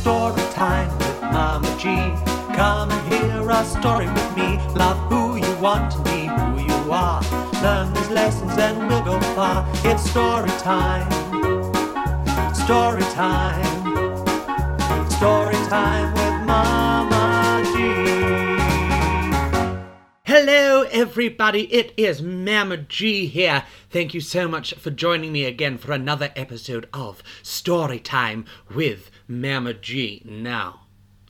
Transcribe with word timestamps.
story 0.00 0.42
time 0.52 0.88
with 0.96 1.20
Mama 1.20 1.68
G. 1.78 1.84
Come 2.56 2.90
and 2.90 3.12
hear 3.12 3.50
a 3.50 3.62
story 3.64 4.06
with 4.06 4.34
me. 4.34 4.56
Love 4.74 4.96
who 5.10 5.36
you 5.36 5.54
want 5.60 5.92
to 5.92 5.98
be, 6.04 6.24
who 6.24 6.58
you 6.72 6.90
are. 6.90 7.20
Learn 7.62 7.92
these 7.92 8.08
lessons 8.08 8.52
and 8.56 8.88
we'll 8.88 9.04
go 9.04 9.20
far. 9.36 9.66
It's 9.84 10.08
story 10.10 10.48
time. 10.58 11.06
Story 12.54 13.02
time. 13.12 15.10
Story 15.10 15.60
time 15.68 16.14
with 16.14 16.46
Mama 16.46 17.62
G. 17.74 18.40
Hello, 20.24 20.84
everybody. 20.90 21.70
It 21.70 21.92
is 21.98 22.22
Mama 22.22 22.78
G 22.78 23.26
here. 23.26 23.64
Thank 23.90 24.14
you 24.14 24.22
so 24.22 24.48
much 24.48 24.72
for 24.74 24.90
joining 24.90 25.32
me 25.32 25.44
again 25.44 25.76
for 25.76 25.92
another 25.92 26.32
episode 26.36 26.88
of 26.94 27.22
Story 27.42 27.98
Time 27.98 28.46
with 28.74 29.10
Mama 29.30 29.74
G. 29.74 30.22
Now, 30.24 30.80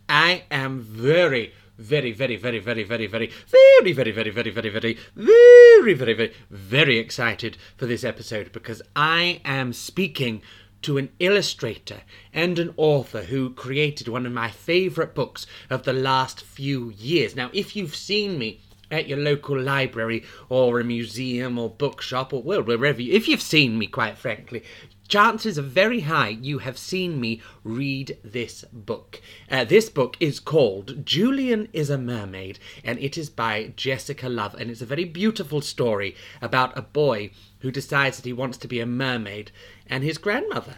I 0.08 0.44
am 0.50 0.80
very, 0.80 1.52
very, 1.76 2.12
very, 2.12 2.36
very, 2.36 2.58
very, 2.58 2.82
very, 2.82 3.06
very, 3.06 3.26
very, 3.46 3.92
very, 3.92 3.92
very, 3.92 4.12
very, 4.12 4.30
very, 4.30 4.50
very, 4.50 4.96
very, 5.14 5.94
very, 5.94 6.14
very, 6.14 6.32
very 6.50 6.98
excited 6.98 7.58
for 7.76 7.84
this 7.84 8.02
episode 8.02 8.52
because 8.52 8.80
I 8.96 9.42
am 9.44 9.74
speaking 9.74 10.40
to 10.80 10.96
an 10.96 11.10
illustrator 11.18 12.00
and 12.32 12.58
an 12.58 12.72
author 12.78 13.24
who 13.24 13.50
created 13.50 14.08
one 14.08 14.24
of 14.24 14.32
my 14.32 14.50
favorite 14.50 15.14
books 15.14 15.46
of 15.68 15.82
the 15.82 15.92
last 15.92 16.40
few 16.40 16.90
years. 16.96 17.36
Now, 17.36 17.50
if 17.52 17.76
you've 17.76 17.94
seen 17.94 18.38
me 18.38 18.60
at 18.90 19.06
your 19.06 19.18
local 19.18 19.60
library 19.60 20.24
or 20.48 20.80
a 20.80 20.84
museum 20.84 21.58
or 21.58 21.70
bookshop 21.70 22.32
or 22.32 22.42
well 22.42 22.62
wherever 22.62 23.00
you, 23.00 23.12
if 23.12 23.28
you've 23.28 23.42
seen 23.42 23.78
me 23.78 23.86
quite 23.86 24.18
frankly 24.18 24.62
chances 25.10 25.58
are 25.58 25.62
very 25.62 26.00
high 26.00 26.28
you 26.28 26.58
have 26.60 26.78
seen 26.78 27.20
me 27.20 27.42
read 27.64 28.16
this 28.24 28.64
book. 28.72 29.20
Uh, 29.50 29.64
this 29.64 29.90
book 29.90 30.16
is 30.20 30.40
called 30.40 31.04
julian 31.04 31.68
is 31.72 31.90
a 31.90 31.98
mermaid 31.98 32.58
and 32.82 32.98
it 33.00 33.18
is 33.18 33.28
by 33.28 33.72
jessica 33.76 34.28
love 34.28 34.54
and 34.54 34.70
it's 34.70 34.80
a 34.80 34.86
very 34.86 35.04
beautiful 35.04 35.60
story 35.60 36.16
about 36.40 36.76
a 36.78 36.82
boy 36.82 37.30
who 37.58 37.70
decides 37.70 38.16
that 38.16 38.24
he 38.24 38.32
wants 38.32 38.56
to 38.56 38.68
be 38.68 38.80
a 38.80 38.86
mermaid 38.86 39.50
and 39.86 40.02
his 40.02 40.16
grandmother 40.16 40.76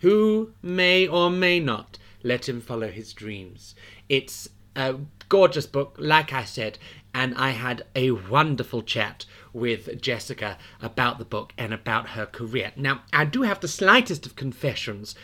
who 0.00 0.52
may 0.62 1.06
or 1.06 1.30
may 1.30 1.60
not 1.60 1.98
let 2.22 2.48
him 2.48 2.60
follow 2.60 2.88
his 2.88 3.12
dreams. 3.12 3.74
It's 4.08 4.48
a 4.74 4.96
gorgeous 5.28 5.66
book, 5.66 5.96
like 5.98 6.32
I 6.32 6.44
said, 6.44 6.78
and 7.14 7.34
I 7.34 7.50
had 7.50 7.84
a 7.94 8.10
wonderful 8.10 8.82
chat 8.82 9.24
with 9.56 10.02
Jessica 10.02 10.58
about 10.82 11.18
the 11.18 11.24
book 11.24 11.54
and 11.56 11.72
about 11.72 12.10
her 12.10 12.26
career. 12.26 12.72
Now, 12.76 13.02
I 13.12 13.24
do 13.24 13.42
have 13.42 13.60
the 13.60 13.68
slightest 13.68 14.26
of 14.26 14.36
confessions, 14.36 15.14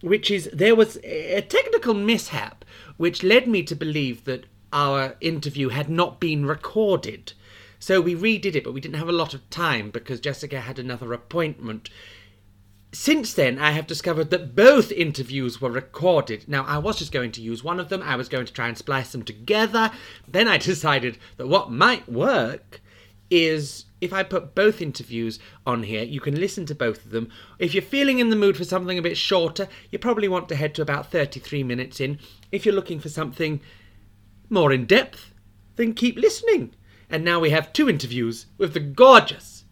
which 0.00 0.30
is 0.30 0.48
there 0.52 0.76
was 0.76 0.98
a 1.02 1.42
technical 1.42 1.92
mishap 1.92 2.64
which 2.96 3.24
led 3.24 3.48
me 3.48 3.64
to 3.64 3.74
believe 3.74 4.24
that 4.24 4.46
our 4.72 5.16
interview 5.20 5.68
had 5.70 5.90
not 5.90 6.20
been 6.20 6.46
recorded. 6.46 7.32
So 7.80 8.00
we 8.00 8.14
redid 8.14 8.54
it, 8.54 8.62
but 8.62 8.72
we 8.72 8.80
didn't 8.80 8.98
have 8.98 9.08
a 9.08 9.12
lot 9.12 9.34
of 9.34 9.50
time 9.50 9.90
because 9.90 10.20
Jessica 10.20 10.60
had 10.60 10.78
another 10.78 11.12
appointment. 11.12 11.90
Since 12.92 13.34
then, 13.34 13.58
I 13.58 13.72
have 13.72 13.88
discovered 13.88 14.30
that 14.30 14.54
both 14.54 14.92
interviews 14.92 15.60
were 15.60 15.70
recorded. 15.70 16.44
Now, 16.46 16.64
I 16.64 16.78
was 16.78 16.98
just 16.98 17.10
going 17.10 17.32
to 17.32 17.42
use 17.42 17.64
one 17.64 17.80
of 17.80 17.88
them, 17.88 18.02
I 18.02 18.14
was 18.14 18.28
going 18.28 18.46
to 18.46 18.52
try 18.52 18.68
and 18.68 18.78
splice 18.78 19.10
them 19.10 19.24
together. 19.24 19.90
Then 20.28 20.46
I 20.46 20.58
decided 20.72 21.18
that 21.36 21.48
what 21.48 21.72
might 21.72 22.08
work 22.08 22.81
is 23.32 23.86
if 24.02 24.12
I 24.12 24.22
put 24.22 24.54
both 24.54 24.82
interviews 24.82 25.38
on 25.66 25.84
here, 25.84 26.02
you 26.02 26.20
can 26.20 26.38
listen 26.38 26.66
to 26.66 26.74
both 26.74 27.06
of 27.06 27.12
them. 27.12 27.30
If 27.58 27.72
you're 27.72 27.82
feeling 27.82 28.18
in 28.18 28.28
the 28.28 28.36
mood 28.36 28.58
for 28.58 28.64
something 28.64 28.98
a 28.98 29.02
bit 29.02 29.16
shorter, 29.16 29.68
you 29.90 29.98
probably 29.98 30.28
want 30.28 30.50
to 30.50 30.54
head 30.54 30.74
to 30.74 30.82
about 30.82 31.10
33 31.10 31.62
minutes 31.62 31.98
in. 31.98 32.18
If 32.50 32.66
you're 32.66 32.74
looking 32.74 33.00
for 33.00 33.08
something 33.08 33.60
more 34.50 34.70
in 34.70 34.84
depth, 34.84 35.32
then 35.76 35.94
keep 35.94 36.16
listening. 36.16 36.74
And 37.08 37.24
now 37.24 37.40
we 37.40 37.50
have 37.50 37.72
two 37.72 37.88
interviews 37.88 38.46
with 38.58 38.74
the 38.74 38.80
gorgeous, 38.80 39.64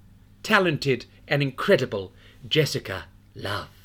talented, 0.43 1.05
and 1.29 1.43
incredible 1.43 2.15
Jessica 2.49 3.05
Love. 3.35 3.80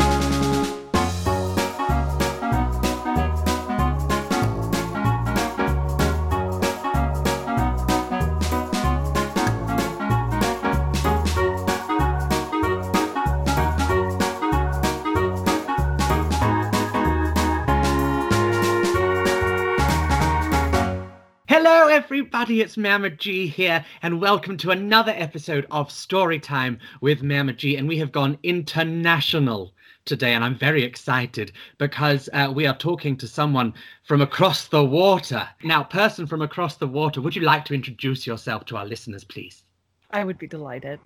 Everybody. 22.06 22.62
It's 22.62 22.78
Mama 22.78 23.10
G 23.10 23.48
here, 23.48 23.84
and 24.04 24.22
welcome 24.22 24.58
to 24.58 24.70
another 24.70 25.12
episode 25.18 25.66
of 25.72 25.90
Storytime 25.90 26.78
with 27.02 27.24
Mama 27.24 27.54
G. 27.54 27.78
And 27.78 27.88
we 27.88 27.98
have 27.98 28.12
gone 28.12 28.38
international 28.44 29.74
today, 30.06 30.36
and 30.36 30.44
I'm 30.44 30.56
very 30.56 30.84
excited 30.84 31.52
because 31.80 32.30
uh, 32.32 32.54
we 32.54 32.68
are 32.68 32.78
talking 32.78 33.18
to 33.18 33.28
someone 33.28 33.74
from 34.04 34.22
across 34.22 34.68
the 34.68 34.86
water. 34.86 35.50
Now, 35.64 35.84
person 35.84 36.28
from 36.28 36.44
across 36.44 36.78
the 36.78 36.86
water, 36.86 37.22
would 37.22 37.36
you 37.36 37.42
like 37.42 37.66
to 37.66 37.74
introduce 37.74 38.28
yourself 38.28 38.66
to 38.66 38.78
our 38.78 38.86
listeners, 38.86 39.24
please? 39.24 39.64
I 40.12 40.26
would 40.26 40.38
be 40.38 40.46
delighted. 40.46 41.00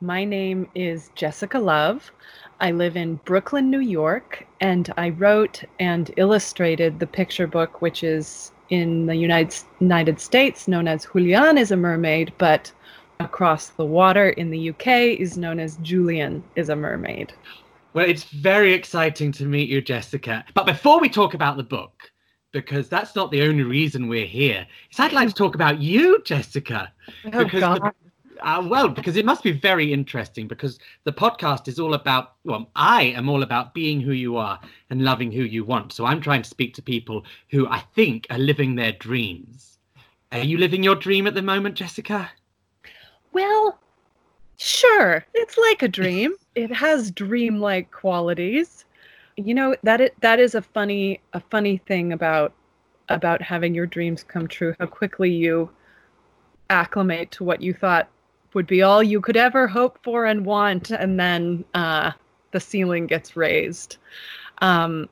My 0.00 0.24
name 0.24 0.68
is 0.76 1.10
Jessica 1.16 1.58
Love. 1.58 2.12
I 2.60 2.70
live 2.70 2.96
in 2.96 3.16
Brooklyn, 3.24 3.68
New 3.68 3.80
York, 3.80 4.46
and 4.60 4.94
I 4.96 5.08
wrote 5.08 5.64
and 5.80 6.12
illustrated 6.16 7.00
the 7.00 7.06
picture 7.08 7.48
book, 7.48 7.82
which 7.82 8.04
is 8.04 8.52
in 8.70 9.06
the 9.06 9.14
United, 9.14 9.62
United 9.80 10.20
States 10.20 10.68
known 10.68 10.88
as 10.88 11.06
Julian 11.12 11.58
is 11.58 11.70
a 11.70 11.76
mermaid, 11.76 12.32
but 12.38 12.72
across 13.20 13.68
the 13.70 13.84
water 13.84 14.30
in 14.30 14.50
the 14.50 14.70
UK 14.70 15.18
is 15.18 15.38
known 15.38 15.58
as 15.58 15.76
Julian 15.76 16.42
is 16.54 16.68
a 16.68 16.76
mermaid. 16.76 17.32
Well, 17.94 18.06
it's 18.06 18.24
very 18.24 18.74
exciting 18.74 19.32
to 19.32 19.46
meet 19.46 19.68
you, 19.70 19.80
Jessica. 19.80 20.44
But 20.54 20.66
before 20.66 21.00
we 21.00 21.08
talk 21.08 21.34
about 21.34 21.56
the 21.56 21.62
book, 21.62 22.12
because 22.52 22.88
that's 22.88 23.14
not 23.16 23.30
the 23.30 23.42
only 23.42 23.62
reason 23.62 24.08
we're 24.08 24.26
here, 24.26 24.66
is 24.90 25.00
I'd 25.00 25.12
like 25.12 25.28
to 25.28 25.34
talk 25.34 25.54
about 25.54 25.80
you, 25.80 26.22
Jessica. 26.24 26.92
Oh, 27.32 27.44
because 27.44 27.60
God. 27.60 27.82
the- 27.82 28.05
uh, 28.40 28.66
well, 28.66 28.88
because 28.88 29.16
it 29.16 29.24
must 29.24 29.42
be 29.42 29.52
very 29.52 29.92
interesting 29.92 30.46
because 30.48 30.78
the 31.04 31.12
podcast 31.12 31.68
is 31.68 31.78
all 31.78 31.94
about, 31.94 32.34
well, 32.44 32.70
I 32.74 33.04
am 33.04 33.28
all 33.28 33.42
about 33.42 33.74
being 33.74 34.00
who 34.00 34.12
you 34.12 34.36
are 34.36 34.60
and 34.90 35.04
loving 35.04 35.32
who 35.32 35.42
you 35.42 35.64
want. 35.64 35.92
So 35.92 36.04
I'm 36.04 36.20
trying 36.20 36.42
to 36.42 36.48
speak 36.48 36.74
to 36.74 36.82
people 36.82 37.24
who 37.50 37.66
I 37.68 37.80
think 37.94 38.26
are 38.30 38.38
living 38.38 38.74
their 38.74 38.92
dreams. 38.92 39.78
Are 40.32 40.40
you 40.40 40.58
living 40.58 40.82
your 40.82 40.96
dream 40.96 41.26
at 41.26 41.34
the 41.34 41.42
moment, 41.42 41.76
Jessica? 41.76 42.30
Well, 43.32 43.78
sure. 44.56 45.24
It's 45.34 45.58
like 45.58 45.82
a 45.82 45.88
dream. 46.00 46.34
it 46.54 46.72
has 46.72 47.10
dream-like 47.10 47.90
qualities. 47.90 48.84
You 49.36 49.54
know, 49.54 49.76
that 49.82 50.00
it, 50.00 50.20
that 50.22 50.40
is 50.40 50.54
a 50.54 50.62
funny 50.62 51.20
a 51.34 51.40
funny 51.40 51.76
thing 51.76 52.12
about 52.12 52.54
about 53.08 53.42
having 53.42 53.74
your 53.74 53.86
dreams 53.86 54.24
come 54.24 54.48
true, 54.48 54.74
how 54.80 54.86
quickly 54.86 55.30
you 55.30 55.70
acclimate 56.70 57.30
to 57.32 57.44
what 57.44 57.60
you 57.60 57.72
thought 57.72 58.08
would 58.54 58.66
be 58.66 58.82
all 58.82 59.02
you 59.02 59.20
could 59.20 59.36
ever 59.36 59.66
hope 59.66 59.98
for 60.02 60.26
and 60.26 60.46
want 60.46 60.90
and 60.90 61.18
then 61.18 61.64
uh, 61.74 62.12
the 62.52 62.60
ceiling 62.60 63.06
gets 63.06 63.36
raised. 63.36 63.96
Um, 64.58 65.08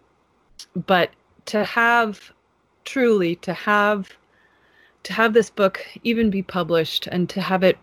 but 0.86 1.10
to 1.46 1.64
have 1.64 2.32
truly 2.84 3.36
to 3.36 3.52
have 3.52 4.10
to 5.02 5.12
have 5.12 5.34
this 5.34 5.50
book 5.50 5.84
even 6.02 6.30
be 6.30 6.42
published 6.42 7.06
and 7.08 7.28
to 7.28 7.40
have 7.40 7.62
it 7.62 7.78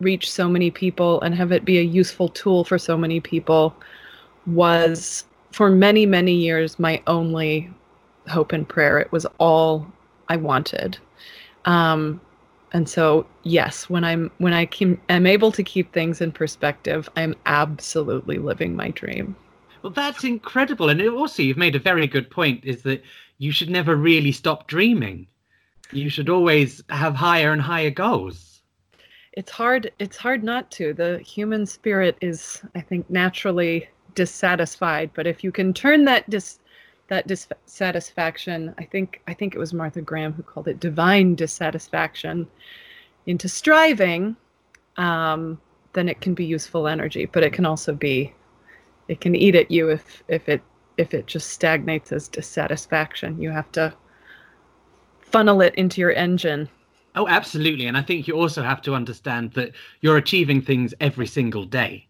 reach 0.00 0.30
so 0.30 0.48
many 0.48 0.70
people 0.70 1.20
and 1.22 1.34
have 1.34 1.52
it 1.52 1.64
be 1.64 1.78
a 1.78 1.82
useful 1.82 2.28
tool 2.28 2.64
for 2.64 2.78
so 2.78 2.96
many 2.96 3.20
people 3.20 3.74
was 4.46 5.24
for 5.52 5.70
many 5.70 6.04
many 6.04 6.34
years 6.34 6.78
my 6.78 7.02
only 7.06 7.70
hope 8.28 8.52
and 8.52 8.68
prayer 8.68 8.98
it 8.98 9.10
was 9.10 9.26
all 9.38 9.86
i 10.28 10.36
wanted 10.36 10.98
um, 11.64 12.20
and 12.72 12.88
so 12.88 13.26
yes 13.44 13.88
when 13.88 14.04
i'm 14.04 14.30
when 14.38 14.52
i 14.52 14.64
can, 14.66 15.00
am 15.08 15.26
able 15.26 15.52
to 15.52 15.62
keep 15.62 15.92
things 15.92 16.20
in 16.20 16.32
perspective 16.32 17.08
i'm 17.16 17.34
absolutely 17.46 18.38
living 18.38 18.74
my 18.76 18.90
dream 18.90 19.36
Well, 19.82 19.92
that's 19.92 20.24
incredible. 20.24 20.88
And 20.88 21.00
also, 21.02 21.42
you've 21.42 21.56
made 21.56 21.76
a 21.76 21.78
very 21.78 22.06
good 22.08 22.28
point 22.30 22.64
is 22.64 22.82
that 22.82 23.02
you 23.38 23.52
should 23.52 23.70
never 23.70 23.94
really 23.94 24.32
stop 24.32 24.66
dreaming. 24.66 25.28
You 25.92 26.08
should 26.08 26.28
always 26.28 26.82
have 26.88 27.14
higher 27.14 27.52
and 27.52 27.62
higher 27.62 27.90
goals. 27.90 28.62
it's 29.32 29.50
hard 29.52 29.92
it's 29.98 30.16
hard 30.16 30.42
not 30.42 30.70
to 30.72 30.92
the 30.94 31.18
human 31.18 31.66
spirit 31.66 32.16
is 32.20 32.62
i 32.74 32.80
think 32.80 33.08
naturally 33.10 33.88
dissatisfied 34.14 35.10
but 35.14 35.26
if 35.26 35.44
you 35.44 35.52
can 35.52 35.72
turn 35.74 36.04
that 36.06 36.28
dis 36.30 36.58
that 37.08 37.26
dissatisfaction 37.26 38.74
i 38.78 38.84
think 38.84 39.22
i 39.26 39.34
think 39.34 39.54
it 39.54 39.58
was 39.58 39.72
martha 39.72 40.00
graham 40.00 40.32
who 40.32 40.42
called 40.42 40.68
it 40.68 40.80
divine 40.80 41.34
dissatisfaction 41.34 42.46
into 43.26 43.48
striving 43.48 44.36
um, 44.98 45.60
then 45.92 46.08
it 46.08 46.20
can 46.20 46.34
be 46.34 46.44
useful 46.44 46.88
energy 46.88 47.26
but 47.26 47.42
it 47.42 47.52
can 47.52 47.66
also 47.66 47.94
be 47.94 48.32
it 49.08 49.20
can 49.20 49.34
eat 49.34 49.54
at 49.54 49.70
you 49.70 49.90
if 49.90 50.22
if 50.28 50.48
it 50.48 50.62
if 50.96 51.14
it 51.14 51.26
just 51.26 51.50
stagnates 51.50 52.12
as 52.12 52.28
dissatisfaction. 52.28 53.40
You 53.40 53.50
have 53.50 53.70
to 53.72 53.92
funnel 55.20 55.60
it 55.60 55.74
into 55.74 56.00
your 56.00 56.12
engine. 56.12 56.68
Oh, 57.14 57.28
absolutely. 57.28 57.86
And 57.86 57.96
I 57.96 58.02
think 58.02 58.28
you 58.28 58.34
also 58.34 58.62
have 58.62 58.82
to 58.82 58.94
understand 58.94 59.52
that 59.52 59.72
you're 60.00 60.16
achieving 60.16 60.60
things 60.60 60.94
every 61.00 61.26
single 61.26 61.64
day. 61.64 62.06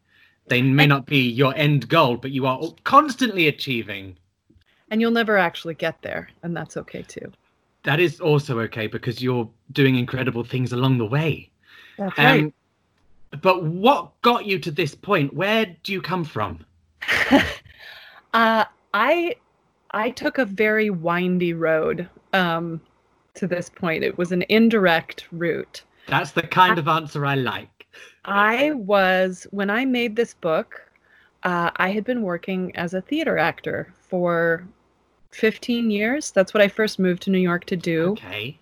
They 0.49 0.63
may 0.63 0.87
not 0.87 1.07
be 1.07 1.29
your 1.29 1.55
end 1.57 1.89
goal, 1.89 2.17
but 2.17 2.31
you 2.31 2.47
are 2.47 2.61
constantly 2.85 3.49
achieving. 3.49 4.17
And 4.91 5.01
you'll 5.01 5.11
never 5.11 5.37
actually 5.37 5.75
get 5.75 6.01
there, 6.03 6.29
and 6.43 6.57
that's 6.57 6.77
okay 6.77 7.03
too. 7.03 7.33
That 7.83 8.01
is 8.01 8.21
also 8.21 8.61
okay 8.61 8.87
because 8.87 9.23
you're 9.23 9.49
doing 9.73 9.97
incredible 9.97 10.45
things 10.45 10.73
along 10.73 10.99
the 10.99 11.07
way. 11.07 11.51
That's 11.99 12.17
right. 12.19 12.45
Um, 12.45 12.53
but 13.43 13.65
what 13.65 14.21
got 14.23 14.47
you 14.47 14.59
to 14.61 14.71
this 14.71 14.95
point? 14.95 15.35
Where 15.35 15.67
do 15.83 15.93
you 15.93 16.01
come 16.01 16.25
from? 16.25 16.65
uh, 18.35 18.65
I 18.95 19.37
I 19.91 20.11
took 20.11 20.39
a 20.39 20.45
very 20.45 20.91
windy 20.91 21.53
road 21.53 22.09
um, 22.33 22.81
to 23.35 23.47
this 23.47 23.69
point. 23.69 24.05
It 24.05 24.19
was 24.19 24.33
an 24.33 24.45
indirect 24.49 25.27
route. 25.33 25.83
That's 26.07 26.33
the 26.33 26.43
kind 26.43 26.79
of 26.79 26.89
answer 26.89 27.27
I 27.27 27.35
like. 27.35 27.87
I 28.25 28.73
was 28.73 29.47
when 29.51 29.71
I 29.71 29.85
made 29.85 30.17
this 30.17 30.35
book. 30.35 30.83
Uh, 31.43 31.71
I 31.77 31.91
had 31.91 32.05
been 32.05 32.23
working 32.23 32.75
as 32.77 32.95
a 32.95 33.01
theater 33.01 33.39
actor 33.39 33.93
for 34.01 34.67
15 35.37 35.91
years. 35.91 36.31
That's 36.31 36.55
what 36.55 36.63
I 36.63 36.69
first 36.69 36.99
moved 36.99 37.23
to 37.23 37.31
New 37.31 37.39
York 37.39 37.67
to 37.67 37.77
do. 37.77 38.13
Okay. 38.13 38.59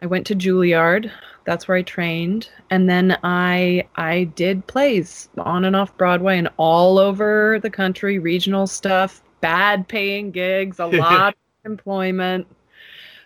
I 0.00 0.06
went 0.06 0.26
to 0.28 0.34
Juilliard. 0.34 1.10
That's 1.44 1.66
where 1.66 1.76
I 1.76 1.82
trained, 1.82 2.48
and 2.70 2.88
then 2.88 3.18
I 3.24 3.86
I 3.96 4.24
did 4.36 4.66
plays 4.68 5.28
on 5.38 5.64
and 5.64 5.74
off 5.74 5.96
Broadway 5.96 6.38
and 6.38 6.48
all 6.56 6.98
over 6.98 7.58
the 7.60 7.70
country, 7.70 8.20
regional 8.20 8.68
stuff, 8.68 9.22
bad 9.40 9.88
paying 9.88 10.30
gigs, 10.30 10.78
a 10.78 10.86
lot 11.04 11.34
of 11.34 11.70
employment 11.70 12.46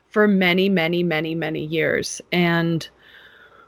for 0.08 0.26
many, 0.26 0.70
many, 0.70 1.02
many, 1.02 1.34
many 1.34 1.64
years. 1.64 2.22
And 2.32 2.88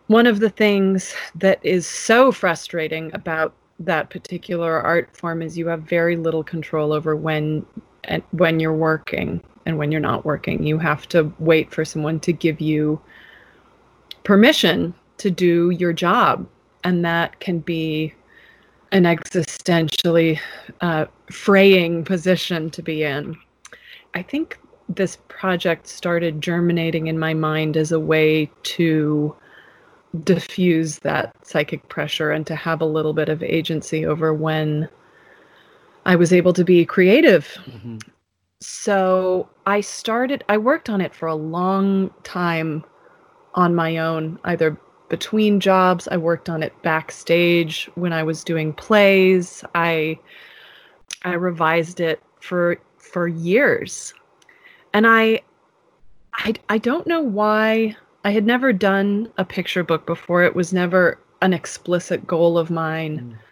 one 0.07 0.27
of 0.27 0.41
the 0.41 0.49
things 0.49 1.15
that 1.35 1.59
is 1.63 1.87
so 1.87 2.33
frustrating 2.33 3.11
about 3.13 3.55
that 3.81 4.09
particular 4.09 4.81
art 4.81 5.15
form 5.15 5.43
is 5.43 5.59
you 5.59 5.69
have 5.69 5.83
very 5.83 6.17
little 6.17 6.43
control 6.43 6.93
over 6.93 7.15
when 7.15 7.65
and 8.09 8.23
when 8.33 8.59
you're 8.59 8.75
working 8.75 9.41
and 9.65 9.79
when 9.79 9.93
you're 9.93 10.01
not 10.01 10.25
working. 10.25 10.67
You 10.67 10.79
have 10.79 11.07
to 11.11 11.33
wait 11.39 11.73
for 11.73 11.85
someone 11.85 12.19
to 12.21 12.33
give 12.33 12.61
you 12.61 13.01
permission 14.25 14.95
to 15.19 15.31
do 15.31 15.71
your 15.71 15.93
job. 15.93 16.49
And 16.85 17.05
that 17.05 17.39
can 17.41 17.59
be 17.59 18.15
an 18.93 19.05
existentially 19.05 20.41
uh, 20.81 21.05
fraying 21.31 22.05
position 22.05 22.71
to 22.71 22.83
be 22.83 23.05
in. 23.05 23.37
I 24.15 24.23
think 24.23 24.59
this 24.89 25.19
project 25.29 25.87
started 25.87 26.41
germinating 26.41 27.09
in 27.09 27.19
my 27.19 27.35
mind 27.35 27.77
as 27.77 27.93
a 27.93 28.01
way 28.01 28.51
to 28.63 29.37
diffuse 30.25 30.99
that 31.01 31.35
psychic 31.43 31.87
pressure 31.91 32.31
and 32.31 32.47
to 32.47 32.57
have 32.57 32.81
a 32.81 32.87
little 32.87 33.13
bit 33.13 33.29
of 33.29 33.43
agency 33.43 34.07
over 34.07 34.33
when 34.33 34.89
I 36.09 36.17
was 36.17 36.33
able 36.33 36.55
to 36.55 36.65
be 36.65 36.87
creative. 36.87 37.47
Mm-hmm. 37.67 37.99
So 38.61 39.49
I 39.67 39.83
started, 39.83 40.43
I 40.49 40.57
worked 40.57 40.89
on 40.89 41.03
it 41.03 41.15
for 41.15 41.29
a 41.29 41.35
long 41.35 42.11
time 42.25 42.83
on 43.55 43.75
my 43.75 43.99
own, 43.99 44.39
either 44.45 44.77
between 45.11 45.61
jobs. 45.61 46.09
I 46.09 46.17
worked 46.17 46.49
on 46.49 46.63
it 46.63 46.73
backstage 46.83 47.91
when 47.95 48.15
I 48.15 48.23
was 48.23 48.43
doing 48.43 48.73
plays. 48.73 49.63
I 49.75 50.19
I 51.25 51.35
revised 51.35 52.01
it 52.01 52.23
for 52.41 52.81
for 52.97 53.29
years. 53.29 54.15
And 54.95 55.07
I 55.07 55.43
I 56.35 56.55
I 56.71 56.79
don't 56.79 57.07
know 57.07 57.21
why 57.21 57.97
I 58.25 58.31
had 58.31 58.47
never 58.47 58.73
done 58.73 59.31
a 59.37 59.45
picture 59.45 59.85
book 59.85 60.07
before. 60.07 60.43
It 60.43 60.57
was 60.57 60.73
never 60.73 61.19
an 61.43 61.53
explicit 61.53 62.27
goal 62.27 62.57
of 62.57 62.71
mine 62.71 63.19
Mm. 63.19 63.48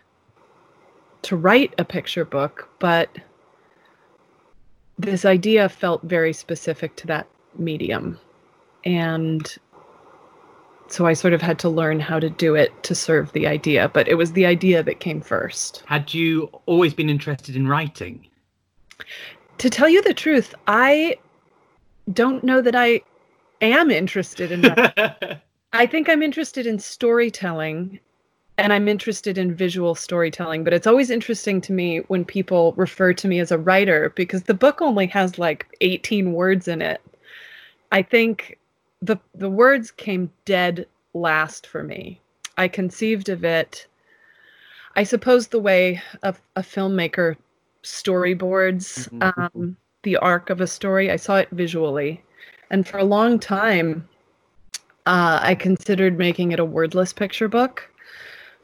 To 1.27 1.37
write 1.37 1.75
a 1.77 1.85
picture 1.85 2.25
book, 2.25 2.69
but 2.79 3.11
this 4.97 5.25
idea 5.25 5.69
felt 5.69 6.01
very 6.05 6.33
specific 6.33 6.95
to 6.97 7.07
that 7.09 7.27
medium. 7.59 8.17
And 8.85 9.53
so 10.87 11.05
I 11.05 11.15
sort 11.15 11.33
of 11.33 11.43
had 11.43 11.59
to 11.59 11.69
learn 11.69 11.99
how 11.99 12.21
to 12.21 12.31
do 12.31 12.55
it 12.55 12.71
to 12.85 12.95
serve 12.95 13.33
the 13.33 13.45
idea, 13.45 13.89
but 13.89 14.07
it 14.07 14.15
was 14.15 14.35
the 14.35 14.47
idea 14.47 14.85
that 14.85 15.01
came 15.01 15.21
first. 15.21 15.83
Had 15.87 16.15
you 16.15 16.49
always 16.67 16.95
been 16.95 17.11
interested 17.11 17.57
in 17.57 17.67
writing? 17.67 18.25
To 19.59 19.69
tell 19.69 19.89
you 19.89 20.03
the 20.03 20.15
truth, 20.15 20.55
I 20.69 21.17
don't 22.13 22.45
know 22.45 22.63
that 22.63 22.77
I 22.77 23.01
am 23.61 23.91
interested 23.91 24.53
in 24.53 24.61
that. 24.61 25.43
I 25.73 25.87
think 25.87 26.09
I'm 26.09 26.23
interested 26.23 26.69
in 26.69 26.79
storytelling 26.79 27.99
and 28.59 28.73
I'm 28.73 28.89
interested 28.89 29.39
in 29.39 29.55
visual 29.55 29.95
storytelling, 29.95 30.65
but 30.65 30.73
it's 30.73 30.87
always 30.87 31.11
interesting 31.11 31.61
to 31.63 31.73
me 31.73 31.99
when 32.09 32.25
people 32.25 32.73
refer 32.77 33.13
to 33.15 33.29
me 33.29 33.39
as 33.41 33.53
a 33.53 33.59
writer 33.59 34.13
because 34.17 34.45
the 34.45 34.55
book 34.55 34.81
only 34.81 35.07
has 35.09 35.39
like 35.39 35.67
18 35.81 36.33
words 36.33 36.69
in 36.69 36.81
it. 36.83 37.01
I 37.93 38.03
think 38.03 38.59
the 39.03 39.19
the 39.35 39.51
words 39.51 39.91
came 39.91 40.31
dead 40.45 40.87
last 41.15 41.67
for 41.67 41.83
me. 41.83 42.21
I 42.57 42.69
conceived 42.69 43.29
of 43.29 43.45
it 43.45 43.87
I 44.97 45.05
suppose 45.05 45.49
the 45.49 45.59
way 45.59 46.03
a, 46.23 46.35
a 46.57 46.63
filmmaker 46.63 47.37
storyboards 47.83 49.09
Mhm. 49.11 49.37
um, 49.37 49.77
the 50.03 50.17
arc 50.17 50.49
of 50.49 50.61
a 50.63 50.67
story. 50.67 51.11
I 51.11 51.17
saw 51.17 51.37
it 51.37 51.49
visually, 51.51 52.23
and 52.71 52.89
for 52.89 52.97
a 52.99 53.05
long 53.05 53.39
time, 53.39 54.09
uh, 55.05 55.39
I 55.43 55.55
considered 55.55 56.17
making 56.17 56.53
it 56.53 56.61
a 56.61 56.65
wordless 56.65 57.13
picture 57.13 57.47
book. 57.49 57.91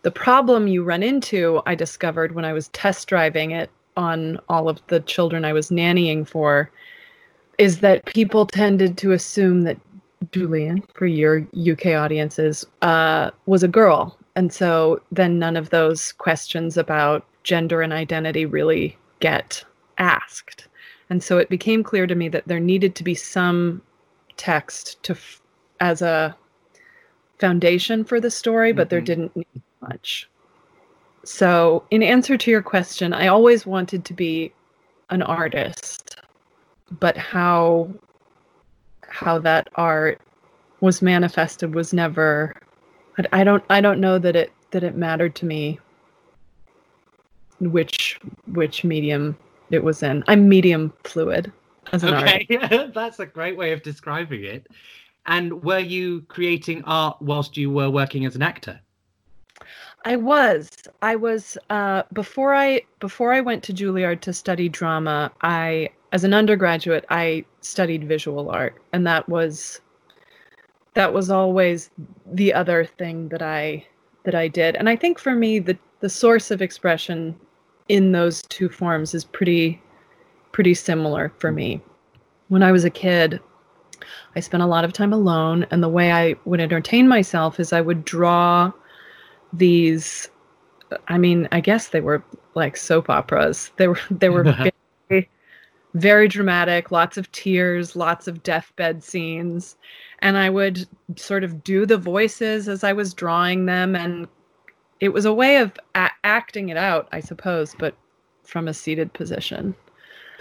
The 0.03 0.11
problem 0.11 0.67
you 0.67 0.83
run 0.83 1.03
into, 1.03 1.63
I 1.67 1.75
discovered 1.75 2.35
when 2.35 2.45
I 2.45 2.53
was 2.53 2.69
test 2.69 3.09
driving 3.09 3.53
it 3.53 3.71
on 3.97 4.41
all 4.49 4.69
of 4.69 4.81
the 4.89 5.01
children 5.01 5.45
I 5.45 5.53
was 5.53 5.71
nannying 5.71 6.27
for, 6.27 6.71
is 7.59 7.81
that 7.81 8.05
people 8.07 8.47
tended 8.47 8.99
to 8.99 9.13
assume 9.13 9.63
that 9.63 9.79
Julian, 10.33 10.83
for 10.95 11.07
your 11.07 11.47
UK 11.55 11.87
audiences, 11.95 12.65
uh, 12.83 13.31
was 13.47 13.63
a 13.63 13.69
girl. 13.69 14.19
And 14.35 14.53
so 14.53 15.01
then 15.13 15.39
none 15.39 15.57
of 15.57 15.71
those 15.71 16.13
questions 16.13 16.77
about 16.77 17.25
gender 17.45 17.83
and 17.83 17.93
identity 17.93 18.47
really 18.47 18.97
get 19.21 19.65
asked. 19.99 20.69
And 21.11 21.23
so 21.23 21.39
it 21.39 21.49
became 21.51 21.83
clear 21.85 22.07
to 22.07 22.15
me 22.15 22.29
that 22.31 22.49
there 22.49 22.61
needed 22.61 22.95
to 22.97 23.05
be 23.05 23.15
some 23.15 23.83
text 24.37 25.03
to 25.05 25.13
f- 25.13 25.43
as 25.81 26.03
a 26.03 26.35
foundation 27.39 28.05
for 28.05 28.21
the 28.21 28.31
story, 28.31 28.73
but 28.73 28.89
there 28.89 29.03
Mhm. 29.03 29.05
didn't 29.05 29.37
need 29.37 29.63
much. 29.83 30.29
So, 31.25 31.85
in 31.91 32.03
answer 32.03 32.37
to 32.37 32.51
your 32.51 32.63
question, 32.63 33.13
I 33.13 33.29
always 33.29 33.65
wanted 33.65 34.05
to 34.07 34.15
be 34.15 34.53
an 35.11 35.23
artist, 35.23 36.17
but 36.99 37.17
how 37.17 37.91
how 39.09 39.39
that 39.39 39.69
art 39.75 40.21
was 40.81 41.03
manifested 41.03 41.75
was 41.75 41.93
never 41.93 42.55
I- 43.33 43.45
don't 43.45 43.63
I 43.71 43.81
don't 43.81 44.01
know 44.01 44.19
that 44.19 44.35
it 44.35 44.53
that 44.71 44.83
it 44.83 44.97
mattered 44.97 45.35
to 45.37 45.47
me 45.47 45.79
which 47.61 48.19
which 48.47 48.85
medium 48.85 49.37
it 49.71 49.85
was 49.85 50.03
in. 50.03 50.25
I'm 50.27 50.49
medium 50.49 50.93
fluid 51.05 51.53
as 51.93 52.03
an 52.03 52.15
artist. 52.15 52.51
Okay, 52.51 52.91
that's 52.95 53.21
a 53.21 53.27
great 53.27 53.57
way 53.57 53.73
of 53.73 53.83
describing 53.83 54.45
it. 54.45 54.67
And 55.27 55.63
were 55.63 55.79
you 55.79 56.23
creating 56.23 56.83
art 56.85 57.19
whilst 57.21 57.57
you 57.57 57.71
were 57.71 57.91
working 57.91 58.25
as 58.25 58.35
an 58.35 58.43
actor? 58.43 58.81
I 60.05 60.17
was. 60.17 60.69
I 61.01 61.17
was 61.17 61.57
uh, 61.71 62.03
before 62.13 62.55
I 62.55 62.83
before 62.99 63.33
I 63.33 63.41
went 63.41 63.63
to 63.65 63.73
Juilliard 63.73 64.21
to 64.23 64.33
study 64.33 64.69
drama. 64.69 65.31
I, 65.43 65.91
as 66.13 66.25
an 66.25 66.35
undergraduate, 66.35 67.05
I 67.09 67.45
studied 67.61 68.09
visual 68.09 68.51
art, 68.51 68.75
and 68.93 69.07
that 69.07 69.29
was 69.29 69.81
that 70.95 71.13
was 71.13 71.31
always 71.31 71.91
the 72.27 72.53
other 72.53 72.85
thing 72.85 73.29
that 73.29 73.43
I 73.43 73.87
that 74.25 74.35
I 74.35 74.49
did. 74.49 74.77
And 74.77 74.89
I 74.89 74.97
think 74.97 75.19
for 75.19 75.35
me, 75.35 75.59
the 75.59 75.79
the 76.01 76.09
source 76.09 76.51
of 76.51 76.61
expression 76.61 77.37
in 77.89 78.13
those 78.13 78.43
two 78.43 78.69
forms 78.69 79.15
is 79.15 79.25
pretty 79.25 79.81
pretty 80.51 80.75
similar 80.75 81.33
for 81.39 81.53
me. 81.53 81.81
When 82.49 82.63
I 82.63 82.73
was 82.73 82.85
a 82.85 82.91
kid, 82.91 83.41
I 84.35 84.41
spent 84.41 84.63
a 84.63 84.67
lot 84.67 84.85
of 84.85 84.93
time 84.93 85.13
alone, 85.13 85.65
and 85.71 85.83
the 85.83 85.89
way 85.89 86.13
I 86.13 86.35
would 86.45 86.61
entertain 86.61 87.07
myself 87.07 87.61
is 87.61 87.73
I 87.73 87.81
would 87.81 88.05
draw 88.05 88.73
these 89.53 90.29
i 91.09 91.19
mean 91.19 91.49
i 91.53 91.61
guess 91.61 91.89
they 91.89 92.01
were 92.01 92.23
like 92.55 92.77
soap 92.77 93.09
operas 93.11 93.71
they 93.77 93.89
were 93.89 93.99
they 94.11 94.29
were 94.29 94.45
very, 95.09 95.29
very 95.95 96.29
dramatic 96.29 96.91
lots 96.91 97.17
of 97.17 97.31
tears 97.33 97.95
lots 97.97 98.27
of 98.27 98.43
deathbed 98.43 99.03
scenes 99.03 99.77
and 100.21 100.37
i 100.39 100.49
would 100.49 100.87
sort 101.17 101.45
of 101.45 101.63
do 101.65 101.85
the 101.87 101.99
voices 101.99 102.69
as 102.69 102.83
i 102.85 102.93
was 102.93 103.13
drawing 103.15 103.67
them 103.67 103.95
and 103.95 104.27
it 105.01 105.13
was 105.13 105.25
a 105.25 105.33
way 105.33 105.57
of 105.59 105.73
a- 105.95 106.11
acting 106.25 106.69
it 106.69 106.77
out 106.77 107.09
i 107.13 107.21
suppose 107.21 107.75
but 107.79 107.95
from 108.45 108.69
a 108.69 108.75
seated 108.75 109.13
position 109.13 109.75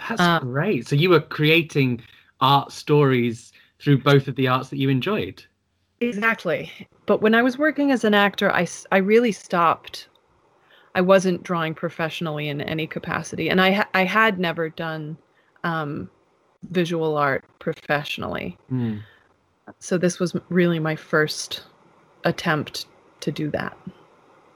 That's 0.10 0.22
Uh, 0.22 0.40
great. 0.40 0.88
So 0.88 0.96
you 0.96 1.10
were 1.10 1.20
creating 1.22 2.02
art 2.40 2.72
stories 2.72 3.52
through 3.80 4.00
both 4.00 4.28
of 4.28 4.36
the 4.36 4.48
arts 4.48 4.70
that 4.70 4.78
you 4.78 4.90
enjoyed. 4.90 5.44
Exactly. 6.02 6.72
But 7.06 7.22
when 7.22 7.36
I 7.36 7.42
was 7.42 7.58
working 7.58 7.92
as 7.92 8.04
an 8.04 8.14
actor, 8.14 8.52
I, 8.52 8.68
I 8.92 8.98
really 8.98 9.32
stopped. 9.32 10.08
I 10.96 11.02
wasn't 11.02 11.44
drawing 11.44 11.74
professionally 11.74 12.50
in 12.50 12.60
any 12.60 12.88
capacity. 12.88 13.50
And 13.50 13.62
I, 13.62 13.86
I 13.94 14.04
had 14.04 14.40
never 14.40 14.70
done 14.70 15.18
um, 15.64 16.10
visual 16.72 17.18
art 17.18 17.46
professionally. 17.60 18.58
Hmm. 18.70 18.98
So 19.80 19.98
this 19.98 20.20
was 20.20 20.36
really 20.50 20.80
my 20.80 20.96
first 20.96 21.64
attempt 22.24 22.88
to 23.22 23.32
do 23.32 23.50
that. 23.52 23.78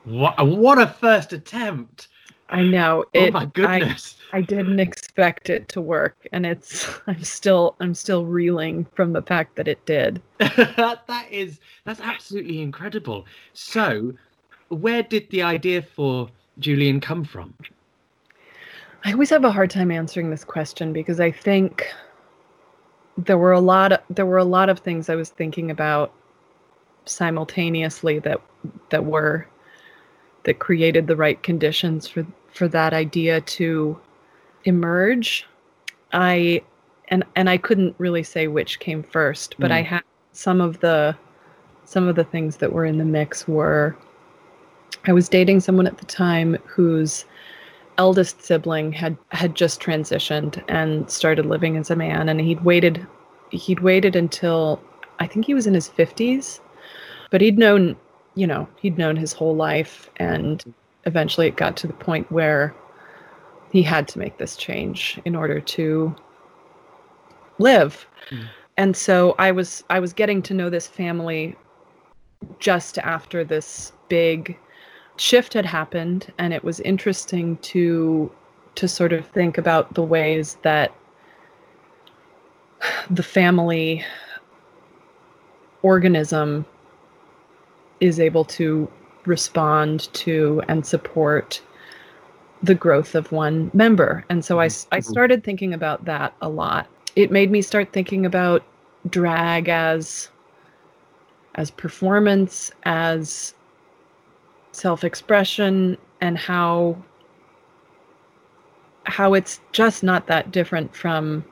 What, 0.03 0.45
what 0.45 0.79
a 0.79 0.87
first 0.87 1.31
attempt! 1.31 2.09
I 2.49 2.63
know. 2.63 3.05
oh 3.15 3.27
It, 3.27 3.29
my 3.29 3.45
I, 3.63 3.79
goodness. 3.79 4.17
I 4.31 4.41
didn't 4.41 4.79
expect 4.79 5.49
it 5.49 5.67
to 5.69 5.81
work. 5.81 6.27
And 6.31 6.45
it's, 6.45 6.87
I'm 7.07 7.23
still, 7.23 7.75
I'm 7.79 7.93
still 7.93 8.25
reeling 8.25 8.85
from 8.95 9.13
the 9.13 9.21
fact 9.21 9.55
that 9.55 9.67
it 9.67 9.85
did. 9.85 10.21
that 10.39 11.27
is 11.31 11.59
that's 11.85 12.01
absolutely 12.01 12.61
incredible. 12.61 13.25
So, 13.53 14.13
where 14.69 15.03
did 15.03 15.29
the 15.29 15.43
idea 15.43 15.81
for 15.81 16.29
Julian 16.59 16.99
come 16.99 17.23
from? 17.23 17.53
I 19.05 19.13
always 19.13 19.29
have 19.29 19.45
a 19.45 19.51
hard 19.51 19.69
time 19.69 19.91
answering 19.91 20.29
this 20.31 20.43
question 20.43 20.91
because 20.91 21.19
I 21.19 21.31
think 21.31 21.87
there 23.17 23.37
were 23.37 23.51
a 23.53 23.59
lot 23.59 23.93
of, 23.93 23.99
there 24.09 24.25
were 24.25 24.37
a 24.37 24.43
lot 24.45 24.69
of 24.69 24.79
things 24.79 25.09
I 25.09 25.15
was 25.15 25.29
thinking 25.29 25.71
about 25.71 26.13
simultaneously 27.05 28.19
that 28.19 28.41
that 28.89 29.05
were 29.05 29.47
that 30.45 30.59
created 30.59 31.07
the 31.07 31.17
right 31.17 31.41
conditions 31.43 32.07
for 32.07 32.25
for 32.53 32.67
that 32.69 32.93
idea 32.93 33.41
to 33.41 33.99
emerge. 34.65 35.45
I 36.13 36.61
and 37.09 37.23
and 37.35 37.49
I 37.49 37.57
couldn't 37.57 37.95
really 37.99 38.23
say 38.23 38.47
which 38.47 38.79
came 38.79 39.03
first, 39.03 39.55
but 39.59 39.71
I 39.71 39.83
Mm. 39.83 39.85
had 39.85 40.03
some 40.33 40.61
of 40.61 40.79
the 40.81 41.15
some 41.85 42.07
of 42.07 42.15
the 42.15 42.23
things 42.23 42.57
that 42.57 42.73
were 42.73 42.85
in 42.85 42.97
the 42.97 43.05
mix 43.05 43.47
were 43.47 43.95
I 45.07 45.13
was 45.13 45.29
dating 45.29 45.59
someone 45.61 45.87
at 45.87 45.97
the 45.99 46.05
time 46.05 46.57
whose 46.65 47.25
eldest 47.97 48.41
sibling 48.43 48.91
had 48.93 49.17
had 49.31 49.55
just 49.55 49.81
transitioned 49.81 50.63
and 50.69 51.09
started 51.09 51.45
living 51.45 51.77
as 51.77 51.91
a 51.91 51.95
man 51.95 52.29
and 52.29 52.41
he'd 52.41 52.63
waited 52.65 53.05
he'd 53.51 53.79
waited 53.81 54.15
until 54.15 54.81
I 55.19 55.27
think 55.27 55.45
he 55.45 55.53
was 55.53 55.67
in 55.67 55.73
his 55.73 55.89
50s 55.89 56.59
but 57.31 57.41
he'd 57.41 57.57
known 57.57 57.95
you 58.35 58.45
know 58.45 58.67
he'd 58.77 58.97
known 58.97 59.15
his 59.15 59.33
whole 59.33 59.55
life 59.55 60.09
and 60.17 60.73
eventually 61.05 61.47
it 61.47 61.55
got 61.55 61.75
to 61.77 61.87
the 61.87 61.93
point 61.93 62.29
where 62.31 62.73
he 63.71 63.81
had 63.81 64.07
to 64.07 64.19
make 64.19 64.37
this 64.37 64.55
change 64.55 65.19
in 65.25 65.35
order 65.35 65.59
to 65.59 66.15
live 67.59 68.05
Mm. 68.31 68.47
and 68.77 68.97
so 68.97 69.35
I 69.37 69.51
was 69.51 69.83
I 69.91 69.99
was 69.99 70.11
getting 70.11 70.41
to 70.43 70.53
know 70.55 70.69
this 70.69 70.87
family 70.87 71.55
just 72.59 72.97
after 72.97 73.43
this 73.43 73.91
big 74.09 74.57
shift 75.17 75.53
had 75.53 75.65
happened 75.65 76.33
and 76.39 76.53
it 76.53 76.63
was 76.63 76.79
interesting 76.79 77.57
to 77.57 78.31
to 78.75 78.87
sort 78.87 79.13
of 79.13 79.27
think 79.27 79.57
about 79.59 79.93
the 79.93 80.01
ways 80.01 80.57
that 80.63 80.91
the 83.09 83.23
family 83.23 84.03
organism 85.83 86.65
is 87.99 88.19
able 88.19 88.45
to 88.45 88.89
respond 89.25 90.11
to 90.13 90.61
and 90.67 90.85
support 90.85 91.61
the 92.63 92.75
growth 92.75 93.15
of 93.15 93.31
one 93.31 93.69
member. 93.73 94.23
And 94.29 94.43
so 94.43 94.59
I, 94.59 94.67
Mhm. 94.67 95.03
started 95.03 95.43
thinking 95.43 95.73
about 95.73 96.05
that 96.05 96.33
a 96.41 96.49
lot. 96.49 96.87
It 97.15 97.31
made 97.31 97.51
me 97.51 97.61
start 97.61 97.91
thinking 97.91 98.25
about 98.25 98.63
drag 99.09 99.69
as 99.69 100.29
as 101.55 101.71
performance 101.71 102.71
as 102.83 103.53
self-expression 104.73 105.97
and 106.19 106.37
how 106.37 106.97
how 109.05 109.33
it's 109.33 109.61
just 109.71 110.03
not 110.03 110.27
that 110.27 110.51
different 110.51 110.93
from 110.95 111.45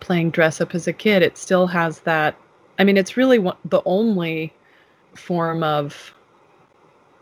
playing 0.00 0.30
dress 0.30 0.60
up 0.60 0.74
as 0.74 0.86
a 0.86 0.92
kid. 0.92 1.22
It 1.22 1.36
still 1.38 1.66
has 1.68 2.00
that 2.00 2.36
i 2.78 2.84
mean 2.84 2.96
it's 2.96 3.16
really 3.16 3.38
the 3.64 3.82
only 3.84 4.52
form 5.14 5.62
of 5.62 6.14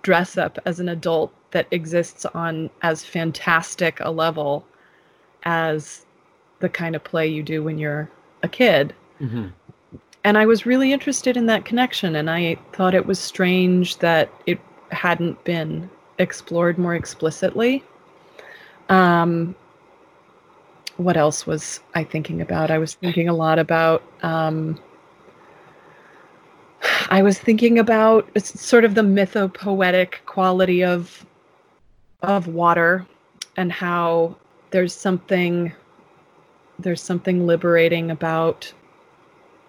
dress 0.03 0.37
up 0.39 0.59
as 0.65 0.81
an 0.81 0.89
adult 0.89 1.33
that 1.51 1.67
exists 1.71 2.25
on 2.27 2.71
as 2.83 3.05
fantastic 3.05 3.99
a 4.01 4.11
level 4.11 4.65
as 5.45 6.05
the 6.61 6.69
kind 6.69 6.95
of 6.97 7.03
play 7.05 7.27
you 7.27 7.43
do 7.43 7.63
when 7.63 7.79
you're 7.79 8.09
a 8.43 8.49
kid 8.49 8.95
Mhm. 9.21 9.53
and 10.25 10.37
I 10.39 10.45
was 10.47 10.67
really 10.67 10.93
interested 10.93 11.37
in 11.37 11.47
that 11.47 11.65
connection, 11.65 12.17
and 12.17 12.29
I 12.29 12.57
thought 12.73 12.95
it 12.95 13.07
was 13.07 13.19
strange 13.19 13.99
that 13.99 14.29
it 14.47 14.59
hadn't 14.91 15.43
been 15.45 15.89
explored 16.19 16.79
more 16.79 16.95
explicitly. 16.95 17.83
Um, 18.89 19.55
what 20.97 21.17
else 21.17 21.47
was 21.47 21.81
I 21.95 22.05
thinking 22.05 22.41
about? 22.41 22.71
I 22.71 22.79
was 22.79 22.95
thinking 22.95 23.29
a 23.29 23.35
lot 23.35 23.59
about. 23.59 24.03
Um, 24.23 24.79
I 27.09 27.23
was 27.23 27.39
thinking 27.39 27.79
about 27.79 28.29
sort 28.43 28.85
of 28.85 28.95
the 28.95 29.03
mythopoetic 29.03 30.25
quality 30.27 30.83
of 30.83 31.25
of 32.23 32.49
water, 32.49 33.07
and 33.57 33.71
how 33.71 34.37
there's 34.71 34.95
something 34.95 35.73
there's 36.79 37.01
something 37.01 37.47
liberating 37.47 38.11
about 38.11 38.73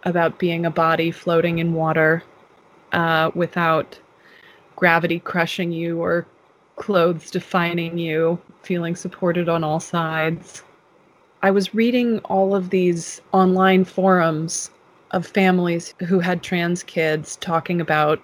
about 0.03 0.39
being 0.39 0.65
a 0.65 0.72
body 0.72 1.12
floating 1.12 1.60
in 1.60 1.74
water 1.74 2.24
uh, 2.94 3.29
without 3.36 4.00
gravity 4.75 5.20
crushing 5.20 5.72
you 5.72 6.01
or 6.01 6.25
clothes 6.75 7.29
defining 7.29 7.98
you, 7.98 8.39
feeling 8.63 8.96
supported 8.96 9.48
on 9.48 9.63
all 9.63 9.79
sides. 9.79 10.63
I 11.44 11.51
was 11.51 11.75
reading 11.75 12.20
all 12.20 12.56
of 12.56 12.72
these 12.72 13.22
online 13.32 13.86
forums 13.86 14.72
of 15.12 15.26
families 15.26 15.94
who 16.08 16.20
had 16.20 16.44
trans 16.44 16.84
kids 16.84 17.38
talking 17.38 17.82
about, 17.82 18.22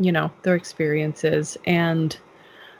you 0.00 0.12
know, 0.12 0.30
their 0.42 0.54
experiences 0.54 1.58
and 1.66 2.16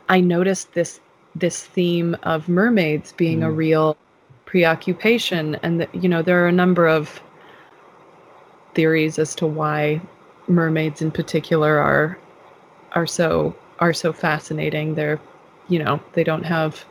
I 0.08 0.20
noticed 0.20 0.74
this 0.74 1.00
this 1.34 1.64
theme 1.64 2.16
of 2.24 2.48
mermaids 2.48 3.12
being 3.12 3.42
a 3.42 3.48
Mm. 3.48 3.56
real 3.56 3.96
preoccupation 4.44 5.56
and 5.62 5.80
that 5.80 5.94
you 5.94 6.08
know 6.08 6.22
there 6.22 6.44
are 6.44 6.48
a 6.48 6.52
number 6.52 6.86
of 6.86 7.22
theories 8.74 9.18
as 9.18 9.34
to 9.36 9.46
why 9.46 10.00
mermaids 10.48 11.00
in 11.02 11.10
particular 11.10 11.78
are 11.78 12.18
are 12.92 13.06
so 13.06 13.54
are 13.80 13.92
so 13.94 14.12
fascinating. 14.12 14.94
They're 14.94 15.20
you 15.68 15.78
know, 15.78 16.00
they 16.14 16.24
don't 16.24 16.44
have 16.44 16.84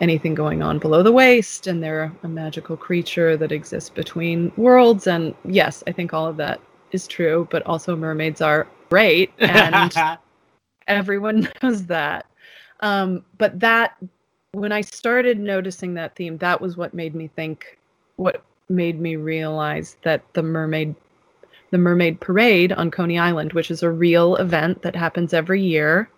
anything 0.00 0.34
going 0.34 0.62
on 0.62 0.78
below 0.78 1.02
the 1.02 1.12
waist 1.12 1.66
and 1.66 1.82
they're 1.82 2.10
a 2.22 2.28
magical 2.28 2.76
creature 2.76 3.36
that 3.36 3.52
exists 3.52 3.90
between 3.90 4.50
worlds 4.56 5.06
and 5.06 5.34
yes, 5.44 5.82
I 5.86 5.92
think 5.92 6.14
all 6.14 6.26
of 6.26 6.36
that 6.38 6.60
is 6.92 7.06
true, 7.06 7.46
but 7.50 7.64
also 7.66 7.94
mermaids 7.94 8.40
are 8.40 8.66
great 8.88 9.30
and 9.38 9.92
everyone 10.86 11.48
knows 11.62 11.86
that. 11.86 12.26
Um, 12.80 13.24
but 13.36 13.60
that 13.60 13.96
when 14.52 14.72
I 14.72 14.80
started 14.80 15.38
noticing 15.38 15.94
that 15.94 16.16
theme, 16.16 16.38
that 16.38 16.60
was 16.60 16.76
what 16.76 16.94
made 16.94 17.14
me 17.14 17.28
think 17.28 17.78
what 18.16 18.42
made 18.68 19.00
me 19.00 19.16
realize 19.16 19.96
that 20.02 20.22
the 20.32 20.42
mermaid 20.42 20.94
the 21.70 21.78
mermaid 21.78 22.20
parade 22.20 22.72
on 22.72 22.90
Coney 22.90 23.18
Island, 23.18 23.52
which 23.52 23.70
is 23.70 23.82
a 23.82 23.90
real 23.90 24.34
event 24.36 24.82
that 24.82 24.96
happens 24.96 25.32
every 25.32 25.62
year. 25.62 26.10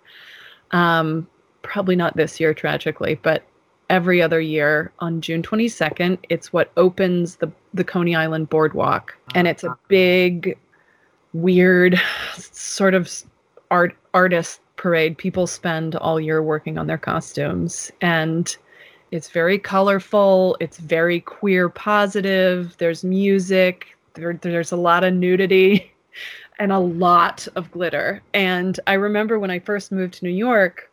Um, 0.71 1.29
probably 1.61 1.95
not 1.95 2.17
this 2.17 2.41
year, 2.41 2.55
tragically, 2.55 3.17
but 3.17 3.45
every 3.93 4.23
other 4.23 4.41
year 4.41 4.91
on 5.01 5.21
June 5.21 5.43
22nd, 5.43 6.19
it's 6.31 6.51
what 6.51 6.73
opens 6.79 7.37
the, 7.37 7.53
the 7.75 7.85
Coney 7.85 8.17
Island 8.17 8.49
boardwalk. 8.49 9.15
And 9.35 9.47
it's 9.47 9.63
a 9.63 9.69
ah. 9.69 9.77
big, 9.89 10.59
weird, 11.35 12.01
sort 12.35 12.95
of 12.95 13.13
art 13.71 13.95
artist 14.15 14.61
parade. 14.77 15.19
People 15.19 15.47
spend 15.47 15.95
all 15.95 16.19
year 16.19 16.43
working 16.43 16.79
on 16.79 16.87
their 16.87 16.97
costumes. 16.97 17.93
And 18.01 18.57
it's 19.11 19.29
very 19.29 19.59
colorful, 19.59 20.57
it's 20.59 20.79
very 20.79 21.21
queer 21.21 21.69
positive, 21.69 22.75
there's 22.79 23.05
music, 23.05 23.95
there, 24.15 24.33
there's 24.41 24.73
a 24.73 24.77
lot 24.77 25.05
of 25.05 25.13
nudity 25.13 25.93
and 26.59 26.73
a 26.73 26.79
lot 26.79 27.47
of 27.57 27.71
glitter. 27.71 28.23
And 28.33 28.81
I 28.87 28.95
remember 28.95 29.39
when 29.39 29.51
I 29.51 29.59
first 29.59 29.93
moved 29.93 30.15
to 30.15 30.25
New 30.25 30.31
York, 30.31 30.91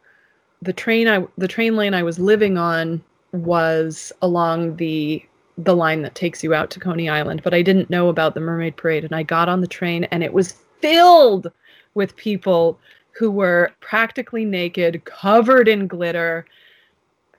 the 0.62 0.74
train 0.74 1.08
I 1.08 1.26
the 1.38 1.48
train 1.48 1.76
lane 1.76 1.94
I 1.94 2.04
was 2.04 2.20
living 2.20 2.58
on 2.58 3.02
was 3.32 4.12
along 4.22 4.76
the 4.78 5.24
the 5.58 5.76
line 5.76 6.02
that 6.04 6.16
takes 6.16 6.44
you 6.44 6.54
out 6.54 6.70
to 6.72 6.80
Coney 6.80 7.10
Island, 7.10 7.42
but 7.44 7.54
I 7.54 7.62
didn't 7.62 7.90
know 7.90 8.08
about 8.08 8.34
the 8.34 8.40
Mermaid 8.40 8.78
Parade 8.78 9.04
and 9.04 9.14
I 9.14 9.24
got 9.24 9.50
on 9.50 9.62
the 9.62 9.68
train 9.68 10.06
and 10.06 10.24
it 10.24 10.34
was 10.34 10.54
filled 10.80 11.52
with 11.96 12.16
people 12.16 12.80
who 13.12 13.30
were 13.30 13.72
practically 13.82 14.46
naked, 14.46 15.04
covered 15.04 15.68
in 15.68 15.88
glitter, 15.88 16.46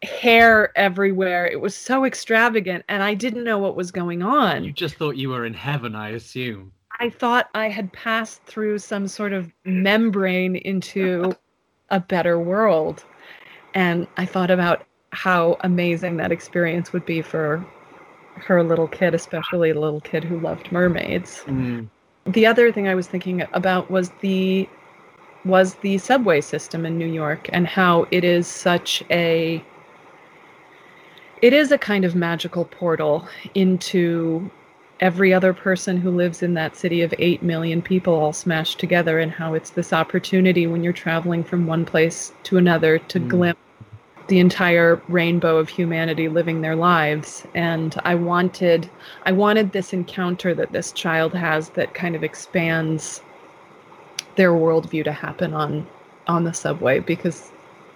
hair 0.03 0.77
everywhere. 0.77 1.47
It 1.47 1.61
was 1.61 1.75
so 1.75 2.05
extravagant, 2.05 2.85
and 2.89 3.03
I 3.03 3.15
didn't 3.15 3.45
know 3.45 3.59
what 3.59 3.77
was 3.77 3.91
going 3.91 4.23
on. 4.23 4.65
You 4.65 4.73
just 4.73 4.97
thought 4.97 5.17
you 5.17 5.31
were 5.31 5.47
in 5.47 5.55
heaven, 5.55 5.95
I 5.95 6.11
assume. 6.11 6.73
I 6.99 7.09
thought 7.09 7.49
I 7.55 7.69
had 7.71 7.91
passed 7.95 8.43
through 8.43 8.79
some 8.79 9.09
sort 9.09 9.33
of 9.33 9.51
membrane 9.65 10.57
into 10.57 11.35
a 11.89 12.01
better 12.01 12.39
world. 12.39 13.05
And 13.75 14.07
I 14.17 14.27
thought 14.27 14.51
about 14.51 14.85
how 15.13 15.57
amazing 15.61 16.17
that 16.19 16.33
experience 16.33 16.93
would 16.93 17.05
be 17.05 17.23
for 17.23 17.65
her 18.37 18.63
little 18.63 18.89
kid, 18.89 19.15
especially 19.15 19.73
the 19.73 19.81
little 19.81 20.01
kid 20.01 20.25
who 20.25 20.39
loved 20.41 20.71
mermaids. 20.73 21.43
Mm. 21.47 21.89
The 22.27 22.47
other 22.47 22.71
thing 22.73 22.89
I 22.89 22.95
was 22.95 23.07
thinking 23.07 23.43
about 23.53 23.91
was 23.91 24.11
the 24.21 24.69
was 25.45 25.77
the 25.77 25.97
subway 25.97 26.41
system 26.41 26.85
in 26.85 26.99
New 26.99 27.07
York 27.07 27.49
and 27.51 27.67
how 27.67 28.07
it 28.11 28.25
is 28.25 28.47
such 28.47 29.03
a 29.11 29.65
it 31.41 31.55
is 31.55 31.73
a 31.73 31.79
kind 31.79 32.05
of 32.05 32.15
magical 32.15 32.67
portal 32.67 33.27
into 33.55 34.51
every 35.01 35.33
other 35.33 35.53
person 35.55 35.97
who 35.97 36.11
lives 36.11 36.43
in 36.43 36.55
that 36.55 36.77
city 36.77 37.03
of 37.03 37.15
8 37.19 37.43
million 37.43 37.83
people 37.83 38.15
all 38.15 38.33
smashed 38.33 38.79
together 38.79 39.19
and 39.19 39.33
how 39.33 39.55
it's 39.55 39.71
this 39.71 39.93
opportunity 39.93 40.67
when 40.67 40.85
you're 40.85 40.93
traveling 40.93 41.43
from 41.43 41.67
one 41.67 41.85
place 41.85 42.33
to 42.45 42.59
another 42.59 42.99
to 42.99 43.21
Mm. 43.21 43.29
glimpse 43.29 43.61
the 44.29 44.39
entire 44.39 45.01
rainbow 45.09 45.57
of 45.57 45.69
humanity 45.69 46.29
living 46.29 46.61
their 46.61 46.77
lives 46.77 47.45
and 47.55 48.01
i 48.05 48.15
wanted 48.15 48.89
i 49.27 49.33
wanted 49.33 49.73
this 49.73 49.93
encounter 49.93 50.55
that 50.55 50.71
this 50.73 50.93
child 50.93 51.35
has 51.35 51.71
that 51.71 51.95
kind 51.95 52.15
of 52.15 52.23
expands 52.23 53.23
their 54.37 54.53
worldview 54.53 55.03
to 55.03 55.13
happen 55.13 55.53
on 55.55 55.85
on 56.29 56.45
the 56.45 56.53
subway 56.53 57.01
because 57.01 57.51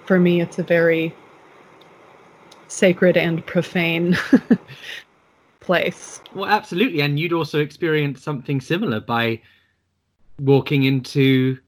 for 0.06 0.18
me 0.18 0.40
it's 0.40 0.58
a 0.58 0.62
very 0.64 1.14
sacred 2.66 3.16
and 3.16 3.46
profane 3.46 4.16
place 5.64 6.20
Well, 6.34 6.50
absolutely. 6.50 7.00
And 7.00 7.18
you'd 7.18 7.32
also 7.32 7.60
experience 7.60 8.22
something 8.22 8.60
similar 8.60 9.00
by 9.00 9.40
walking 10.38 10.84
into 10.84 11.58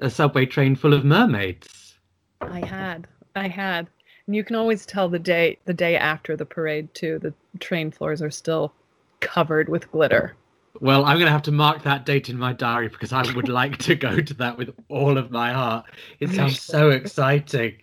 a 0.00 0.10
subway 0.10 0.46
train 0.46 0.74
full 0.74 0.94
of 0.94 1.04
mermaids. 1.04 1.94
I 2.40 2.64
had. 2.64 3.06
I 3.34 3.48
had. 3.48 3.88
And 4.26 4.34
you 4.34 4.42
can 4.42 4.56
always 4.56 4.84
tell 4.84 5.08
the 5.08 5.18
day 5.18 5.58
the 5.64 5.74
day 5.74 5.96
after 5.96 6.36
the 6.36 6.44
parade 6.44 6.92
too. 6.94 7.18
The 7.20 7.32
train 7.60 7.90
floors 7.90 8.20
are 8.20 8.30
still 8.30 8.72
covered 9.20 9.68
with 9.68 9.90
glitter. 9.92 10.34
Well, 10.80 11.04
I'm 11.04 11.16
going 11.16 11.26
to 11.26 11.32
have 11.32 11.42
to 11.42 11.52
mark 11.52 11.84
that 11.84 12.04
date 12.04 12.28
in 12.28 12.38
my 12.38 12.52
diary 12.52 12.88
because 12.88 13.12
I 13.12 13.22
would 13.34 13.48
like 13.62 13.78
to 13.78 13.94
go 13.94 14.20
to 14.20 14.34
that 14.34 14.58
with 14.58 14.74
all 14.88 15.16
of 15.16 15.30
my 15.30 15.52
heart. 15.52 15.86
It 16.20 16.30
sounds 16.30 16.60
so 16.60 16.90
exciting. 16.90 17.76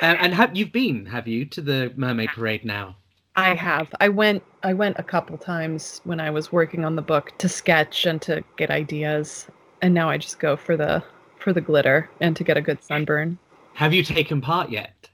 And, 0.00 0.18
and 0.18 0.34
have 0.34 0.56
you've 0.56 0.72
been? 0.72 1.06
Have 1.06 1.26
you 1.26 1.46
to 1.46 1.60
the 1.60 1.92
Mermaid 1.96 2.28
Parade 2.28 2.64
now? 2.64 2.96
I 3.36 3.54
have. 3.54 3.88
I 4.00 4.08
went 4.08 4.42
I 4.62 4.72
went 4.72 4.98
a 4.98 5.02
couple 5.02 5.36
times 5.36 6.00
when 6.04 6.20
I 6.20 6.30
was 6.30 6.52
working 6.52 6.84
on 6.84 6.96
the 6.96 7.02
book 7.02 7.32
to 7.38 7.48
sketch 7.48 8.06
and 8.06 8.20
to 8.22 8.42
get 8.56 8.70
ideas. 8.70 9.46
And 9.82 9.92
now 9.92 10.08
I 10.08 10.16
just 10.18 10.38
go 10.38 10.56
for 10.56 10.76
the 10.76 11.02
for 11.38 11.52
the 11.52 11.60
glitter 11.60 12.08
and 12.20 12.34
to 12.36 12.44
get 12.44 12.56
a 12.56 12.62
good 12.62 12.82
sunburn. 12.82 13.38
Have 13.74 13.92
you 13.92 14.02
taken 14.02 14.40
part 14.40 14.70
yet? 14.70 15.08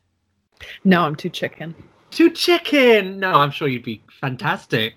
No, 0.84 1.02
I'm 1.02 1.16
too 1.16 1.28
chicken. 1.28 1.74
Too 2.12 2.30
chicken. 2.30 3.18
No, 3.18 3.32
I'm 3.32 3.50
sure 3.50 3.66
you'd 3.66 3.82
be 3.82 4.00
fantastic. 4.20 4.94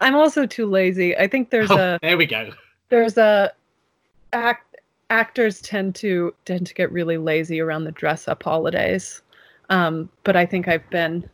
I'm 0.00 0.16
also 0.16 0.44
too 0.46 0.66
lazy. 0.66 1.16
I 1.16 1.28
think 1.28 1.50
there's 1.50 1.70
Oh, 1.70 1.76
a 1.78 1.98
there 2.02 2.16
we 2.16 2.26
go. 2.26 2.50
there's 2.88 3.16
a 3.16 3.52
act 4.32 4.76
actors 5.10 5.60
tend 5.60 5.94
to 5.94 6.34
tend 6.44 6.66
to 6.66 6.74
get 6.74 6.90
really 6.90 7.16
lazy 7.18 7.60
around 7.60 7.84
the 7.84 7.92
dress 7.92 8.26
up 8.26 8.42
holidays 8.42 9.22
um 9.70 10.08
but 10.24 10.34
i 10.34 10.44
think 10.44 10.66
i've 10.66 10.88
been 10.90 11.24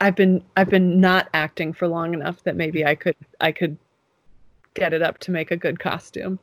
i've 0.00 0.14
been 0.16 0.42
i've 0.56 0.70
been 0.70 1.00
not 1.00 1.28
acting 1.34 1.72
for 1.72 1.88
long 1.88 2.14
enough 2.14 2.42
that 2.44 2.56
maybe 2.56 2.84
i 2.84 2.94
could 2.94 3.16
i 3.40 3.52
could 3.52 3.76
get 4.74 4.92
it 4.92 5.02
up 5.02 5.18
to 5.18 5.30
make 5.30 5.50
a 5.50 5.56
good 5.56 5.78
costume 5.80 6.38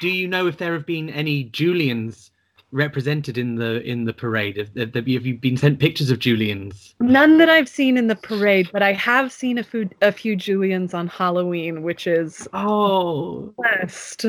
Do 0.00 0.08
you 0.08 0.28
know 0.28 0.46
if 0.46 0.56
there 0.58 0.72
have 0.74 0.86
been 0.86 1.10
any 1.10 1.44
Julians 1.44 2.30
represented 2.72 3.36
in 3.36 3.56
the 3.56 3.82
in 3.82 4.04
the 4.04 4.12
parade? 4.12 4.56
Have, 4.56 4.94
have, 4.94 5.08
you 5.08 5.34
been 5.38 5.56
sent 5.56 5.80
pictures 5.80 6.10
of 6.10 6.20
Julians? 6.20 6.94
none 7.00 7.38
that 7.38 7.48
i've 7.48 7.68
seen 7.68 7.96
in 7.96 8.06
the 8.06 8.14
parade 8.14 8.68
but 8.72 8.82
i 8.82 8.92
have 8.92 9.32
seen 9.32 9.58
a 9.58 9.64
few 9.64 9.88
a 10.02 10.12
few 10.12 10.36
julians 10.36 10.94
on 10.94 11.08
halloween 11.08 11.82
which 11.82 12.06
is 12.06 12.46
Oh, 12.52 13.52
best 13.62 14.26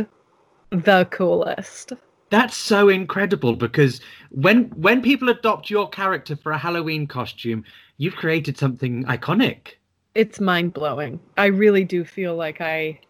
the 0.72 1.06
coolest 1.12 1.94
That's 2.32 2.56
so 2.56 2.88
incredible 2.88 3.58
because 3.58 4.00
when 4.30 4.70
when 4.70 5.02
people 5.02 5.28
adopt 5.28 5.70
your 5.70 5.90
character 5.90 6.38
for 6.38 6.54
a 6.54 6.58
Halloween 6.58 7.06
costume, 7.06 7.66
you've 7.98 8.16
created 8.16 8.58
something 8.58 9.04
iconic. 9.04 9.76
it's 10.16 10.40
mind 10.40 10.74
blowing. 10.74 11.20
I 11.38 11.48
really 11.48 11.84
do 11.84 12.06
feel 12.06 12.36
like 12.38 12.62
I 12.62 13.02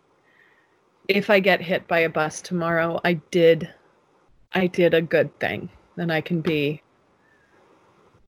if 1.07 1.29
I 1.29 1.39
get 1.39 1.61
hit 1.61 1.87
by 1.87 1.99
a 1.99 2.09
bus 2.09 2.41
tomorrow, 2.41 2.99
I 3.03 3.13
did 3.29 3.69
I 4.53 4.65
did 4.65 4.95
a 4.95 5.03
good 5.03 5.39
thing. 5.39 5.69
Then 5.97 6.09
I 6.09 6.21
can 6.21 6.41
be 6.41 6.81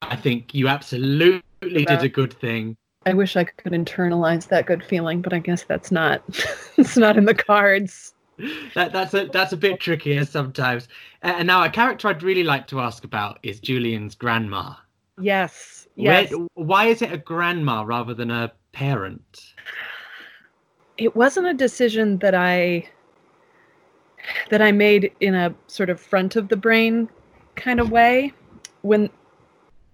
I 0.03 0.15
think 0.15 0.53
you 0.53 0.67
absolutely 0.67 1.85
did 1.85 2.03
a 2.03 2.09
good 2.09 2.33
thing. 2.33 2.77
I 3.07 3.15
wish 3.15 3.35
I 3.35 3.45
could 3.45 3.73
internalize 3.73 4.47
that 4.49 4.67
good 4.67 4.83
feeling, 4.83 5.23
but 5.23 5.33
I 5.33 5.39
guess 5.39 5.63
that's 5.63 5.91
not 5.91 6.21
it's 6.77 6.97
not 6.97 7.17
in 7.17 7.25
the 7.25 7.33
cards. 7.33 8.13
That 8.75 8.91
that's 8.91 9.13
a 9.13 9.25
that's 9.25 9.53
a 9.53 9.57
bit 9.57 9.79
trickier 9.79 10.25
sometimes. 10.25 10.87
And 11.21 11.47
now 11.47 11.63
a 11.63 11.69
character 11.69 12.07
I'd 12.07 12.23
really 12.23 12.43
like 12.43 12.67
to 12.67 12.79
ask 12.79 13.03
about 13.03 13.39
is 13.43 13.59
Julian's 13.59 14.15
grandma. 14.15 14.73
Yes. 15.19 15.87
Yes. 15.95 16.31
Where, 16.31 16.47
why 16.55 16.85
is 16.85 17.01
it 17.01 17.11
a 17.11 17.17
grandma 17.17 17.83
rather 17.83 18.13
than 18.13 18.31
a 18.31 18.51
parent? 18.71 19.53
it 20.97 21.15
wasn't 21.15 21.47
a 21.47 21.53
decision 21.53 22.17
that 22.19 22.35
I 22.35 22.87
that 24.49 24.61
I 24.61 24.71
made 24.71 25.11
in 25.19 25.35
a 25.35 25.53
sort 25.67 25.89
of 25.89 25.99
front 25.99 26.35
of 26.35 26.47
the 26.47 26.55
brain 26.55 27.09
kind 27.55 27.79
of 27.79 27.91
way. 27.91 28.31
When 28.81 29.09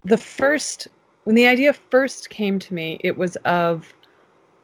the 0.04 0.18
first 0.18 0.88
when 1.24 1.36
the 1.36 1.48
idea 1.48 1.74
first 1.74 2.30
came 2.30 2.60
to 2.60 2.74
me, 2.74 3.00
it 3.04 3.18
was 3.18 3.36
of 3.38 3.94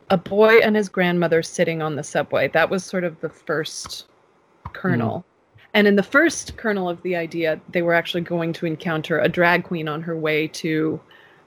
a 0.10 0.18
boy 0.18 0.58
and 0.58 0.76
his 0.76 0.89
grandmother 0.89 1.41
sitting 1.41 1.82
on 1.82 1.96
the 1.96 2.04
subway. 2.04 2.48
That 2.50 2.70
was 2.70 2.84
sort 2.84 3.04
of 3.04 3.20
the 3.22 3.30
first 3.30 4.06
kernel. 4.74 5.20
Hmm. 5.20 5.60
And 5.74 5.88
in 5.88 5.96
the 5.96 6.04
first 6.04 6.56
kernel 6.58 6.88
of 6.89 7.02
the 7.02 7.15
idea, 7.15 7.60
they 7.70 7.82
were 7.82 7.94
actually 7.94 8.22
going 8.22 8.54
to 8.54 8.65
encounter 8.65 9.20
a 9.20 9.28
drag 9.28 9.65
queen 9.65 9.88
on 9.88 10.02
her 10.04 10.18
way 10.18 10.48
to 10.50 11.00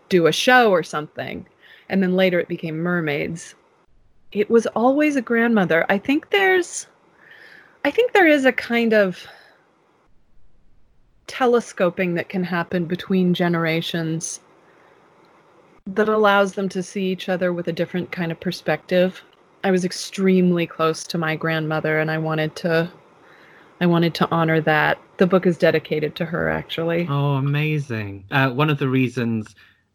do 0.08 0.26
a 0.26 0.32
show 0.32 0.70
or 0.70 0.82
something. 0.82 1.46
And 1.88 2.02
then 2.02 2.14
later 2.14 2.38
it 2.38 2.48
became 2.48 2.78
mermaids 2.78 3.54
it 4.32 4.50
was 4.50 4.66
always 4.68 5.16
a 5.16 5.22
grandmother. 5.22 5.86
I 5.88 5.98
think 5.98 6.30
there's 6.30 6.86
I 7.84 7.90
think 7.90 8.12
there 8.12 8.26
is 8.26 8.44
a 8.44 8.52
kind 8.52 8.92
of 8.92 9.26
telescoping 11.26 12.14
that 12.14 12.28
can 12.28 12.44
happen 12.44 12.86
between 12.86 13.34
generations 13.34 14.40
that 15.94 16.08
allows 16.08 16.52
them 16.52 16.68
to 16.68 16.82
see 16.82 17.10
each 17.10 17.28
other 17.28 17.52
with 17.52 17.68
a 17.68 17.72
different 17.72 18.12
kind 18.12 18.30
of 18.30 18.38
perspective. 18.38 19.22
I 19.64 19.70
was 19.70 19.84
extremely 19.84 20.66
close 20.66 21.04
to 21.04 21.18
my 21.18 21.34
grandmother 21.34 21.98
and 21.98 22.10
I 22.10 22.18
wanted 22.18 22.54
to 22.56 22.90
I 23.80 23.86
wanted 23.86 24.14
to 24.16 24.28
honor 24.30 24.60
that. 24.62 24.98
The 25.18 25.26
book 25.26 25.46
is 25.46 25.56
dedicated 25.56 26.14
to 26.16 26.24
her 26.26 26.48
actually. 26.50 27.06
Oh, 27.08 27.34
amazing. 27.34 28.24
Uh, 28.30 28.50
one 28.50 28.70
of 28.70 28.78
the 28.78 28.88
reasons 28.88 29.54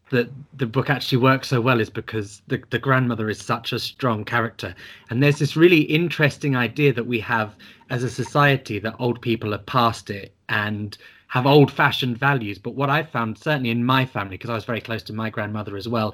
that 0.09 0.29
the 0.57 0.65
book 0.65 0.89
actually 0.89 1.17
works 1.17 1.47
so 1.47 1.61
well 1.61 1.79
is 1.79 1.89
because 1.89 2.41
the, 2.47 2.61
the 2.69 2.79
grandmother 2.79 3.29
is 3.29 3.39
such 3.39 3.71
a 3.71 3.79
strong 3.79 4.25
character. 4.25 4.75
And 5.09 5.21
there's 5.21 5.39
this 5.39 5.55
really 5.55 5.81
interesting 5.81 6.55
idea 6.55 6.93
that 6.93 7.07
we 7.07 7.19
have 7.21 7.55
as 7.89 8.03
a 8.03 8.09
society 8.09 8.79
that 8.79 8.95
old 8.99 9.21
people 9.21 9.53
are 9.53 9.59
past 9.59 10.09
it 10.09 10.33
and 10.49 10.97
have 11.33 11.47
old 11.47 11.71
fashioned 11.71 12.15
values. 12.15 12.59
But 12.59 12.75
what 12.75 12.91
I've 12.91 13.09
found, 13.09 13.39
certainly 13.39 13.71
in 13.71 13.83
my 13.83 14.05
family, 14.05 14.37
because 14.37 14.51
I 14.51 14.53
was 14.53 14.65
very 14.65 14.79
close 14.79 15.01
to 15.03 15.13
my 15.13 15.31
grandmother 15.31 15.75
as 15.75 15.87
well, 15.87 16.13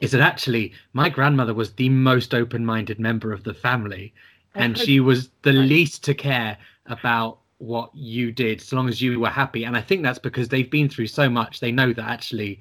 is 0.00 0.10
that 0.10 0.20
actually 0.20 0.74
my 0.92 1.08
grandmother 1.08 1.54
was 1.54 1.72
the 1.72 1.88
most 1.88 2.34
open 2.34 2.66
minded 2.66 3.00
member 3.00 3.32
of 3.32 3.42
the 3.42 3.54
family. 3.54 4.12
And 4.54 4.76
she 4.76 5.00
was 5.00 5.30
the 5.40 5.54
least 5.54 6.04
to 6.04 6.14
care 6.14 6.58
about 6.84 7.38
what 7.56 7.88
you 7.94 8.32
did 8.32 8.60
so 8.60 8.76
long 8.76 8.90
as 8.90 9.00
you 9.00 9.18
were 9.18 9.30
happy. 9.30 9.64
And 9.64 9.78
I 9.78 9.80
think 9.80 10.02
that's 10.02 10.18
because 10.18 10.50
they've 10.50 10.70
been 10.70 10.90
through 10.90 11.06
so 11.06 11.30
much. 11.30 11.60
They 11.60 11.72
know 11.72 11.94
that 11.94 12.04
actually 12.04 12.60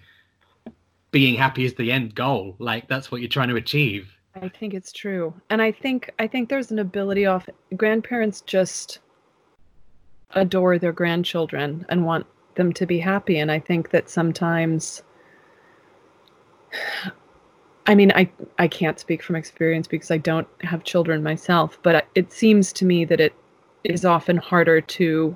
being 1.12 1.36
happy 1.36 1.66
is 1.66 1.74
the 1.74 1.92
end 1.92 2.16
goal. 2.16 2.56
Like 2.60 2.88
that's 2.88 3.12
what 3.12 3.20
you're 3.20 3.30
trying 3.30 3.50
to 3.50 3.58
achieve. 3.58 4.10
I 4.42 4.48
think 4.48 4.74
it's 4.74 4.94
true. 4.94 5.34
And 5.50 5.62
I 5.62 5.74
think 5.74 6.14
I 6.18 6.28
think 6.28 6.48
there's 6.48 6.72
an 6.72 6.80
ability 6.80 7.26
off 7.26 7.50
grandparents 7.76 8.40
just 8.40 9.00
adore 10.36 10.78
their 10.78 10.92
grandchildren 10.92 11.86
and 11.90 12.06
want 12.06 12.26
them 12.56 12.74
to 12.74 12.86
be 12.86 13.00
happy 13.00 13.38
and 13.38 13.52
I 13.52 13.60
think 13.60 13.90
that 13.92 14.10
sometimes 14.10 15.02
I 17.88 17.96
mean 17.96 18.12
I 18.16 18.30
I 18.60 18.68
can't 18.68 19.00
speak 19.00 19.24
from 19.24 19.36
experience 19.36 19.88
because 19.88 20.12
I 20.12 20.18
don't 20.18 20.48
have 20.62 20.84
children 20.84 21.24
myself, 21.24 21.80
but 21.82 22.06
it 22.16 22.32
seems 22.32 22.72
to 22.74 22.86
me 22.86 23.06
that 23.06 23.20
it 23.20 23.34
is 23.84 24.06
often 24.06 24.38
harder 24.38 24.82
to 24.82 25.36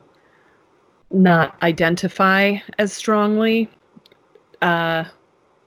not 1.11 1.55
identify 1.63 2.57
as 2.77 2.91
strongly 2.93 3.69
uh, 4.61 5.05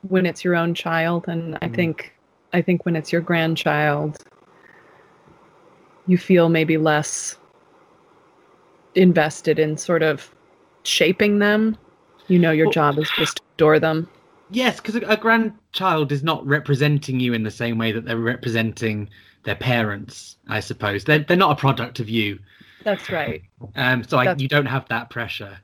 when 0.09 0.27
it's 0.27 0.45
your 0.45 0.57
own 0.57 0.75
child, 0.75 1.25
and 1.29 1.57
I 1.63 1.69
Mm. 1.69 1.75
think 1.75 2.13
I 2.53 2.63
think 2.63 2.85
when 2.85 2.97
it's 2.97 3.13
your 3.13 3.21
grandchild, 3.21 4.19
you 6.07 6.17
feel 6.19 6.49
maybe 6.49 6.77
less 6.77 7.37
invested 8.97 9.59
in 9.59 9.77
sort 9.77 10.03
of 10.03 10.31
shaping 10.83 11.39
them. 11.39 11.77
You 12.29 12.39
know, 12.39 12.51
your 12.51 12.67
Well- 12.67 12.73
job 12.73 12.99
is 12.99 13.11
just 13.17 13.37
to 13.37 13.43
adore 13.57 13.79
them. 13.81 14.09
Yes, 14.51 14.77
because 14.81 14.95
a, 14.97 15.01
a 15.01 15.17
grandchild 15.17 16.13
is 16.13 16.23
not 16.23 16.47
representing 16.47 17.19
you 17.19 17.33
in 17.35 17.43
the 17.43 17.51
same 17.51 17.79
way 17.79 17.91
that 17.93 18.05
they're 18.05 18.17
representing 18.17 19.09
their 19.43 19.57
parents. 19.57 20.37
I 20.49 20.61
suppose 20.61 21.05
they're 21.05 21.21
they're 21.21 21.37
not 21.37 21.53
a 21.53 21.61
product 21.61 21.99
of 22.01 22.09
you. 22.09 22.39
That's 22.85 23.11
right. 23.11 23.43
Um, 23.75 24.05
so 24.05 24.19
I, 24.19 24.25
That's- 24.25 24.41
you 24.41 24.49
don't 24.49 24.67
have 24.67 24.87
that 24.89 25.11
pressure. 25.11 25.59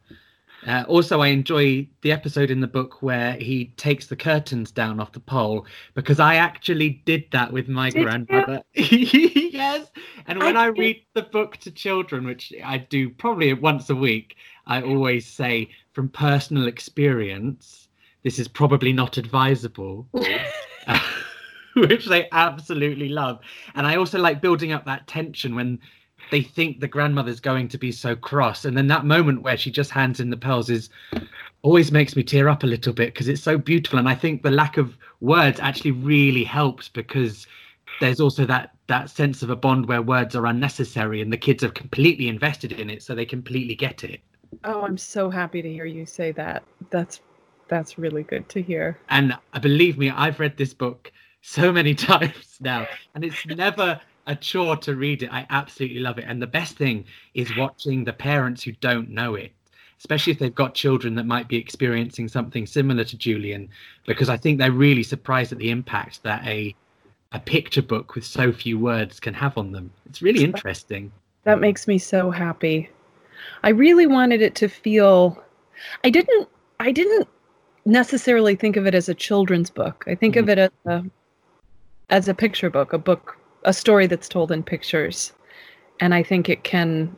Uh, 0.66 0.84
also, 0.86 1.20
I 1.20 1.28
enjoy 1.28 1.88
the 2.02 2.12
episode 2.12 2.50
in 2.50 2.60
the 2.60 2.66
book 2.66 3.02
where 3.02 3.32
he 3.32 3.66
takes 3.76 4.06
the 4.06 4.16
curtains 4.16 4.70
down 4.70 5.00
off 5.00 5.12
the 5.12 5.20
pole 5.20 5.66
because 5.94 6.20
I 6.20 6.36
actually 6.36 7.02
did 7.04 7.24
that 7.32 7.52
with 7.52 7.68
my 7.68 7.90
Did 7.90 8.04
grandmother. 8.04 8.62
yes. 8.74 9.90
And 10.26 10.38
when 10.38 10.56
I 10.56 10.64
I, 10.64 10.66
read 10.66 11.02
the 11.14 11.22
book 11.22 11.56
to 11.58 11.70
children, 11.70 12.24
which 12.24 12.52
I 12.64 12.78
do 12.78 13.10
probably 13.10 13.52
once 13.54 13.90
a 13.90 13.96
week, 13.96 14.36
I 14.66 14.82
always 14.82 15.26
say 15.26 15.70
from 15.92 16.08
personal 16.08 16.68
experience, 16.68 17.88
this 18.22 18.38
is 18.38 18.46
probably 18.46 18.92
not 18.92 19.16
advisable. 19.16 20.06
which 21.76 22.06
they 22.06 22.28
absolutely 22.32 23.08
love. 23.08 23.40
And 23.74 23.86
I 23.86 23.96
also 23.96 24.18
like 24.18 24.40
building 24.40 24.72
up 24.72 24.84
that 24.84 25.06
tension 25.06 25.54
when 25.54 25.78
they 26.32 26.42
think 26.42 26.80
the 26.80 26.88
grandmother's 26.88 27.40
going 27.40 27.68
to 27.68 27.76
be 27.76 27.92
so 27.92 28.16
cross. 28.16 28.64
And 28.64 28.74
then 28.74 28.86
that 28.86 29.04
moment 29.04 29.42
where 29.42 29.58
she 29.58 29.70
just 29.70 29.90
hands 29.90 30.18
in 30.18 30.30
the 30.30 30.36
pearls 30.36 30.70
is 30.70 30.88
always 31.60 31.92
makes 31.92 32.16
me 32.16 32.22
tear 32.22 32.48
up 32.48 32.62
a 32.62 32.66
little 32.66 32.94
bit 32.94 33.12
because 33.12 33.28
it's 33.28 33.42
so 33.42 33.58
beautiful. 33.58 33.98
And 33.98 34.08
I 34.08 34.14
think 34.14 34.42
the 34.42 34.50
lack 34.50 34.78
of 34.78 34.96
words 35.20 35.60
actually 35.60 35.90
really 35.90 36.42
helps 36.42 36.88
because 36.88 37.46
there's 38.00 38.18
also 38.18 38.46
that 38.46 38.70
that 38.86 39.10
sense 39.10 39.42
of 39.42 39.50
a 39.50 39.56
bond 39.56 39.86
where 39.86 40.00
words 40.00 40.34
are 40.34 40.46
unnecessary 40.46 41.20
and 41.20 41.30
the 41.30 41.36
kids 41.36 41.62
are 41.62 41.68
completely 41.68 42.28
invested 42.28 42.72
in 42.72 42.88
it 42.88 43.02
so 43.02 43.14
they 43.14 43.26
completely 43.26 43.74
get 43.74 44.02
it. 44.02 44.20
Oh, 44.64 44.82
I'm 44.82 44.96
so 44.96 45.28
happy 45.28 45.60
to 45.60 45.70
hear 45.70 45.84
you 45.84 46.06
say 46.06 46.32
that. 46.32 46.62
That's 46.88 47.20
that's 47.68 47.98
really 47.98 48.22
good 48.22 48.48
to 48.48 48.62
hear. 48.62 48.98
And 49.10 49.36
uh, 49.52 49.60
believe 49.60 49.98
me, 49.98 50.08
I've 50.08 50.40
read 50.40 50.56
this 50.56 50.72
book 50.72 51.12
so 51.42 51.70
many 51.70 51.94
times 52.10 52.56
now, 52.58 52.86
and 53.14 53.22
it's 53.22 53.44
never 53.46 54.00
a 54.26 54.36
chore 54.36 54.76
to 54.76 54.94
read 54.94 55.22
it. 55.22 55.32
I 55.32 55.46
absolutely 55.50 56.00
love 56.00 56.18
it. 56.18 56.24
And 56.26 56.40
the 56.40 56.46
best 56.46 56.76
thing 56.76 57.04
is 57.34 57.56
watching 57.56 58.04
the 58.04 58.12
parents 58.12 58.62
who 58.62 58.72
don't 58.72 59.10
know 59.10 59.34
it, 59.34 59.52
especially 59.98 60.32
if 60.32 60.38
they've 60.38 60.54
got 60.54 60.74
children 60.74 61.14
that 61.16 61.26
might 61.26 61.48
be 61.48 61.56
experiencing 61.56 62.28
something 62.28 62.66
similar 62.66 63.04
to 63.04 63.16
Julian, 63.16 63.68
because 64.06 64.28
I 64.28 64.36
think 64.36 64.58
they're 64.58 64.72
really 64.72 65.02
surprised 65.02 65.52
at 65.52 65.58
the 65.58 65.70
impact 65.70 66.22
that 66.22 66.46
a 66.46 66.74
a 67.34 67.40
picture 67.40 67.82
book 67.82 68.14
with 68.14 68.26
so 68.26 68.52
few 68.52 68.78
words 68.78 69.18
can 69.18 69.32
have 69.32 69.56
on 69.56 69.72
them. 69.72 69.90
It's 70.04 70.20
really 70.20 70.44
interesting. 70.44 71.10
That 71.44 71.60
makes 71.60 71.88
me 71.88 71.96
so 71.96 72.30
happy. 72.30 72.90
I 73.62 73.70
really 73.70 74.06
wanted 74.06 74.42
it 74.42 74.54
to 74.56 74.68
feel 74.68 75.42
I 76.04 76.10
didn't 76.10 76.48
I 76.78 76.92
didn't 76.92 77.28
necessarily 77.84 78.54
think 78.54 78.76
of 78.76 78.86
it 78.86 78.94
as 78.94 79.08
a 79.08 79.14
children's 79.14 79.70
book. 79.70 80.04
I 80.06 80.14
think 80.14 80.36
of 80.36 80.46
mm-hmm. 80.46 80.58
it 80.58 80.58
as 80.58 80.70
a 80.86 81.04
as 82.10 82.28
a 82.28 82.34
picture 82.34 82.70
book, 82.70 82.92
a 82.92 82.98
book 82.98 83.38
a 83.64 83.72
story 83.72 84.06
that's 84.06 84.28
told 84.28 84.52
in 84.52 84.62
pictures. 84.62 85.32
And 86.00 86.14
I 86.14 86.22
think 86.22 86.48
it 86.48 86.64
can 86.64 87.14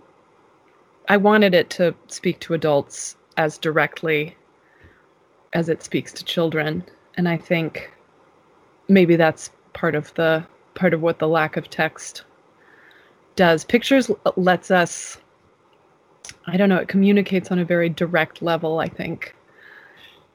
I 1.09 1.17
wanted 1.17 1.55
it 1.55 1.69
to 1.71 1.95
speak 2.09 2.41
to 2.41 2.55
adults 2.55 3.17
as 3.37 3.59
directly 3.59 4.37
as 5.53 5.69
it 5.69 5.83
speaks 5.83 6.13
to 6.15 6.25
children. 6.25 6.85
And 7.17 7.29
I 7.29 7.37
think 7.37 7.93
maybe 8.89 9.17
that's 9.17 9.51
part 9.75 9.95
of 9.95 10.13
the 10.15 10.45
part 10.75 10.95
of 10.95 11.03
what 11.03 11.19
the 11.19 11.29
lack 11.29 11.57
of 11.57 11.71
text 11.71 12.25
does. 13.37 13.65
Pictures 13.65 14.11
l- 14.11 14.19
lets 14.37 14.71
us 14.71 15.19
I 16.47 16.57
don't 16.57 16.69
know, 16.69 16.77
it 16.77 16.89
communicates 16.89 17.51
on 17.51 17.59
a 17.59 17.65
very 17.65 17.89
direct 17.89 18.43
level, 18.43 18.79
I 18.79 18.89
think. 18.89 19.35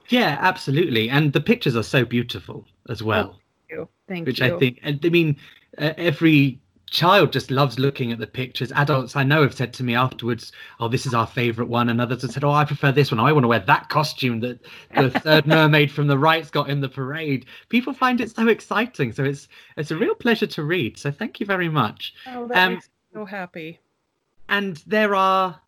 Yeah, 0.09 0.37
absolutely. 0.39 1.09
And 1.09 1.33
the 1.33 1.41
pictures 1.41 1.75
are 1.75 1.83
so 1.83 2.03
beautiful 2.03 2.65
as 2.89 3.01
oh, 3.01 3.05
well. 3.05 3.25
Thank 3.27 3.79
you. 3.79 3.89
Thank 4.07 4.27
which 4.27 4.39
you. 4.39 4.55
I 4.55 4.59
think, 4.59 4.79
and 4.81 4.99
I 5.03 5.09
mean, 5.09 5.35
every 5.79 6.59
child 6.89 7.31
just 7.31 7.51
loves 7.51 7.77
looking 7.77 8.11
at 8.11 8.17
the 8.17 8.25
pictures. 8.25 8.71
Adults 8.71 9.15
I 9.15 9.23
know 9.23 9.43
have 9.43 9.53
said 9.53 9.73
to 9.75 9.83
me 9.83 9.95
afterwards, 9.95 10.51
"Oh, 10.79 10.87
this 10.87 11.05
is 11.05 11.13
our 11.13 11.27
favorite 11.27 11.67
one," 11.67 11.89
and 11.89 12.01
others 12.01 12.23
have 12.23 12.31
said, 12.31 12.43
"Oh, 12.43 12.51
I 12.51 12.65
prefer 12.65 12.91
this 12.91 13.11
one. 13.11 13.19
I 13.19 13.31
want 13.31 13.43
to 13.43 13.47
wear 13.47 13.59
that 13.59 13.89
costume 13.89 14.39
that 14.41 14.59
the 14.95 15.09
third 15.21 15.45
mermaid 15.45 15.91
from 15.91 16.07
the 16.07 16.17
right's 16.17 16.49
got 16.49 16.69
in 16.69 16.81
the 16.81 16.89
parade." 16.89 17.45
People 17.69 17.93
find 17.93 18.19
it 18.21 18.31
so 18.31 18.47
exciting, 18.47 19.11
so 19.11 19.23
it's 19.23 19.47
it's 19.77 19.91
a 19.91 19.95
real 19.97 20.15
pleasure 20.15 20.47
to 20.47 20.63
read. 20.63 20.97
So 20.97 21.11
thank 21.11 21.39
you 21.39 21.45
very 21.45 21.69
much. 21.69 22.13
Oh, 22.27 22.47
that 22.47 22.57
Um, 22.57 22.73
makes 22.73 22.87
me 22.87 23.19
so 23.19 23.25
happy. 23.25 23.79
And 24.47 24.77
there 24.87 25.13
are 25.13 25.61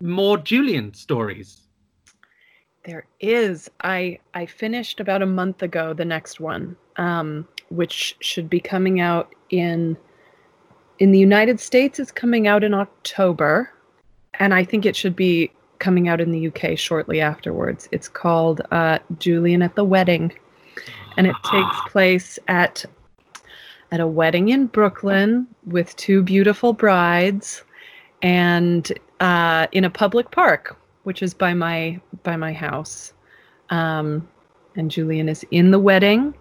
more 0.00 0.38
Julian 0.38 0.94
stories. 0.94 1.60
There 2.84 3.06
is. 3.20 3.70
I 3.82 4.18
I 4.32 4.46
finished 4.46 4.98
about 5.00 5.20
a 5.20 5.26
month 5.26 5.62
ago 5.62 5.92
the 5.92 6.06
next 6.06 6.40
one, 6.40 6.74
um, 6.96 7.46
which 7.70 8.16
should 8.20 8.48
be 8.48 8.60
coming 8.60 9.00
out 9.00 9.34
in 9.50 9.96
in 10.98 11.12
the 11.12 11.18
United 11.18 11.60
States. 11.60 11.98
It's 11.98 12.10
coming 12.10 12.46
out 12.46 12.64
in 12.64 12.74
October, 12.74 13.70
and 14.34 14.52
I 14.52 14.64
think 14.64 14.84
it 14.84 14.96
should 14.96 15.14
be 15.14 15.50
coming 15.78 16.08
out 16.08 16.20
in 16.20 16.32
the 16.32 16.48
UK 16.48 16.76
shortly 16.76 17.20
afterwards. 17.20 17.88
It's 17.92 18.08
called 18.08 18.62
uh, 18.70 18.98
Julian 19.18 19.62
at 19.62 19.74
the 19.76 19.84
Wedding, 19.84 20.32
and 21.16 21.26
it 21.26 21.36
takes 21.50 21.76
place 21.88 22.38
at 22.48 22.84
at 23.90 24.00
a 24.00 24.06
wedding 24.06 24.50
in 24.50 24.66
Brooklyn 24.66 25.46
with 25.66 25.96
two 25.96 26.22
beautiful 26.22 26.72
brides, 26.72 27.62
and 28.22 28.92
uh, 29.20 29.66
in 29.72 29.84
a 29.84 29.90
public 29.90 30.30
park, 30.30 30.76
which 31.04 31.22
is 31.22 31.34
by 31.34 31.54
my 31.54 32.00
by 32.22 32.36
my 32.36 32.52
house. 32.52 33.12
Um, 33.70 34.26
and 34.76 34.90
Julian 34.90 35.28
is 35.28 35.44
in 35.50 35.70
the 35.72 35.78
wedding, 35.78 36.34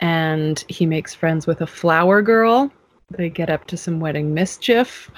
and 0.00 0.64
he 0.68 0.86
makes 0.86 1.14
friends 1.14 1.46
with 1.46 1.60
a 1.60 1.66
flower 1.66 2.22
girl. 2.22 2.72
They 3.10 3.28
get 3.28 3.50
up 3.50 3.66
to 3.68 3.76
some 3.76 4.00
wedding 4.00 4.34
mischief. 4.34 5.10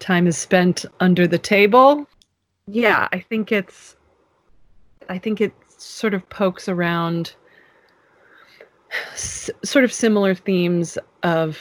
Time 0.00 0.26
is 0.26 0.36
spent 0.36 0.84
under 1.00 1.26
the 1.26 1.38
table. 1.38 2.06
Yeah, 2.66 3.08
I 3.12 3.20
think 3.20 3.52
it's. 3.52 3.96
I 5.08 5.18
think 5.18 5.40
it 5.40 5.52
sort 5.78 6.14
of 6.14 6.28
pokes 6.30 6.68
around 6.68 7.34
s- 9.12 9.50
sort 9.62 9.84
of 9.84 9.92
similar 9.92 10.34
themes 10.34 10.98
of 11.22 11.58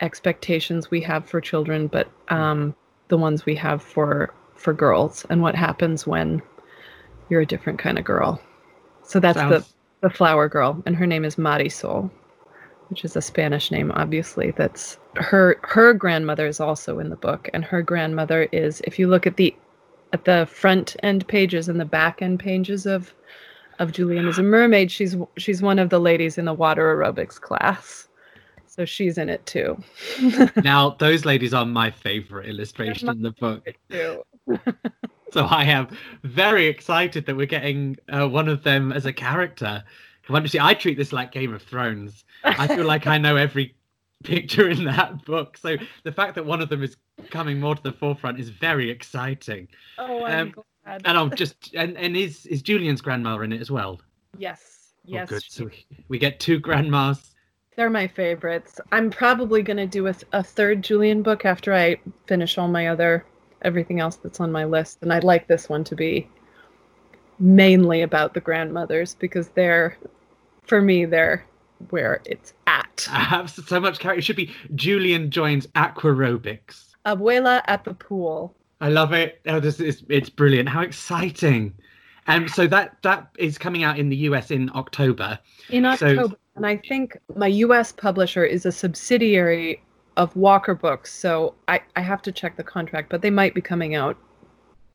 expectations 0.00 0.90
we 0.90 1.00
have 1.02 1.26
for 1.28 1.40
children, 1.40 1.86
but 1.86 2.10
um, 2.28 2.74
the 3.08 3.16
ones 3.16 3.46
we 3.46 3.54
have 3.54 3.82
for 3.82 4.32
for 4.54 4.72
girls 4.72 5.24
and 5.30 5.42
what 5.42 5.54
happens 5.54 6.06
when 6.06 6.42
you're 7.28 7.42
a 7.42 7.46
different 7.46 7.78
kind 7.78 7.98
of 7.98 8.04
girl. 8.04 8.40
So 9.02 9.20
that's 9.20 9.38
Sounds- 9.38 9.64
the 9.66 9.75
flower 10.10 10.48
girl, 10.48 10.82
and 10.86 10.96
her 10.96 11.06
name 11.06 11.24
is 11.24 11.36
Marisol, 11.36 12.10
which 12.88 13.04
is 13.04 13.16
a 13.16 13.22
Spanish 13.22 13.70
name, 13.70 13.90
obviously. 13.92 14.52
That's 14.52 14.98
her 15.16 15.58
her 15.62 15.92
grandmother 15.92 16.46
is 16.46 16.60
also 16.60 16.98
in 16.98 17.10
the 17.10 17.16
book, 17.16 17.48
and 17.54 17.64
her 17.64 17.82
grandmother 17.82 18.48
is, 18.52 18.80
if 18.84 18.98
you 18.98 19.08
look 19.08 19.26
at 19.26 19.36
the 19.36 19.54
at 20.12 20.24
the 20.24 20.46
front 20.50 20.96
end 21.02 21.26
pages 21.26 21.68
and 21.68 21.80
the 21.80 21.84
back 21.84 22.22
end 22.22 22.40
pages 22.40 22.86
of 22.86 23.12
of 23.78 23.92
Julian 23.92 24.26
as 24.26 24.38
a 24.38 24.42
mermaid, 24.42 24.90
she's 24.90 25.16
she's 25.36 25.62
one 25.62 25.78
of 25.78 25.90
the 25.90 26.00
ladies 26.00 26.38
in 26.38 26.44
the 26.44 26.54
water 26.54 26.94
aerobics 26.94 27.40
class. 27.40 28.08
So 28.66 28.84
she's 28.84 29.16
in 29.16 29.30
it 29.30 29.44
too. 29.46 29.82
now, 30.62 30.90
those 30.90 31.24
ladies 31.24 31.54
are 31.54 31.64
my 31.64 31.90
favorite 31.90 32.46
illustration 32.46 33.08
in 33.08 33.22
the 33.22 33.30
book. 33.30 33.66
Too. 34.48 34.58
So 35.32 35.44
I 35.44 35.64
am 35.64 35.88
very 36.22 36.66
excited 36.66 37.26
that 37.26 37.36
we're 37.36 37.46
getting 37.46 37.96
uh, 38.08 38.28
one 38.28 38.48
of 38.48 38.62
them 38.62 38.92
as 38.92 39.06
a 39.06 39.12
character. 39.12 39.82
Honestly, 40.28 40.60
I 40.60 40.72
treat 40.74 40.96
this 40.96 41.12
like 41.12 41.32
Game 41.32 41.52
of 41.52 41.62
Thrones. 41.62 42.24
I 42.56 42.68
feel 42.68 42.84
like 42.86 43.06
I 43.06 43.18
know 43.18 43.36
every 43.36 43.74
picture 44.24 44.68
in 44.68 44.84
that 44.84 45.24
book. 45.24 45.56
So 45.58 45.76
the 46.04 46.12
fact 46.12 46.36
that 46.36 46.46
one 46.46 46.60
of 46.60 46.68
them 46.68 46.82
is 46.82 46.96
coming 47.30 47.60
more 47.60 47.74
to 47.74 47.82
the 47.82 47.92
forefront 47.92 48.38
is 48.38 48.48
very 48.50 48.88
exciting. 48.90 49.68
Oh, 49.98 50.24
I'm 50.24 50.48
Um, 50.48 50.54
glad. 50.84 51.02
And 51.04 51.18
I'm 51.18 51.34
just 51.34 51.74
and, 51.74 51.96
and 51.96 52.16
is 52.16 52.46
is 52.46 52.62
Julian's 52.62 53.00
grandmother 53.00 53.42
in 53.44 53.52
it 53.52 53.60
as 53.60 53.70
well? 53.70 54.00
yes, 54.38 54.94
yes. 55.04 55.26
Oh, 55.28 55.34
good. 55.34 55.42
So 55.48 55.64
we, 55.66 55.86
we 56.08 56.18
get 56.18 56.38
two 56.40 56.60
grandmas. 56.60 57.34
They're 57.76 57.90
my 57.90 58.06
favorites. 58.06 58.80
I'm 58.92 59.10
probably 59.10 59.62
going 59.62 59.76
to 59.76 59.86
do 59.86 60.06
a, 60.06 60.14
a 60.32 60.42
third 60.42 60.82
Julian 60.82 61.22
book 61.22 61.44
after 61.44 61.74
I 61.74 61.96
finish 62.26 62.56
all 62.58 62.68
my 62.68 62.88
other 62.88 63.26
everything 63.62 64.00
else 64.00 64.16
that's 64.16 64.40
on 64.40 64.52
my 64.52 64.64
list, 64.64 64.98
and 65.02 65.12
I'd 65.12 65.24
like 65.24 65.46
this 65.48 65.68
one 65.68 65.84
to 65.84 65.94
be 65.94 66.28
mainly 67.38 68.02
about 68.02 68.34
the 68.34 68.40
grandmothers 68.40 69.14
because 69.14 69.48
they're, 69.50 69.96
for 70.62 70.80
me, 70.80 71.04
they're 71.04 71.44
where 71.90 72.22
it's 72.24 72.54
at. 72.66 73.06
I 73.10 73.18
have 73.20 73.50
so 73.50 73.78
much 73.80 73.98
character. 73.98 74.18
It 74.20 74.24
should 74.24 74.36
be 74.36 74.54
Julian 74.74 75.30
joins 75.30 75.66
aquarobics. 75.68 76.94
Abuela 77.04 77.62
at 77.66 77.84
the 77.84 77.94
pool. 77.94 78.54
I 78.80 78.88
love 78.88 79.12
it. 79.12 79.40
Oh, 79.46 79.60
this 79.60 79.80
is 79.80 80.02
it's 80.08 80.28
brilliant. 80.30 80.68
How 80.68 80.80
exciting! 80.82 81.72
Um, 82.26 82.48
so 82.48 82.66
that 82.66 82.96
that 83.02 83.28
is 83.38 83.56
coming 83.58 83.84
out 83.84 83.98
in 83.98 84.08
the 84.08 84.16
US 84.28 84.50
in 84.50 84.70
October. 84.74 85.38
In 85.70 85.84
So- 85.96 86.06
October, 86.08 86.36
and 86.56 86.66
I 86.66 86.78
think 86.78 87.16
my 87.36 87.46
U.S. 87.48 87.92
publisher 87.92 88.44
is 88.44 88.66
a 88.66 88.72
subsidiary 88.72 89.82
of 90.16 90.34
Walker 90.36 90.74
Books, 90.74 91.12
so 91.12 91.54
I, 91.68 91.80
I 91.94 92.00
have 92.00 92.22
to 92.22 92.32
check 92.32 92.56
the 92.56 92.64
contract, 92.64 93.10
but 93.10 93.22
they 93.22 93.30
might 93.30 93.54
be 93.54 93.60
coming 93.60 93.94
out 93.94 94.16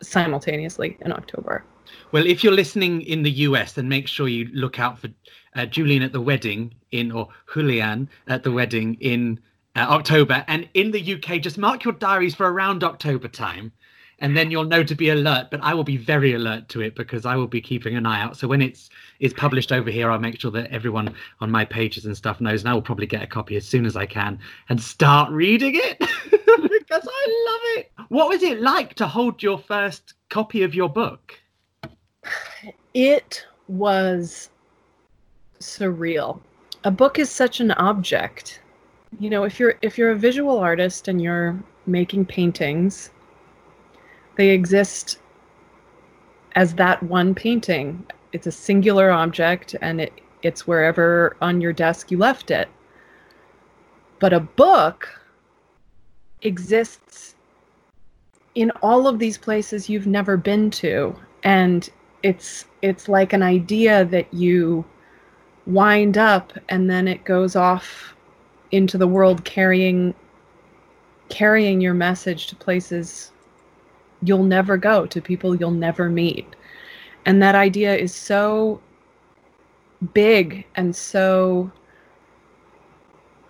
simultaneously 0.02 0.98
in 1.02 1.12
October. 1.12 1.64
Well, 2.12 2.26
if 2.26 2.44
you're 2.44 2.54
listening 2.54 3.02
in 3.02 3.24
the 3.24 3.32
US, 3.32 3.74
then 3.74 3.88
make 3.88 4.08
sure 4.08 4.28
you 4.28 4.50
look 4.54 4.80
out 4.80 5.00
for 5.00 5.10
uh, 5.56 5.66
Julian 5.66 6.04
at 6.04 6.12
the 6.12 6.22
wedding 6.22 6.74
in, 6.92 7.12
or 7.12 7.28
Julian 7.54 8.10
at 8.28 8.44
the 8.44 8.52
wedding 8.52 8.96
in 9.00 9.40
uh, 9.76 9.88
October. 9.90 10.44
And 10.48 10.68
in 10.74 10.92
the 10.92 11.16
UK, 11.16 11.42
just 11.42 11.58
mark 11.58 11.84
your 11.84 11.94
diaries 11.94 12.36
for 12.36 12.52
around 12.52 12.84
October 12.84 13.28
time, 13.28 13.72
and 14.22 14.38
then 14.38 14.52
you'll 14.52 14.66
know 14.66 14.84
to 14.84 14.96
be 14.96 15.10
alert. 15.10 15.48
But 15.52 15.62
I 15.64 15.74
will 15.74 15.84
be 15.84 15.98
very 15.98 16.34
alert 16.34 16.70
to 16.70 16.82
it 16.82 16.96
because 16.96 17.26
I 17.26 17.36
will 17.36 17.48
be 17.48 17.60
keeping 17.60 17.98
an 17.98 18.06
eye 18.06 18.22
out. 18.22 18.38
So 18.38 18.48
when 18.48 18.62
it's 18.62 18.90
is 19.20 19.34
published 19.34 19.72
over 19.72 19.90
here, 19.90 20.10
I'll 20.10 20.20
make 20.20 20.40
sure 20.40 20.52
that 20.52 20.72
everyone 20.72 21.14
on 21.42 21.52
my 21.52 21.66
pages 21.66 22.06
and 22.06 22.16
stuff 22.16 22.40
knows, 22.40 22.62
and 22.62 22.70
I 22.70 22.74
will 22.74 22.82
probably 22.82 23.08
get 23.08 23.24
a 23.24 23.28
copy 23.28 23.58
as 23.58 23.68
soon 23.68 23.86
as 23.86 23.96
I 23.96 24.06
can 24.06 24.40
and 24.70 24.82
start 24.82 25.32
reading 25.32 25.74
it 25.76 26.00
because 26.00 27.08
I 27.08 27.48
love 27.50 27.62
it. 27.78 27.92
What 28.10 28.30
was 28.30 28.44
it 28.44 28.62
like 28.62 28.94
to 28.96 29.08
hold 29.08 29.44
your 29.44 29.58
first 29.58 30.14
copy 30.30 30.64
of 30.64 30.76
your 30.76 30.90
book? 30.90 31.40
It 32.94 33.46
was 33.68 34.50
surreal. 35.60 36.40
A 36.84 36.92
book 36.92 37.20
is 37.20 37.30
such 37.30 37.60
an 37.60 37.72
object. 37.72 38.62
You 39.20 39.30
know, 39.30 39.44
if 39.44 39.60
you're 39.60 39.76
if 39.82 39.98
you're 39.98 40.12
a 40.12 40.16
visual 40.16 40.58
artist 40.58 41.08
and 41.08 41.22
you're 41.22 41.62
making 41.86 42.26
paintings, 42.26 43.10
they 44.42 44.50
exist 44.50 45.20
as 46.56 46.74
that 46.74 47.04
one 47.04 47.36
painting. 47.36 48.04
It's 48.34 48.48
a 48.48 48.52
singular 48.52 49.12
object 49.12 49.76
and 49.84 50.02
it 50.02 50.14
it's 50.42 50.66
wherever 50.66 51.38
on 51.42 51.62
your 51.62 51.74
desk 51.74 52.10
you 52.10 52.18
left 52.18 52.50
it. 52.50 52.68
But 54.20 54.34
a 54.34 54.40
book 54.40 55.08
exists 56.42 57.36
in 58.56 58.72
all 58.82 59.06
of 59.06 59.20
these 59.20 59.38
places 59.38 59.90
you've 59.90 60.08
never 60.08 60.38
been 60.38 60.72
to 60.72 61.16
and 61.44 61.88
it's 62.24 62.66
it's 62.82 63.08
like 63.08 63.34
an 63.34 63.44
idea 63.44 64.06
that 64.06 64.34
you 64.34 64.84
wind 65.68 66.18
up 66.18 66.52
and 66.68 66.90
then 66.90 67.08
it 67.08 67.24
goes 67.26 67.56
off 67.56 68.16
into 68.72 68.98
the 68.98 69.08
world 69.08 69.46
carrying 69.46 70.16
carrying 71.30 71.80
your 71.80 71.94
message 71.94 72.48
to 72.48 72.56
places 72.56 73.32
you'll 74.24 74.44
never 74.44 74.78
go 74.78 75.06
to 75.06 75.22
people 75.22 75.56
you'll 75.56 75.72
never 75.72 76.10
meet. 76.10 76.48
And 77.26 77.42
that 77.42 77.56
idea 77.56 77.96
is 77.96 78.14
so 78.14 78.82
big 80.14 80.66
and 80.76 80.96
so 80.96 81.72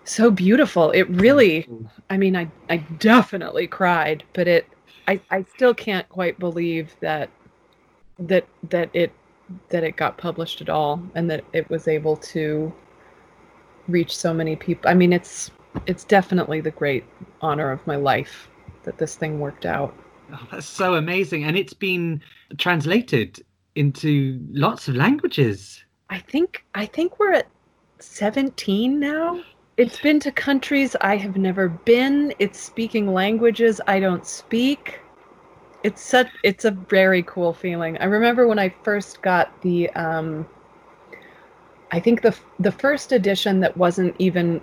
so 0.04 0.30
beautiful. 0.30 0.90
It 0.90 1.08
really 1.08 1.62
mm-hmm. 1.62 1.86
i 2.10 2.16
mean 2.16 2.36
i 2.36 2.50
i 2.68 2.76
definitely 2.76 3.66
cried 3.66 4.24
but 4.32 4.48
it 4.48 4.66
i 5.08 5.20
i 5.30 5.44
still 5.54 5.74
can't 5.74 6.08
quite 6.08 6.38
believe 6.38 6.94
that 7.00 7.30
that 8.18 8.46
that 8.70 8.90
it 8.92 9.12
that 9.68 9.84
it 9.84 9.96
got 9.96 10.18
published 10.18 10.60
at 10.60 10.68
all 10.68 11.02
and 11.14 11.30
that 11.30 11.44
it 11.52 11.68
was 11.70 11.88
able 11.88 12.16
to 12.16 12.72
reach 13.88 14.16
so 14.16 14.32
many 14.32 14.56
people 14.56 14.88
i 14.88 14.94
mean 14.94 15.12
it's 15.12 15.50
it's 15.86 16.04
definitely 16.04 16.60
the 16.60 16.70
great 16.70 17.04
honor 17.40 17.70
of 17.70 17.84
my 17.86 17.96
life 17.96 18.48
that 18.84 18.98
this 18.98 19.16
thing 19.16 19.40
worked 19.40 19.66
out 19.66 19.94
Oh, 20.32 20.48
that's 20.50 20.66
so 20.66 20.94
amazing. 20.94 21.44
And 21.44 21.56
it's 21.56 21.74
been 21.74 22.22
translated 22.58 23.44
into 23.74 24.40
lots 24.52 24.88
of 24.88 24.96
languages. 24.96 25.84
I 26.10 26.18
think 26.18 26.64
I 26.74 26.86
think 26.86 27.18
we're 27.18 27.32
at 27.32 27.48
17 28.00 28.98
now. 28.98 29.40
It's 29.78 29.98
been 29.98 30.20
to 30.20 30.30
countries 30.30 30.94
I 31.00 31.16
have 31.16 31.36
never 31.36 31.68
been. 31.68 32.34
It's 32.38 32.60
speaking 32.60 33.12
languages 33.14 33.80
I 33.86 34.00
don't 34.00 34.26
speak. 34.26 35.00
It's 35.82 36.02
such 36.02 36.28
it's 36.42 36.64
a 36.64 36.70
very 36.70 37.22
cool 37.22 37.52
feeling. 37.54 37.96
I 37.98 38.04
remember 38.04 38.46
when 38.46 38.58
I 38.58 38.68
first 38.82 39.22
got 39.22 39.60
the 39.62 39.88
um 39.90 40.46
I 41.90 42.00
think 42.00 42.22
the 42.22 42.36
the 42.58 42.72
first 42.72 43.12
edition 43.12 43.60
that 43.60 43.76
wasn't 43.76 44.14
even 44.18 44.60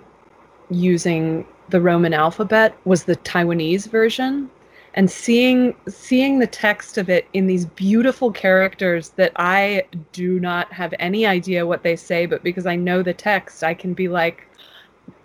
using 0.70 1.44
the 1.68 1.80
Roman 1.80 2.14
alphabet 2.14 2.76
was 2.84 3.04
the 3.04 3.16
Taiwanese 3.16 3.88
version 3.88 4.50
and 4.94 5.10
seeing 5.10 5.74
seeing 5.88 6.38
the 6.38 6.46
text 6.46 6.98
of 6.98 7.08
it 7.08 7.28
in 7.32 7.46
these 7.46 7.66
beautiful 7.66 8.32
characters 8.32 9.10
that 9.10 9.32
I 9.36 9.84
do 10.12 10.40
not 10.40 10.72
have 10.72 10.92
any 10.98 11.26
idea 11.26 11.66
what 11.66 11.82
they 11.82 11.96
say 11.96 12.26
but 12.26 12.42
because 12.42 12.66
I 12.66 12.76
know 12.76 13.02
the 13.02 13.14
text 13.14 13.62
I 13.62 13.74
can 13.74 13.94
be 13.94 14.08
like 14.08 14.46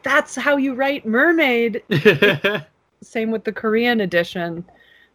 that's 0.04 0.36
how 0.36 0.56
you 0.58 0.76
write 0.76 1.06
mermaid. 1.06 1.82
Same 3.02 3.32
with 3.32 3.44
the 3.44 3.52
Korean 3.52 4.02
edition 4.02 4.64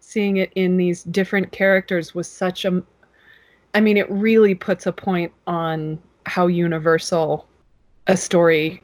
seeing 0.01 0.39
it 0.39 0.51
in 0.57 0.77
these 0.77 1.05
different 1.05 1.53
characters 1.53 2.15
was 2.15 2.29
such 2.29 2.65
a 2.65 2.83
I 3.75 3.81
mean 3.81 3.97
it 3.97 4.11
really 4.11 4.55
puts 4.55 4.87
a 4.87 4.93
point 4.93 5.33
on 5.47 5.99
how 6.27 6.49
universal 6.49 7.47
a 8.09 8.17
story 8.17 8.83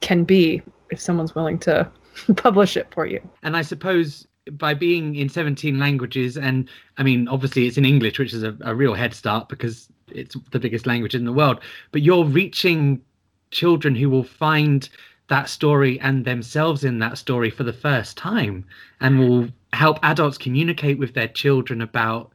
can 0.00 0.24
be 0.24 0.62
if 0.90 1.00
someone's 1.00 1.34
willing 1.34 1.58
to 1.60 1.88
publish 2.36 2.76
it 2.76 2.86
for 2.92 3.06
you. 3.06 3.20
and 3.42 3.56
I 3.56 3.62
suppose 3.62 4.26
by 4.52 4.72
being 4.72 5.14
in 5.14 5.28
17 5.28 5.78
languages, 5.78 6.36
and 6.36 6.68
I 6.96 7.02
mean, 7.02 7.28
obviously 7.28 7.66
it's 7.66 7.76
in 7.76 7.84
English, 7.84 8.18
which 8.18 8.32
is 8.32 8.42
a, 8.42 8.56
a 8.62 8.74
real 8.74 8.94
head 8.94 9.14
start 9.14 9.48
because 9.48 9.88
it's 10.08 10.36
the 10.52 10.58
biggest 10.58 10.86
language 10.86 11.14
in 11.14 11.24
the 11.24 11.32
world, 11.32 11.60
but 11.92 12.02
you're 12.02 12.24
reaching 12.24 13.02
children 13.50 13.94
who 13.94 14.10
will 14.10 14.24
find 14.24 14.88
that 15.28 15.48
story 15.48 16.00
and 16.00 16.24
themselves 16.24 16.84
in 16.84 16.98
that 16.98 17.18
story 17.18 17.50
for 17.50 17.62
the 17.62 17.72
first 17.72 18.16
time 18.16 18.64
and 19.00 19.18
will 19.18 19.48
help 19.72 19.98
adults 20.02 20.38
communicate 20.38 20.98
with 20.98 21.14
their 21.14 21.28
children 21.28 21.80
about 21.82 22.32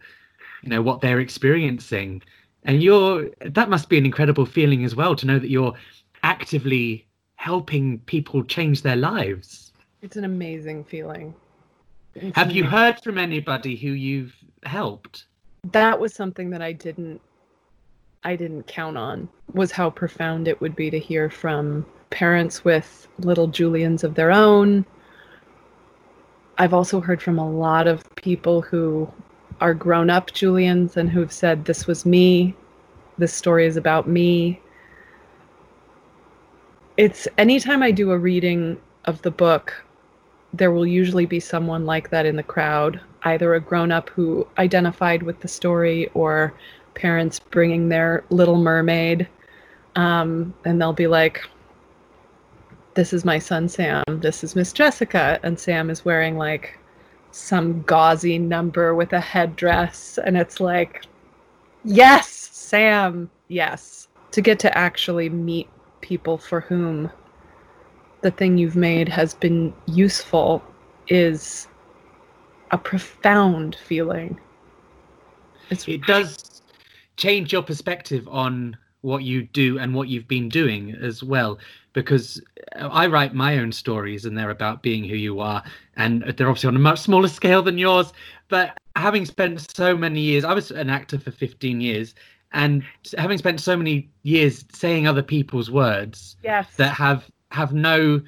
you 0.61 0.69
know 0.69 0.81
what 0.81 1.01
they're 1.01 1.19
experiencing 1.19 2.21
and 2.63 2.83
you're 2.83 3.29
that 3.41 3.69
must 3.69 3.89
be 3.89 3.97
an 3.97 4.05
incredible 4.05 4.45
feeling 4.45 4.85
as 4.85 4.95
well 4.95 5.15
to 5.15 5.25
know 5.25 5.39
that 5.39 5.49
you're 5.49 5.73
actively 6.21 7.05
helping 7.35 7.99
people 8.01 8.43
change 8.43 8.83
their 8.83 8.95
lives 8.95 9.62
It's 10.03 10.17
an 10.17 10.25
amazing 10.25 10.83
feeling. 10.83 11.33
It's 12.13 12.35
have 12.35 12.51
you 12.51 12.65
heard 12.65 13.01
from 13.01 13.17
anybody 13.17 13.75
who 13.75 13.89
you've 13.89 14.35
helped 14.63 15.25
that 15.71 15.99
was 15.99 16.13
something 16.13 16.49
that 16.49 16.61
I 16.61 16.73
didn't 16.73 17.21
I 18.23 18.35
didn't 18.35 18.67
count 18.67 18.97
on 18.97 19.27
was 19.53 19.71
how 19.71 19.89
profound 19.89 20.47
it 20.47 20.59
would 20.61 20.75
be 20.75 20.89
to 20.89 20.99
hear 20.99 21.29
from 21.29 21.85
parents 22.09 22.63
with 22.63 23.07
little 23.19 23.47
Julians 23.47 24.03
of 24.03 24.15
their 24.15 24.31
own. 24.31 24.85
I've 26.57 26.73
also 26.73 27.01
heard 27.01 27.21
from 27.21 27.37
a 27.37 27.49
lot 27.49 27.87
of 27.87 28.03
people 28.15 28.61
who 28.61 29.11
are 29.59 29.73
grown 29.73 30.09
up 30.09 30.31
Julians 30.31 30.95
and 30.95 31.09
who've 31.09 31.31
said 31.31 31.65
this 31.65 31.85
was 31.85 32.05
me. 32.05 32.55
This 33.17 33.33
story 33.33 33.65
is 33.65 33.75
about 33.75 34.07
me. 34.07 34.61
It's 36.95 37.27
anytime 37.37 37.83
I 37.83 37.91
do 37.91 38.11
a 38.11 38.17
reading 38.17 38.79
of 39.05 39.21
the 39.23 39.31
book, 39.31 39.83
there 40.53 40.71
will 40.71 40.85
usually 40.85 41.25
be 41.25 41.39
someone 41.39 41.85
like 41.85 42.09
that 42.11 42.25
in 42.25 42.35
the 42.35 42.43
crowd, 42.43 43.01
either 43.23 43.55
a 43.55 43.59
grown 43.59 43.91
up 43.91 44.09
who 44.09 44.47
identified 44.57 45.23
with 45.23 45.39
the 45.39 45.47
story 45.47 46.07
or 46.13 46.53
parents 46.93 47.39
bringing 47.39 47.89
their 47.89 48.23
little 48.29 48.57
mermaid. 48.57 49.27
Um, 49.95 50.53
and 50.63 50.79
they'll 50.79 50.93
be 50.93 51.07
like, 51.07 51.43
This 52.93 53.13
is 53.13 53.25
my 53.25 53.39
son 53.39 53.67
Sam. 53.67 54.03
This 54.07 54.43
is 54.43 54.55
Miss 54.55 54.71
Jessica. 54.71 55.39
And 55.41 55.59
Sam 55.59 55.89
is 55.89 56.05
wearing 56.05 56.37
like 56.37 56.77
some 57.31 57.81
gauzy 57.83 58.37
number 58.37 58.93
with 58.93 59.13
a 59.13 59.19
headdress. 59.19 60.19
And 60.23 60.37
it's 60.37 60.59
like, 60.59 61.05
Yes, 61.83 62.27
Sam. 62.27 63.29
Yes. 63.47 64.07
To 64.31 64.41
get 64.41 64.59
to 64.59 64.77
actually 64.77 65.29
meet 65.29 65.67
people 66.01 66.37
for 66.37 66.61
whom 66.61 67.11
the 68.23 68.31
thing 68.31 68.57
you've 68.57 68.75
made 68.75 69.07
has 69.09 69.35
been 69.35 69.73
useful 69.85 70.63
is 71.07 71.67
a 72.71 72.77
profound 72.77 73.75
feeling. 73.75 74.39
It's 75.69 75.87
it 75.87 76.01
does 76.07 76.61
change 77.17 77.53
your 77.53 77.61
perspective 77.61 78.27
on 78.27 78.75
what 79.01 79.23
you 79.23 79.43
do 79.43 79.77
and 79.77 79.93
what 79.93 80.07
you've 80.07 80.27
been 80.27 80.47
doing 80.47 80.91
as 81.01 81.21
well 81.21 81.59
because 81.91 82.41
i 82.77 83.05
write 83.05 83.35
my 83.35 83.57
own 83.57 83.71
stories 83.71 84.23
and 84.23 84.35
they're 84.37 84.49
about 84.49 84.81
being 84.81 85.03
who 85.03 85.15
you 85.15 85.41
are 85.41 85.61
and 85.97 86.23
they're 86.37 86.47
obviously 86.47 86.69
on 86.69 86.75
a 86.75 86.79
much 86.79 86.99
smaller 86.99 87.27
scale 87.27 87.61
than 87.61 87.77
yours 87.77 88.13
but 88.47 88.77
having 88.95 89.25
spent 89.25 89.69
so 89.75 89.95
many 89.95 90.21
years 90.21 90.45
i 90.45 90.53
was 90.53 90.71
an 90.71 90.89
actor 90.89 91.19
for 91.19 91.31
15 91.31 91.81
years 91.81 92.15
and 92.53 92.81
having 93.17 93.37
spent 93.37 93.59
so 93.59 93.75
many 93.75 94.09
years 94.23 94.63
saying 94.73 95.05
other 95.05 95.21
people's 95.21 95.69
words 95.69 96.37
yes. 96.41 96.73
that 96.77 96.93
have 96.93 97.29
have 97.53 97.73
no 97.73 98.21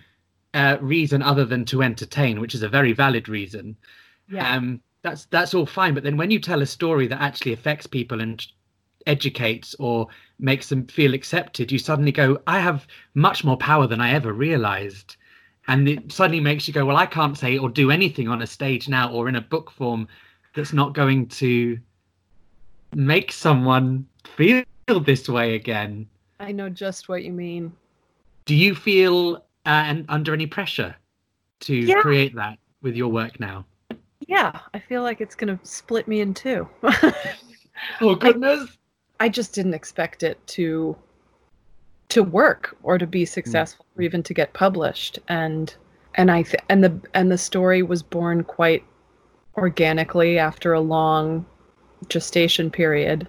uh, 0.53 0.77
reason 0.79 1.21
other 1.21 1.45
than 1.45 1.65
to 1.65 1.83
entertain 1.83 2.39
which 2.39 2.55
is 2.55 2.63
a 2.63 2.69
very 2.69 2.93
valid 2.93 3.27
reason 3.27 3.75
yeah. 4.29 4.55
um 4.55 4.81
that's 5.05 5.25
that's 5.25 5.53
all 5.53 5.67
fine. 5.67 5.93
But 5.93 6.03
then 6.03 6.17
when 6.17 6.31
you 6.31 6.39
tell 6.39 6.61
a 6.61 6.65
story 6.65 7.07
that 7.07 7.21
actually 7.21 7.53
affects 7.53 7.88
people 7.88 8.19
and 8.19 8.45
educates 9.05 9.75
or 9.77 10.07
makes 10.39 10.67
them 10.67 10.88
feel 10.88 11.13
accepted, 11.13 11.71
you 11.71 11.77
suddenly 11.77 12.11
go, 12.11 12.39
I 12.47 12.59
have 12.59 12.88
much 13.13 13.43
more 13.43 13.55
power 13.55 13.85
than 13.85 14.01
I 14.01 14.11
ever 14.11 14.33
realized. 14.33 15.15
And 15.67 15.88
it 15.88 16.11
suddenly 16.11 16.41
makes 16.41 16.67
you 16.67 16.73
go, 16.73 16.85
Well, 16.85 16.97
I 16.97 17.05
can't 17.05 17.38
say 17.38 17.57
or 17.57 17.69
do 17.69 17.91
anything 17.91 18.27
on 18.27 18.41
a 18.41 18.47
stage 18.47 18.89
now 18.89 19.11
or 19.11 19.29
in 19.29 19.35
a 19.35 19.41
book 19.41 19.71
form 19.71 20.07
that's 20.55 20.73
not 20.73 20.93
going 20.93 21.27
to 21.27 21.77
make 22.95 23.31
someone 23.31 24.07
feel 24.35 24.63
this 25.05 25.29
way 25.29 25.53
again. 25.53 26.07
I 26.39 26.51
know 26.51 26.69
just 26.69 27.09
what 27.09 27.23
you 27.23 27.31
mean. 27.31 27.71
Do 28.45 28.55
you 28.55 28.75
feel 28.75 29.38
uh, 29.65 29.84
and 29.86 30.05
under 30.10 30.34
any 30.34 30.45
pressure 30.47 30.95
to 31.62 31.75
Yeah. 31.75 32.01
create 32.01 32.36
that 32.36 32.60
with 32.81 32.95
your 32.95 33.10
work 33.12 33.39
now? 33.39 33.65
Yeah, 34.27 34.60
I 34.73 34.79
feel 34.79 35.03
like 35.03 35.21
it's 35.21 35.36
going 35.36 35.58
to 35.58 35.65
split 35.65 36.08
me 36.08 36.21
in 36.21 36.34
two. 36.34 36.67
Oh 37.99 38.15
goodness! 38.15 38.77
I 39.19 39.27
just 39.27 39.53
didn't 39.53 39.73
expect 39.73 40.23
it 40.23 40.39
to 40.47 40.95
to 42.08 42.23
work 42.23 42.77
or 42.84 42.97
to 42.97 43.05
be 43.05 43.25
successful 43.25 43.86
or 43.97 44.01
even 44.01 44.23
to 44.23 44.34
get 44.34 44.53
published 44.53 45.19
and 45.27 45.75
and 46.15 46.31
I 46.31 46.43
th- 46.43 46.63
and 46.69 46.81
the 46.86 46.97
and 47.13 47.29
the 47.29 47.38
story 47.38 47.84
was 47.84 48.01
born 48.01 48.45
quite 48.45 48.84
organically 49.58 50.39
after 50.39 50.71
a 50.71 50.79
long 50.79 51.45
gestation 52.08 52.71
period 52.71 53.27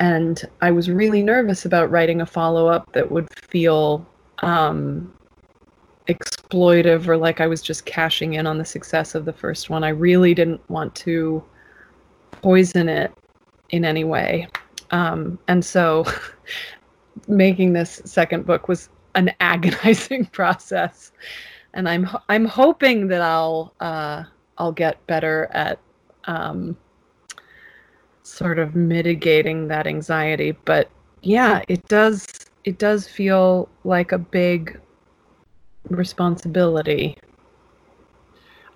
and 0.00 0.42
I 0.60 0.72
was 0.72 0.90
really 0.90 1.22
nervous 1.22 1.64
about 1.64 1.88
writing 1.90 2.20
a 2.20 2.26
follow-up 2.26 2.92
that 2.94 3.12
would 3.12 3.28
feel 3.48 4.04
um 4.42 5.12
exploitive 6.08 7.08
or 7.08 7.16
like 7.16 7.40
I 7.40 7.46
was 7.46 7.62
just 7.62 7.86
cashing 7.86 8.34
in 8.34 8.46
on 8.46 8.58
the 8.58 8.64
success 8.64 9.14
of 9.14 9.24
the 9.24 9.32
first 9.32 9.70
one. 9.70 9.84
I 9.84 9.88
really 9.88 10.34
didn't 10.34 10.68
want 10.68 10.94
to 10.96 11.42
poison 12.42 12.88
it 12.88 13.12
in 13.70 13.84
any 13.84 14.04
way. 14.04 14.48
Um, 14.90 15.38
and 15.48 15.64
so 15.64 16.04
making 17.28 17.72
this 17.72 18.02
second 18.04 18.46
book 18.46 18.68
was 18.68 18.88
an 19.14 19.32
agonizing 19.40 20.26
process. 20.26 21.12
And 21.74 21.88
I'm 21.88 22.08
I'm 22.28 22.44
hoping 22.44 23.08
that 23.08 23.22
I'll 23.22 23.72
uh, 23.80 24.24
I'll 24.58 24.72
get 24.72 25.04
better 25.06 25.48
at 25.52 25.78
um, 26.24 26.76
sort 28.24 28.58
of 28.58 28.74
mitigating 28.74 29.68
that 29.68 29.86
anxiety. 29.86 30.52
But 30.66 30.90
yeah, 31.22 31.62
it 31.68 31.86
does 31.88 32.26
it 32.64 32.78
does 32.78 33.06
feel 33.08 33.68
like 33.84 34.12
a 34.12 34.18
big 34.18 34.80
responsibility. 35.88 37.16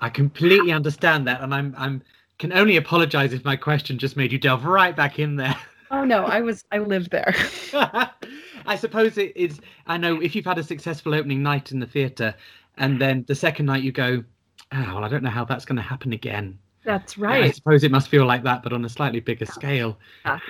I 0.01 0.11
completely 0.11 0.72
understand 0.72 1.27
that, 1.27 1.40
and 1.40 1.55
I'm 1.55 1.75
I'm 1.79 2.03
can 2.38 2.53
only 2.53 2.77
apologize 2.77 3.33
if 3.33 3.44
my 3.44 3.57
question 3.57 3.99
just 3.99 4.16
made 4.16 4.33
you 4.33 4.38
delve 4.38 4.64
right 4.64 4.94
back 4.94 5.18
in 5.18 5.37
there. 5.37 5.57
Oh 5.88 6.05
no, 6.05 6.25
I 6.25 6.40
was 6.40 6.64
I 6.72 6.79
lived 6.79 7.12
there. 7.12 7.33
I 8.66 8.75
suppose 8.75 9.16
it 9.18 9.37
is. 9.37 9.61
I 9.87 9.96
know 9.96 10.20
if 10.20 10.35
you've 10.35 10.44
had 10.44 10.59
a 10.59 10.64
successful 10.64 11.14
opening 11.14 11.44
night 11.44 11.70
in 11.70 11.79
the 11.79 11.87
theatre, 11.87 12.35
and 12.77 13.01
then 13.01 13.25
the 13.29 13.37
second 13.37 13.66
night 13.66 13.85
you 13.85 13.92
go, 13.92 14.25
oh, 14.72 14.94
well, 14.94 15.05
I 15.05 15.09
don't 15.09 15.22
know 15.22 15.31
how 15.31 15.44
that's 15.44 15.64
going 15.64 15.77
to 15.77 15.83
happen 15.83 16.12
again. 16.12 16.59
That's 16.85 17.16
right. 17.16 17.44
I 17.44 17.51
suppose 17.53 17.85
it 17.85 17.92
must 17.92 18.09
feel 18.09 18.27
like 18.27 18.42
that, 18.42 18.64
but 18.64 18.72
on 18.72 18.85
a 18.85 18.88
slightly 18.88 19.20
bigger 19.20 19.46
scale. 19.46 19.96
Yeah. 20.25 20.40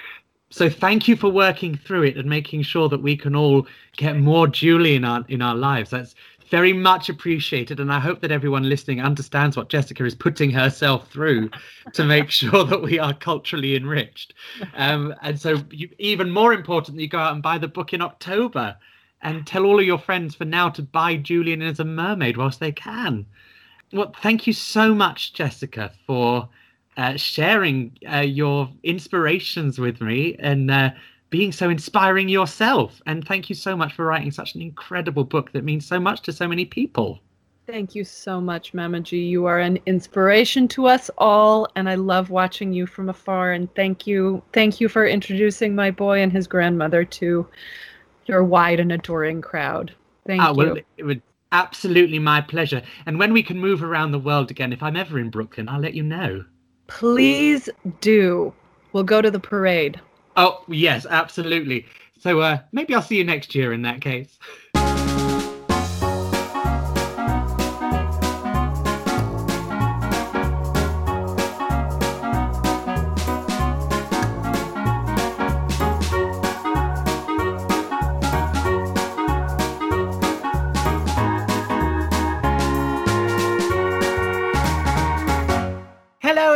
So 0.51 0.71
thank 0.71 1.09
you 1.09 1.17
for 1.17 1.29
working 1.29 1.77
through 1.77 2.05
it 2.05 2.17
and 2.17 2.29
making 2.29 2.63
sure 2.63 2.89
that 2.89 3.03
we 3.03 3.17
can 3.17 3.35
all 3.35 3.67
get 3.97 4.17
more 4.17 4.47
Julie 4.47 4.95
in 4.95 5.05
our 5.05 5.25
in 5.29 5.43
our 5.43 5.55
lives. 5.55 5.91
That's 5.91 6.15
very 6.51 6.73
much 6.73 7.09
appreciated, 7.09 7.81
and 7.81 7.93
I 7.93 7.99
hope 7.99 8.21
that 8.21 8.31
everyone 8.31 8.69
listening 8.69 9.01
understands 9.01 9.57
what 9.57 9.69
Jessica 9.69 10.05
is 10.05 10.15
putting 10.15 10.51
herself 10.51 11.11
through 11.11 11.51
to 11.93 12.05
make 12.05 12.31
sure 12.41 12.65
that 12.65 12.83
we 12.83 12.99
are 12.99 13.13
culturally 13.13 13.75
enriched. 13.75 14.35
Um, 14.75 15.13
and 15.23 15.41
so, 15.41 15.65
you, 15.71 15.89
even 15.99 16.31
more 16.31 16.53
important, 16.53 17.01
you 17.01 17.09
go 17.09 17.19
out 17.19 17.35
and 17.35 17.43
buy 17.43 17.59
the 17.59 17.69
book 17.69 17.93
in 17.93 18.01
October, 18.01 18.77
and 19.23 19.47
tell 19.47 19.65
all 19.65 19.81
of 19.81 19.87
your 19.87 19.99
friends 19.99 20.37
for 20.37 20.45
now 20.45 20.69
to 20.69 20.83
buy 20.83 21.17
Julian 21.17 21.63
is 21.63 21.81
a 21.81 21.85
mermaid 21.85 22.37
whilst 22.37 22.61
they 22.61 22.73
can. 22.73 23.27
Well, 23.93 24.15
thank 24.23 24.47
you 24.47 24.53
so 24.53 24.95
much, 24.95 25.33
Jessica, 25.33 25.93
for 26.07 26.49
uh, 26.97 27.17
sharing 27.17 27.97
uh, 28.11 28.19
your 28.19 28.71
inspirations 28.83 29.79
with 29.79 30.01
me 30.01 30.37
and 30.39 30.71
uh, 30.71 30.91
being 31.31 31.53
so 31.53 31.69
inspiring 31.69 32.29
yourself. 32.29 33.01
And 33.07 33.27
thank 33.27 33.49
you 33.49 33.55
so 33.55 33.77
much 33.77 33.93
for 33.93 34.07
writing 34.07 34.31
such 34.31 34.55
an 34.55 34.63
incredible 34.63 35.25
book 35.25 35.53
that 35.53 35.65
means 35.65 35.87
so 35.87 36.01
much 36.01 36.23
to 36.23 36.33
so 36.33 36.49
many 36.49 36.65
people. 36.65 37.21
Thank 37.67 37.97
you 37.97 38.05
so 38.05 38.41
much, 38.41 38.75
Mama 38.75 39.01
G. 39.01 39.19
You 39.19 39.47
are 39.47 39.59
an 39.59 39.81
inspiration 39.87 40.69
to 40.69 40.87
us 40.87 41.11
all, 41.19 41.67
and 41.75 41.89
I 41.89 41.97
love 41.97 42.31
watching 42.31 42.73
you 42.73 42.87
from 42.87 43.09
afar. 43.09 43.53
And 43.53 43.75
thank 43.75 44.07
you, 44.07 44.41
thank 44.53 44.81
you 44.81 44.89
for 44.89 45.05
introducing 45.05 45.75
my 45.75 45.91
boy 45.91 46.23
and 46.23 46.33
his 46.33 46.47
grandmother 46.47 47.05
to 47.05 47.47
your 48.27 48.45
wide 48.45 48.79
and 48.79 48.93
adoring 48.93 49.43
crowd. 49.43 49.93
Thank 50.27 50.43
well, 50.57 50.77
you. 50.77 50.83
it 50.97 51.03
would 51.03 51.23
absolutely 51.51 52.21
my 52.21 52.41
pleasure. 52.41 52.83
And 53.05 53.19
when 53.19 53.33
we 53.33 53.43
can 53.43 53.59
move 53.59 53.83
around 53.83 54.13
the 54.13 54.19
world 54.19 54.51
again, 54.53 54.73
if 54.73 54.83
I'm 54.83 54.97
ever 54.97 55.19
in 55.19 55.31
Brooklyn, 55.31 55.69
I'll 55.69 55.81
let 55.81 55.95
you 55.95 56.05
know. 56.05 56.45
Please 56.87 57.69
do. 58.01 58.53
We'll 58.93 59.05
go 59.05 59.21
to 59.21 59.31
the 59.31 59.41
parade. 59.41 60.01
Oh, 60.37 60.65
yes, 60.69 61.07
absolutely. 61.09 61.87
So 62.19 62.41
uh, 62.41 62.59
maybe 62.73 62.95
I'll 62.95 63.03
see 63.03 63.17
you 63.17 63.25
next 63.25 63.55
year 63.55 63.73
in 63.73 63.83
that 63.83 64.01
case. 64.01 64.39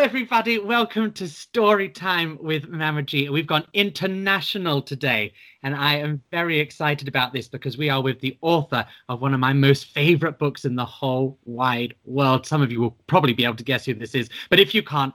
everybody. 0.01 0.59
Welcome 0.59 1.13
to 1.13 1.29
Story 1.29 1.91
Time 1.91 2.39
with 2.41 2.71
Mama 2.71 3.03
G. 3.03 3.29
We've 3.29 3.47
gone 3.47 3.67
international 3.75 4.81
today, 4.81 5.35
and 5.63 5.77
I 5.77 5.97
am 5.97 6.23
very 6.31 6.59
excited 6.59 7.07
about 7.07 7.35
this 7.35 7.49
because 7.49 7.77
we 7.77 7.91
are 7.91 8.01
with 8.01 8.19
the 8.21 8.39
author 8.41 8.87
of 9.11 9.21
one 9.21 9.35
of 9.35 9.41
my 9.41 9.53
most 9.53 9.89
favorite 9.89 10.39
books 10.39 10.65
in 10.65 10.75
the 10.75 10.87
whole 10.87 11.39
wide 11.45 11.95
world. 12.07 12.47
Some 12.47 12.63
of 12.63 12.73
you 12.73 12.81
will 12.81 12.97
probably 13.09 13.35
be 13.35 13.45
able 13.45 13.57
to 13.57 13.63
guess 13.63 13.85
who 13.85 13.93
this 13.93 14.15
is, 14.15 14.31
but 14.49 14.59
if 14.59 14.75
you 14.75 14.83
can't, 14.83 15.13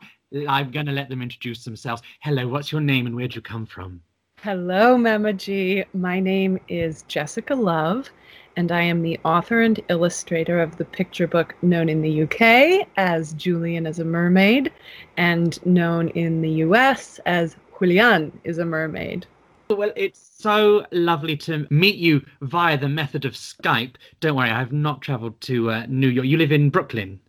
I'm 0.48 0.70
going 0.70 0.86
to 0.86 0.92
let 0.92 1.10
them 1.10 1.24
introduce 1.24 1.64
themselves. 1.64 2.04
Hello, 2.20 2.48
what's 2.48 2.72
your 2.72 2.82
name 2.82 3.08
and 3.08 3.16
where'd 3.16 3.34
you 3.34 3.42
come 3.42 3.66
from? 3.66 4.02
Hello, 4.44 5.00
Mama 5.00 5.34
G. 5.34 5.84
My 5.96 6.20
name 6.20 6.60
is 6.68 7.02
Jessica 7.08 7.56
Love, 7.56 8.12
and 8.56 8.72
I 8.72 8.82
am 8.82 9.02
the 9.02 9.20
author 9.26 9.62
and 9.62 9.80
illustrator 9.90 10.60
of 10.62 10.78
the 10.78 10.86
picture 10.86 11.28
book 11.28 11.56
known 11.62 11.90
in 11.90 12.02
the 12.02 12.24
UK 12.24 12.88
as 12.98 13.34
Julian 13.34 13.86
is 13.86 14.00
a 14.00 14.06
Mermaid, 14.06 14.72
and 15.18 15.64
known 15.66 16.10
in 16.10 16.42
the 16.42 16.52
US 16.66 17.20
as 17.26 17.56
Julian 17.80 18.38
is 18.44 18.58
a 18.58 18.66
Mermaid. 18.66 19.26
Well, 19.70 19.92
it's 19.96 20.20
so 20.38 20.86
lovely 20.92 21.36
to 21.38 21.68
meet 21.70 21.96
you 21.96 22.24
via 22.42 22.78
the 22.78 22.90
method 22.90 23.26
of 23.26 23.34
Skype. 23.34 23.96
Don't 24.20 24.36
worry, 24.36 24.50
I 24.50 24.60
have 24.60 24.72
not 24.72 25.02
traveled 25.02 25.40
to 25.42 25.72
uh, 25.72 25.86
New 25.88 26.08
York. 26.08 26.28
You 26.28 26.38
live 26.38 26.52
in 26.52 26.70
Brooklyn. 26.70 27.20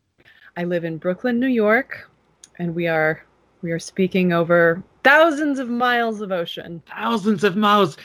I 0.57 0.65
live 0.65 0.85
in 0.85 0.99
Brooklyn, 0.99 1.41
New 1.41 1.49
York, 1.49 2.11
and 2.59 2.75
we 2.75 2.87
are 2.87 3.25
we 3.63 3.73
are 3.73 3.79
speaking 3.79 4.33
over 4.33 4.83
thousands 5.03 5.59
of 5.59 5.69
miles 5.69 6.21
of 6.21 6.31
ocean. 6.31 6.83
thousands 6.89 7.43
of 7.43 7.57
miles. 7.57 7.97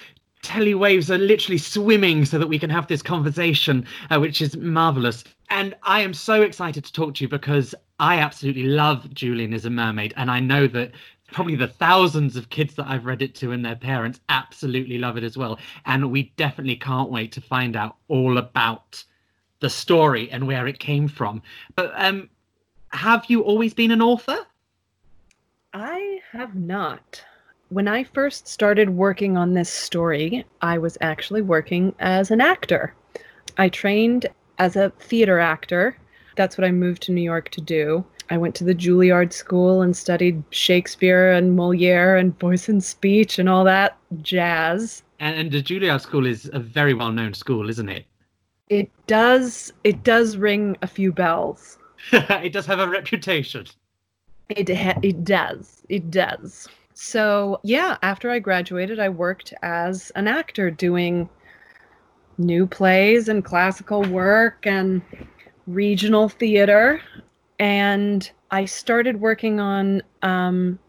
Telewaves 0.43 1.09
are 1.09 1.17
literally 1.17 1.57
swimming 1.57 2.25
so 2.25 2.39
that 2.39 2.47
we 2.47 2.59
can 2.59 2.69
have 2.69 2.87
this 2.87 3.01
conversation, 3.01 3.85
uh, 4.09 4.19
which 4.19 4.41
is 4.41 4.57
marvelous. 4.57 5.23
And 5.49 5.75
I 5.83 6.01
am 6.01 6.13
so 6.13 6.41
excited 6.41 6.83
to 6.85 6.93
talk 6.93 7.15
to 7.15 7.23
you 7.23 7.27
because 7.27 7.75
I 7.99 8.17
absolutely 8.17 8.63
love 8.63 9.13
Julian 9.13 9.53
is 9.53 9.65
a 9.65 9.69
mermaid. 9.69 10.13
And 10.17 10.31
I 10.31 10.39
know 10.39 10.67
that 10.67 10.91
probably 11.31 11.55
the 11.55 11.67
thousands 11.67 12.35
of 12.35 12.49
kids 12.49 12.75
that 12.75 12.87
I've 12.87 13.05
read 13.05 13.21
it 13.21 13.35
to 13.35 13.51
and 13.51 13.63
their 13.63 13.75
parents 13.75 14.19
absolutely 14.29 14.97
love 14.97 15.17
it 15.17 15.23
as 15.23 15.37
well. 15.37 15.59
And 15.85 16.11
we 16.11 16.33
definitely 16.37 16.75
can't 16.75 17.09
wait 17.09 17.31
to 17.33 17.41
find 17.41 17.75
out 17.75 17.97
all 18.07 18.37
about 18.37 19.03
the 19.59 19.69
story 19.69 20.29
and 20.31 20.47
where 20.47 20.67
it 20.67 20.79
came 20.79 21.07
from. 21.07 21.41
But 21.75 21.93
um, 21.95 22.29
have 22.89 23.25
you 23.27 23.41
always 23.41 23.73
been 23.73 23.91
an 23.91 24.01
author? 24.01 24.45
I 25.73 26.19
have 26.31 26.55
not. 26.55 27.23
When 27.71 27.87
I 27.87 28.03
first 28.03 28.49
started 28.49 28.89
working 28.89 29.37
on 29.37 29.53
this 29.53 29.69
story, 29.69 30.43
I 30.61 30.77
was 30.77 30.97
actually 30.99 31.41
working 31.41 31.95
as 31.99 32.29
an 32.29 32.41
actor. 32.41 32.93
I 33.57 33.69
trained 33.69 34.27
as 34.59 34.75
a 34.75 34.89
theater 34.99 35.39
actor. 35.39 35.95
That's 36.35 36.57
what 36.57 36.67
I 36.67 36.71
moved 36.71 37.01
to 37.03 37.13
New 37.13 37.21
York 37.21 37.47
to 37.51 37.61
do. 37.61 38.03
I 38.29 38.37
went 38.37 38.55
to 38.55 38.65
the 38.65 38.75
Juilliard 38.75 39.31
School 39.31 39.81
and 39.81 39.95
studied 39.95 40.43
Shakespeare 40.49 41.31
and 41.31 41.55
Moliere 41.55 42.17
and 42.17 42.37
voice 42.41 42.67
and 42.67 42.83
speech 42.83 43.39
and 43.39 43.47
all 43.47 43.63
that 43.63 43.97
jazz. 44.21 45.03
And, 45.21 45.39
and 45.39 45.49
the 45.49 45.63
Juilliard 45.63 46.01
School 46.01 46.25
is 46.25 46.49
a 46.51 46.59
very 46.59 46.93
well 46.93 47.13
known 47.13 47.33
school, 47.33 47.69
isn't 47.69 47.87
it? 47.87 48.05
It 48.67 48.91
does 49.07 49.71
it 49.85 50.03
does 50.03 50.35
ring 50.35 50.75
a 50.81 50.87
few 50.87 51.13
bells. 51.13 51.77
it 52.11 52.51
does 52.51 52.65
have 52.65 52.79
a 52.79 52.87
reputation. 52.89 53.65
It 54.49 54.67
ha- 54.67 54.99
it 55.01 55.23
does. 55.23 55.83
It 55.87 56.11
does. 56.11 56.67
So, 56.93 57.59
yeah, 57.63 57.97
after 58.01 58.29
I 58.29 58.39
graduated, 58.39 58.99
I 58.99 59.09
worked 59.09 59.53
as 59.61 60.11
an 60.15 60.27
actor 60.27 60.69
doing 60.69 61.29
new 62.37 62.65
plays 62.67 63.29
and 63.29 63.43
classical 63.43 64.03
work 64.03 64.65
and 64.65 65.01
regional 65.67 66.29
theater. 66.29 67.01
And 67.59 68.29
I 68.51 68.65
started 68.65 69.21
working 69.21 69.59
on 69.59 70.01
um, 70.21 70.79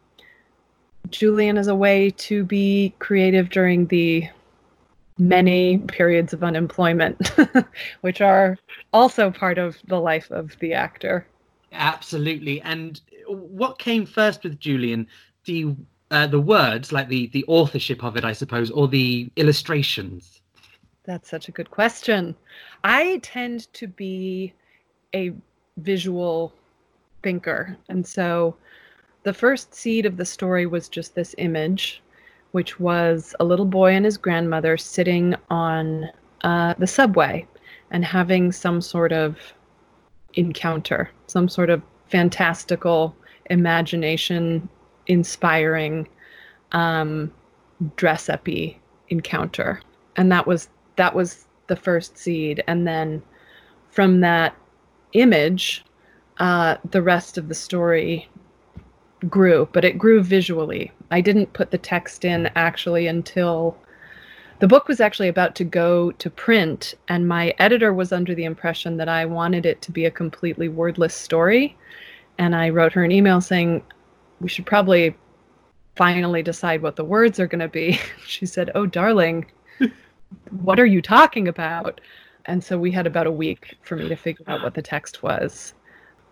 Julian 1.10 1.58
as 1.58 1.68
a 1.68 1.74
way 1.74 2.10
to 2.10 2.44
be 2.44 2.94
creative 2.98 3.50
during 3.50 3.86
the 3.86 4.28
many 5.18 5.78
periods 5.78 6.32
of 6.32 6.42
unemployment, 6.42 7.32
which 8.00 8.20
are 8.20 8.58
also 8.92 9.30
part 9.30 9.58
of 9.58 9.76
the 9.86 10.00
life 10.00 10.30
of 10.30 10.58
the 10.58 10.72
actor. 10.72 11.26
Absolutely. 11.72 12.60
And 12.62 13.00
what 13.26 13.78
came 13.78 14.06
first 14.06 14.42
with 14.42 14.58
Julian? 14.58 15.06
The 15.44 15.76
uh, 16.12 16.26
the 16.26 16.40
words, 16.40 16.92
like 16.92 17.08
the 17.08 17.26
the 17.28 17.44
authorship 17.48 18.04
of 18.04 18.16
it, 18.16 18.24
I 18.24 18.34
suppose, 18.34 18.70
or 18.70 18.86
the 18.86 19.28
illustrations? 19.36 20.42
That's 21.04 21.28
such 21.28 21.48
a 21.48 21.52
good 21.52 21.70
question. 21.70 22.36
I 22.84 23.18
tend 23.22 23.72
to 23.72 23.88
be 23.88 24.52
a 25.14 25.32
visual 25.78 26.52
thinker, 27.22 27.76
and 27.88 28.06
so 28.06 28.54
the 29.22 29.32
first 29.32 29.74
seed 29.74 30.04
of 30.04 30.16
the 30.16 30.24
story 30.24 30.66
was 30.66 30.88
just 30.88 31.14
this 31.14 31.34
image, 31.38 32.02
which 32.52 32.78
was 32.78 33.34
a 33.40 33.44
little 33.44 33.64
boy 33.64 33.92
and 33.94 34.04
his 34.04 34.18
grandmother 34.18 34.76
sitting 34.76 35.34
on 35.50 36.10
uh, 36.42 36.74
the 36.78 36.86
subway 36.86 37.46
and 37.90 38.04
having 38.04 38.52
some 38.52 38.80
sort 38.80 39.12
of 39.12 39.38
encounter, 40.34 41.10
some 41.26 41.48
sort 41.48 41.70
of 41.70 41.82
fantastical 42.08 43.16
imagination 43.50 44.68
inspiring 45.06 46.08
um, 46.72 47.32
dress 47.96 48.28
uppy 48.28 48.78
encounter. 49.08 49.80
And 50.16 50.30
that 50.32 50.46
was 50.46 50.68
that 50.96 51.14
was 51.14 51.46
the 51.68 51.76
first 51.76 52.18
seed. 52.18 52.62
And 52.66 52.86
then 52.86 53.22
from 53.90 54.20
that 54.20 54.54
image, 55.12 55.84
uh, 56.38 56.76
the 56.90 57.02
rest 57.02 57.38
of 57.38 57.48
the 57.48 57.54
story 57.54 58.28
grew, 59.28 59.68
but 59.72 59.84
it 59.84 59.98
grew 59.98 60.22
visually. 60.22 60.90
I 61.10 61.20
didn't 61.20 61.52
put 61.52 61.70
the 61.70 61.78
text 61.78 62.24
in 62.24 62.50
actually 62.56 63.06
until 63.06 63.76
the 64.58 64.68
book 64.68 64.88
was 64.88 65.00
actually 65.00 65.28
about 65.28 65.54
to 65.56 65.64
go 65.64 66.12
to 66.12 66.30
print, 66.30 66.94
and 67.08 67.26
my 67.26 67.52
editor 67.58 67.92
was 67.92 68.12
under 68.12 68.34
the 68.34 68.44
impression 68.44 68.96
that 68.98 69.08
I 69.08 69.24
wanted 69.24 69.66
it 69.66 69.82
to 69.82 69.90
be 69.92 70.04
a 70.04 70.10
completely 70.10 70.68
wordless 70.68 71.14
story. 71.14 71.76
And 72.38 72.54
I 72.54 72.68
wrote 72.70 72.92
her 72.92 73.02
an 73.02 73.10
email 73.10 73.40
saying, 73.40 73.82
We 74.42 74.48
should 74.48 74.66
probably 74.66 75.16
finally 75.96 76.42
decide 76.42 76.82
what 76.82 76.96
the 76.96 77.04
words 77.04 77.40
are 77.40 77.46
going 77.46 77.60
to 77.60 77.68
be. 77.68 77.98
she 78.26 78.44
said, 78.44 78.70
Oh, 78.74 78.84
darling, 78.84 79.46
what 80.50 80.78
are 80.78 80.86
you 80.86 81.00
talking 81.00 81.48
about? 81.48 82.00
And 82.44 82.62
so 82.62 82.78
we 82.78 82.90
had 82.90 83.06
about 83.06 83.26
a 83.26 83.32
week 83.32 83.76
for 83.82 83.96
me 83.96 84.08
to 84.08 84.16
figure 84.16 84.44
out 84.48 84.62
what 84.62 84.74
the 84.74 84.82
text 84.82 85.22
was 85.22 85.72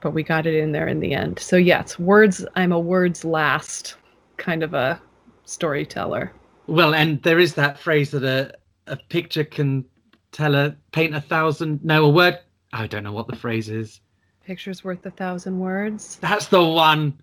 but 0.00 0.12
we 0.12 0.22
got 0.22 0.46
it 0.46 0.54
in 0.54 0.72
there 0.72 0.88
in 0.88 1.00
the 1.00 1.14
end. 1.14 1.38
So 1.38 1.56
yes, 1.56 1.98
words. 1.98 2.44
I'm 2.56 2.72
a 2.72 2.80
words 2.80 3.24
last 3.24 3.96
kind 4.36 4.62
of 4.62 4.74
a 4.74 5.00
storyteller. 5.44 6.32
Well, 6.66 6.94
and 6.94 7.22
there 7.22 7.38
is 7.38 7.54
that 7.54 7.78
phrase 7.78 8.10
that 8.12 8.24
a 8.24 8.54
a 8.90 8.96
picture 8.96 9.44
can 9.44 9.84
tell 10.32 10.54
a 10.54 10.74
paint 10.92 11.14
a 11.14 11.20
thousand. 11.20 11.84
No, 11.84 12.06
a 12.06 12.08
word. 12.08 12.38
I 12.72 12.86
don't 12.86 13.04
know 13.04 13.12
what 13.12 13.28
the 13.28 13.36
phrase 13.36 13.68
is. 13.68 14.00
Picture's 14.44 14.82
worth 14.82 15.04
a 15.06 15.10
thousand 15.10 15.58
words. 15.58 16.16
That's 16.16 16.46
the 16.46 16.62
one. 16.62 17.18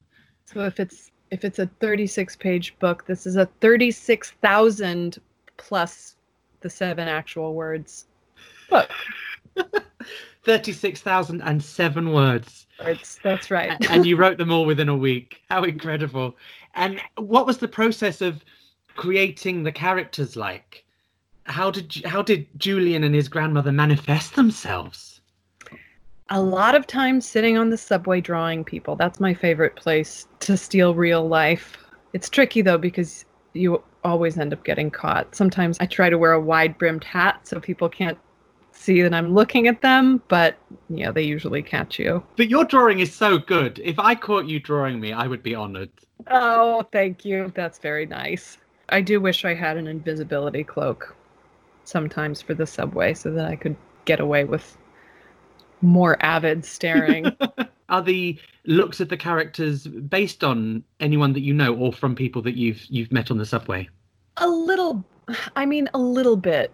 So 0.47 0.61
if 0.61 0.79
it's 0.79 1.11
if 1.29 1.43
it's 1.43 1.59
a 1.59 1.67
36 1.79 2.35
page 2.37 2.77
book, 2.79 3.05
this 3.05 3.27
is 3.27 3.35
a 3.35 3.47
36,000 3.59 5.17
plus 5.57 6.15
the 6.61 6.69
seven 6.69 7.07
actual 7.07 7.53
words 7.53 8.07
book. 8.69 8.89
36,007 10.43 12.13
words. 12.13 12.67
It's, 12.79 13.19
that's 13.21 13.51
right. 13.51 13.75
and 13.89 14.05
you 14.05 14.15
wrote 14.15 14.37
them 14.37 14.51
all 14.51 14.65
within 14.65 14.87
a 14.87 14.95
week. 14.95 15.41
How 15.49 15.63
incredible. 15.63 16.37
And 16.75 17.01
what 17.17 17.45
was 17.45 17.57
the 17.57 17.67
process 17.67 18.21
of 18.21 18.45
creating 18.95 19.63
the 19.63 19.71
characters 19.73 20.37
like? 20.37 20.85
How 21.43 21.71
did 21.71 22.05
how 22.05 22.21
did 22.21 22.47
Julian 22.57 23.03
and 23.03 23.15
his 23.15 23.27
grandmother 23.27 23.71
manifest 23.71 24.35
themselves? 24.35 25.16
A 26.29 26.41
lot 26.41 26.75
of 26.75 26.85
times 26.87 27.25
sitting 27.25 27.57
on 27.57 27.69
the 27.69 27.77
subway 27.77 28.19
drawing 28.19 28.63
people. 28.63 28.95
That's 28.95 29.19
my 29.19 29.33
favorite 29.33 29.75
place 29.75 30.27
to 30.41 30.57
steal 30.57 30.93
real 30.93 31.27
life. 31.27 31.77
It's 32.13 32.29
tricky 32.29 32.61
though 32.61 32.77
because 32.77 33.25
you 33.53 33.81
always 34.03 34.37
end 34.37 34.53
up 34.53 34.63
getting 34.63 34.91
caught. 34.91 35.35
Sometimes 35.35 35.77
I 35.79 35.85
try 35.85 36.09
to 36.09 36.17
wear 36.17 36.33
a 36.33 36.41
wide 36.41 36.77
brimmed 36.77 37.03
hat 37.03 37.47
so 37.47 37.59
people 37.59 37.89
can't 37.89 38.17
see 38.71 39.01
that 39.01 39.13
I'm 39.13 39.33
looking 39.33 39.67
at 39.67 39.81
them, 39.81 40.21
but 40.27 40.57
yeah, 40.89 41.11
they 41.11 41.23
usually 41.23 41.63
catch 41.63 41.97
you. 41.97 42.23
But 42.35 42.49
your 42.49 42.63
drawing 42.65 42.99
is 42.99 43.13
so 43.13 43.37
good. 43.37 43.79
If 43.83 43.97
I 43.97 44.13
caught 44.13 44.45
you 44.45 44.59
drawing 44.59 44.99
me, 44.99 45.13
I 45.13 45.27
would 45.27 45.43
be 45.43 45.55
honored. 45.55 45.89
Oh, 46.29 46.87
thank 46.91 47.25
you. 47.25 47.51
That's 47.55 47.79
very 47.79 48.05
nice. 48.05 48.57
I 48.89 49.01
do 49.01 49.19
wish 49.19 49.45
I 49.45 49.53
had 49.53 49.77
an 49.77 49.87
invisibility 49.87 50.63
cloak 50.63 51.15
sometimes 51.83 52.41
for 52.41 52.53
the 52.53 52.67
subway 52.67 53.13
so 53.13 53.31
that 53.31 53.47
I 53.47 53.55
could 53.55 53.75
get 54.05 54.19
away 54.19 54.43
with 54.43 54.77
more 55.81 56.17
avid 56.23 56.65
staring. 56.65 57.35
Are 57.89 58.01
the 58.01 58.37
looks 58.65 58.99
of 58.99 59.09
the 59.09 59.17
characters 59.17 59.87
based 59.87 60.43
on 60.43 60.83
anyone 60.99 61.33
that 61.33 61.39
you 61.41 61.53
know 61.53 61.73
or 61.73 61.93
from 61.93 62.15
people 62.15 62.41
that 62.41 62.57
you've 62.57 62.85
you've 62.89 63.11
met 63.11 63.31
on 63.31 63.37
the 63.37 63.45
subway? 63.45 63.87
A 64.37 64.47
little 64.47 65.05
I 65.55 65.65
mean 65.65 65.89
a 65.93 65.99
little 65.99 66.35
bit. 66.35 66.71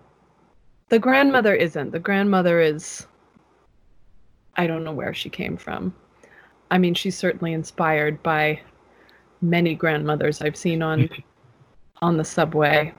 The 0.90 1.00
grandmother 1.00 1.54
isn't. 1.54 1.92
The 1.92 2.00
grandmother 2.00 2.60
is. 2.60 3.08
I 4.56 4.68
don't 4.68 4.84
know 4.84 4.92
where 4.92 5.14
she 5.14 5.30
came 5.30 5.58
from. 5.58 5.94
I 6.70 6.78
mean, 6.78 6.94
she's 6.94 7.18
certainly 7.18 7.54
inspired 7.54 8.22
by 8.24 8.60
many 9.42 9.76
grandmothers 9.76 10.42
I've 10.42 10.58
seen 10.58 10.82
on 10.82 11.10
on 12.02 12.18
the 12.18 12.24
subway. 12.26 12.94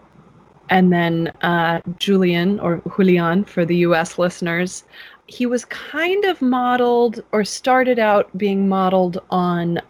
And 0.70 0.92
then 0.92 1.28
uh, 1.42 1.80
Julian 1.98 2.58
or 2.60 2.80
Julian 2.96 3.44
for 3.44 3.64
the 3.66 3.76
U.S. 3.78 4.18
listeners, 4.18 4.84
he 5.26 5.46
was 5.46 5.64
kind 5.66 6.24
of 6.24 6.42
modeled 6.42 7.22
or 7.32 7.44
started 7.44 7.98
out 7.98 8.36
being 8.36 8.68
modeled 8.68 9.18
on 9.30 9.80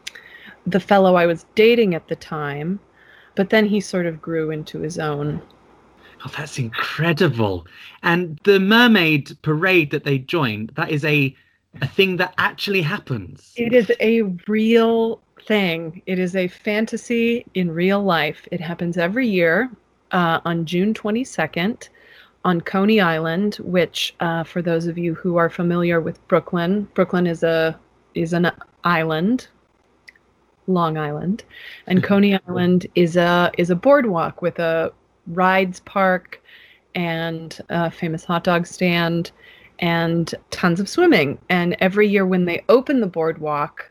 the 0.66 0.80
fellow 0.80 1.16
I 1.16 1.26
was 1.26 1.44
dating 1.54 1.94
at 1.94 2.08
the 2.08 2.16
time, 2.16 2.80
but 3.34 3.50
then 3.50 3.66
he 3.66 3.80
sort 3.80 4.06
of 4.06 4.22
grew 4.22 4.50
into 4.50 4.80
his 4.80 4.98
own 4.98 5.42
Oh, 6.24 6.30
that's 6.36 6.58
incredible. 6.58 7.66
And 8.02 8.38
the 8.44 8.58
mermaid 8.58 9.36
parade 9.42 9.90
that 9.90 10.04
they 10.04 10.18
joined, 10.18 10.72
that 10.76 10.90
is 10.90 11.04
a 11.04 11.36
a 11.82 11.88
thing 11.88 12.16
that 12.18 12.34
actually 12.38 12.82
happens. 12.82 13.52
It 13.56 13.72
is 13.72 13.90
a 14.00 14.22
real 14.46 15.20
thing. 15.46 16.02
It 16.06 16.20
is 16.20 16.36
a 16.36 16.46
fantasy 16.46 17.44
in 17.54 17.70
real 17.70 18.02
life. 18.02 18.46
It 18.52 18.60
happens 18.60 18.96
every 18.96 19.26
year 19.26 19.70
uh, 20.12 20.40
on 20.44 20.66
June 20.66 20.94
22nd 20.94 21.88
on 22.44 22.60
Coney 22.60 23.00
Island, 23.00 23.56
which, 23.56 24.14
uh, 24.20 24.44
for 24.44 24.60
those 24.60 24.86
of 24.86 24.98
you 24.98 25.14
who 25.14 25.36
are 25.36 25.48
familiar 25.48 26.00
with 26.00 26.26
Brooklyn, 26.28 26.88
Brooklyn 26.94 27.26
is 27.26 27.42
a 27.42 27.78
is 28.14 28.32
an 28.32 28.50
island, 28.84 29.48
Long 30.66 30.96
Island, 30.98 31.44
and 31.86 32.02
Coney 32.02 32.38
Island 32.46 32.86
is 32.94 33.16
a 33.16 33.50
is 33.58 33.70
a 33.70 33.74
boardwalk 33.76 34.42
with 34.42 34.58
a 34.58 34.92
rides 35.28 35.80
park 35.80 36.40
and 36.94 37.60
a 37.70 37.90
famous 37.90 38.24
hot 38.24 38.44
dog 38.44 38.66
stand 38.66 39.30
and 39.80 40.34
tons 40.50 40.80
of 40.80 40.88
swimming. 40.88 41.38
And 41.48 41.76
every 41.80 42.08
year 42.08 42.26
when 42.26 42.44
they 42.44 42.62
open 42.68 43.00
the 43.00 43.06
boardwalk, 43.06 43.90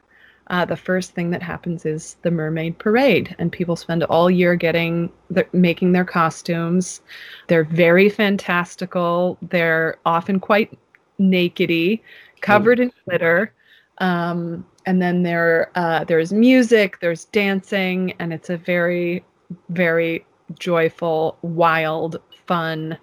uh, 0.53 0.65
the 0.65 0.77
first 0.77 1.15
thing 1.15 1.31
that 1.31 1.41
happens 1.41 1.83
is 1.83 2.15
the 2.21 2.29
mermaid 2.29 2.77
parade, 2.77 3.35
and 3.39 3.51
people 3.51 3.75
spend 3.75 4.03
all 4.03 4.29
year 4.29 4.55
getting 4.55 5.11
the, 5.31 5.43
making 5.51 5.93
their 5.93 6.05
costumes. 6.05 7.01
They're 7.47 7.63
very 7.63 8.07
fantastical. 8.07 9.39
They're 9.41 9.97
often 10.05 10.39
quite 10.39 10.77
nakedy, 11.19 12.01
covered 12.41 12.79
in 12.79 12.91
glitter. 13.03 13.51
Um, 13.97 14.63
and 14.85 15.01
then 15.01 15.23
there 15.23 15.71
uh, 15.73 16.03
there's 16.03 16.31
music, 16.31 16.99
there's 16.99 17.25
dancing, 17.25 18.13
and 18.19 18.31
it's 18.31 18.51
a 18.51 18.57
very 18.57 19.25
very 19.69 20.23
joyful, 20.59 21.39
wild, 21.41 22.21
fun, 22.45 22.95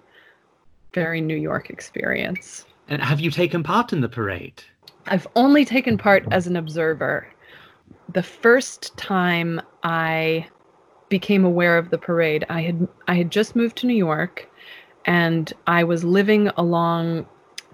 very 0.93 1.19
New 1.19 1.35
York 1.35 1.69
experience. 1.69 2.63
And 2.87 3.01
have 3.01 3.19
you 3.19 3.29
taken 3.29 3.61
part 3.61 3.91
in 3.91 3.99
the 3.99 4.07
parade? 4.07 4.63
I've 5.07 5.27
only 5.35 5.65
taken 5.65 5.97
part 5.97 6.23
as 6.31 6.47
an 6.47 6.55
observer. 6.55 7.27
The 8.13 8.23
first 8.23 8.95
time 8.97 9.61
I 9.83 10.47
became 11.09 11.45
aware 11.45 11.77
of 11.77 11.89
the 11.89 11.97
parade, 11.97 12.45
I 12.49 12.61
had 12.61 12.87
I 13.07 13.15
had 13.15 13.31
just 13.31 13.55
moved 13.55 13.77
to 13.77 13.87
New 13.87 13.95
York 13.95 14.49
and 15.05 15.51
I 15.67 15.83
was 15.83 16.03
living 16.03 16.49
along 16.57 17.25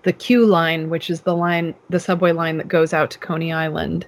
the 0.04 0.14
Q 0.14 0.46
line, 0.46 0.90
which 0.90 1.10
is 1.10 1.22
the 1.22 1.36
line 1.36 1.76
the 1.90 2.00
subway 2.00 2.32
line 2.32 2.58
that 2.58 2.68
goes 2.68 2.94
out 2.94 3.12
to 3.12 3.20
Coney 3.20 3.52
Island. 3.52 4.06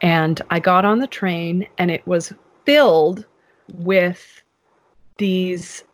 And 0.00 0.40
I 0.50 0.60
got 0.60 0.84
on 0.84 1.00
the 1.00 1.06
train 1.06 1.66
and 1.78 1.90
it 1.90 2.06
was 2.06 2.32
filled 2.64 3.26
with 3.74 4.42
these 5.18 5.84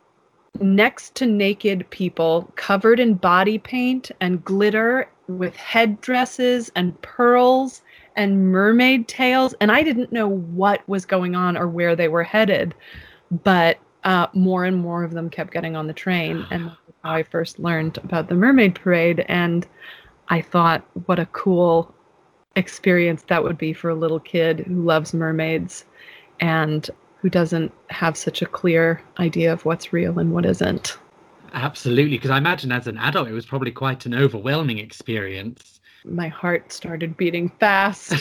next 0.59 1.15
to 1.15 1.25
naked 1.25 1.89
people 1.89 2.51
covered 2.55 2.99
in 2.99 3.15
body 3.15 3.57
paint 3.57 4.11
and 4.21 4.43
glitter 4.43 5.09
with 5.27 5.55
headdresses 5.55 6.71
and 6.75 6.99
pearls 7.01 7.81
and 8.15 8.51
mermaid 8.51 9.07
tales 9.07 9.53
And 9.59 9.71
I 9.71 9.83
didn't 9.83 10.11
know 10.11 10.27
what 10.27 10.87
was 10.87 11.05
going 11.05 11.35
on 11.35 11.57
or 11.57 11.67
where 11.67 11.95
they 11.95 12.07
were 12.07 12.23
headed. 12.23 12.73
But 13.43 13.79
uh, 14.03 14.27
more 14.33 14.65
and 14.65 14.77
more 14.77 15.03
of 15.03 15.11
them 15.11 15.29
kept 15.29 15.51
getting 15.51 15.75
on 15.75 15.87
the 15.87 15.93
train. 15.93 16.45
And 16.51 16.71
how 17.03 17.13
I 17.13 17.23
first 17.23 17.59
learned 17.59 17.97
about 17.99 18.29
the 18.29 18.35
Mermaid 18.35 18.75
Parade. 18.75 19.25
And 19.27 19.67
I 20.29 20.41
thought, 20.41 20.83
what 21.05 21.19
a 21.19 21.25
cool 21.27 21.93
experience 22.55 23.23
that 23.27 23.43
would 23.43 23.57
be 23.57 23.73
for 23.73 23.89
a 23.89 23.95
little 23.95 24.19
kid 24.19 24.59
who 24.59 24.83
loves 24.83 25.13
mermaids 25.13 25.85
and 26.39 26.89
who 27.19 27.29
doesn't 27.29 27.71
have 27.89 28.15
such 28.15 28.41
a 28.41 28.45
clear 28.45 29.01
idea 29.19 29.51
of 29.51 29.65
what's 29.65 29.91
real 29.91 30.19
and 30.19 30.31
what 30.31 30.45
isn't. 30.45 30.97
Absolutely, 31.53 32.17
because 32.17 32.31
I 32.31 32.37
imagine 32.37 32.71
as 32.71 32.87
an 32.87 32.97
adult 32.97 33.27
it 33.27 33.33
was 33.33 33.45
probably 33.45 33.71
quite 33.71 34.05
an 34.05 34.13
overwhelming 34.13 34.77
experience. 34.77 35.74
My 36.05 36.27
heart 36.27 36.71
started 36.71 37.17
beating 37.17 37.49
fast. 37.59 38.13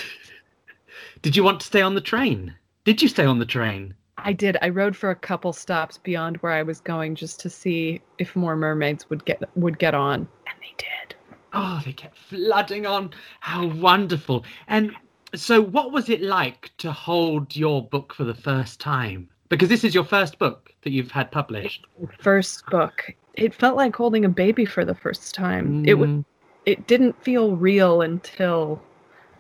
Did 1.23 1.37
you 1.37 1.45
want 1.45 1.61
to 1.61 1.67
stay 1.67 1.83
on 1.83 1.95
the 1.95 2.01
train? 2.01 2.55
Did 2.85 3.03
you 3.03 3.09
stay 3.09 3.25
on 3.25 3.39
the 3.39 3.47
train? 3.47 3.95
I 4.19 4.33
did. 4.33 4.57
I 4.63 4.69
rode 4.69 4.97
for 4.97 5.11
a 5.11 5.15
couple 5.15 5.53
stops 5.53 5.99
beyond 5.99 6.37
where 6.39 6.53
I 6.53 6.63
was 6.63 6.81
going 6.81 7.15
just 7.15 7.41
to 7.41 7.51
see 7.51 8.01
if 8.19 8.35
more 8.37 8.57
mermaids 8.57 9.11
would 9.11 9.25
get 9.25 9.43
would 9.57 9.79
get 9.79 9.95
on, 9.95 10.21
and 10.21 10.57
they 10.61 10.75
did. 10.79 11.15
Oh, 11.53 11.83
they 11.85 11.93
kept 11.93 12.17
flooding 12.17 12.87
on. 12.87 13.11
How 13.41 13.67
wonderful. 13.67 14.45
And 14.69 14.93
so, 15.35 15.61
what 15.61 15.93
was 15.93 16.09
it 16.09 16.23
like 16.23 16.71
to 16.79 16.93
hold 16.93 17.55
your 17.55 17.87
book 17.87 18.15
for 18.15 18.25
the 18.25 18.35
first 18.35 18.81
time? 18.81 19.29
Because 19.49 19.69
this 19.69 19.85
is 19.85 19.95
your 19.95 20.05
first 20.05 20.39
book 20.39 20.73
that 20.83 20.91
you've 20.91 21.11
had 21.11 21.31
published. 21.31 21.87
First 22.19 22.65
book. 22.67 23.15
It 23.35 23.53
felt 23.53 23.77
like 23.77 23.95
holding 23.95 24.25
a 24.25 24.29
baby 24.29 24.65
for 24.65 24.85
the 24.85 24.95
first 24.95 25.35
time. 25.35 25.85
Mm. 25.85 25.89
It 25.89 25.95
was. 25.95 26.25
It 26.67 26.87
didn't 26.87 27.23
feel 27.23 27.57
real 27.57 28.03
until, 28.03 28.81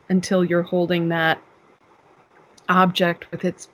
until 0.09 0.45
you're 0.45 0.63
holding 0.63 1.09
that 1.09 1.41
object 2.69 3.31
with 3.31 3.45
its, 3.45 3.69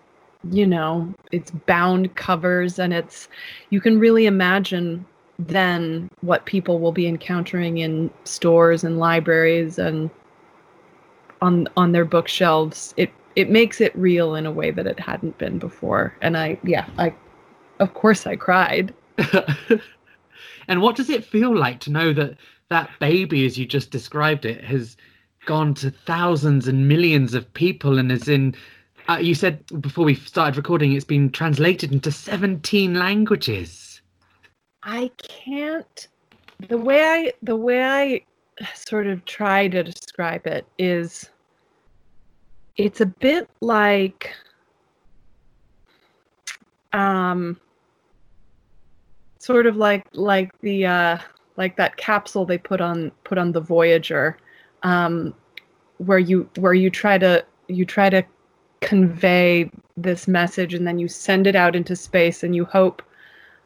you 0.51 0.67
know, 0.67 1.13
its 1.33 1.51
bound 1.51 2.15
covers 2.15 2.79
and 2.79 2.93
its. 2.93 3.29
You 3.71 3.81
can 3.81 3.99
really 3.99 4.27
imagine 4.27 5.05
then 5.49 6.11
what 6.21 6.45
people 6.45 6.79
will 6.79 6.93
be 6.93 7.07
encountering 7.07 7.79
in 7.79 8.11
stores 8.25 8.85
and 8.85 8.99
libraries 8.99 9.79
and 9.79 10.11
on 11.41 11.67
on 11.77 11.93
their 11.93 12.05
bookshelves 12.05 12.93
it 12.97 13.11
it 13.37 13.49
makes 13.49 13.81
it 13.81 13.97
real 13.97 14.35
in 14.35 14.45
a 14.45 14.51
way 14.51 14.71
that 14.71 14.87
it 14.87 15.01
hadn't 15.01 15.37
been 15.39 15.59
before 15.59 16.15
and 16.21 16.37
i 16.37 16.59
yeah 16.63 16.87
i 16.99 17.15
of 17.79 17.95
course 17.95 18.27
i 18.27 18.37
cried 18.37 18.93
and 20.69 20.83
what 20.83 20.97
does 20.97 21.09
it 21.09 21.25
feel 21.25 21.57
like 21.57 21.81
to 21.81 21.91
know 21.91 22.13
that 22.13 22.37
that 22.71 22.91
baby 23.01 23.45
as 23.45 23.59
you 23.59 23.67
just 23.67 23.91
described 23.91 24.45
it 24.45 24.65
has 24.65 24.97
gone 25.45 25.75
to 25.75 25.91
thousands 25.91 26.67
and 26.67 26.89
millions 26.89 27.35
of 27.35 27.53
people 27.55 27.99
and 27.99 28.11
is 28.11 28.29
in 28.29 28.55
uh, 29.09 29.17
you 29.17 29.35
said 29.35 29.63
before 29.81 30.05
we 30.05 30.15
started 30.15 30.57
recording 30.57 30.93
it's 30.93 31.05
been 31.05 31.31
translated 31.31 31.91
into 31.91 32.13
17 32.13 32.95
languages. 32.95 34.01
I 34.85 35.11
can't 35.19 36.09
the 36.69 36.79
way 36.79 37.03
i 37.03 37.33
the 37.43 37.57
way 37.57 37.85
i 37.85 38.21
sort 38.75 39.07
of 39.07 39.25
try 39.25 39.67
to 39.67 39.83
describe 39.83 40.47
it 40.47 40.67
is 40.79 41.31
it's 42.77 43.01
a 43.01 43.07
bit 43.07 43.49
like 43.61 44.33
um 46.93 47.59
sort 49.39 49.67
of 49.67 49.77
like 49.77 50.07
like 50.13 50.53
the 50.61 50.85
uh 50.85 51.19
like 51.61 51.77
that 51.77 51.97
capsule 51.97 52.45
they 52.45 52.59
put 52.59 52.81
on 52.81 53.13
put 53.23 53.39
on 53.39 53.53
the 53.53 53.61
Voyager 53.61 54.37
um 54.83 55.33
where 55.99 56.19
you 56.19 56.49
where 56.57 56.75
you 56.75 56.91
try 56.91 57.17
to 57.19 57.45
you 57.69 57.85
try 57.85 58.11
to 58.11 58.25
convey 58.81 59.71
this 59.97 60.27
message 60.27 60.75
and 60.75 60.87
then 60.87 60.99
you 60.99 61.09
send 61.09 61.47
it 61.47 61.55
out 61.55 61.77
into 61.77 61.95
space 61.95 62.43
and 62.43 62.57
you 62.57 62.65
hope 62.65 63.03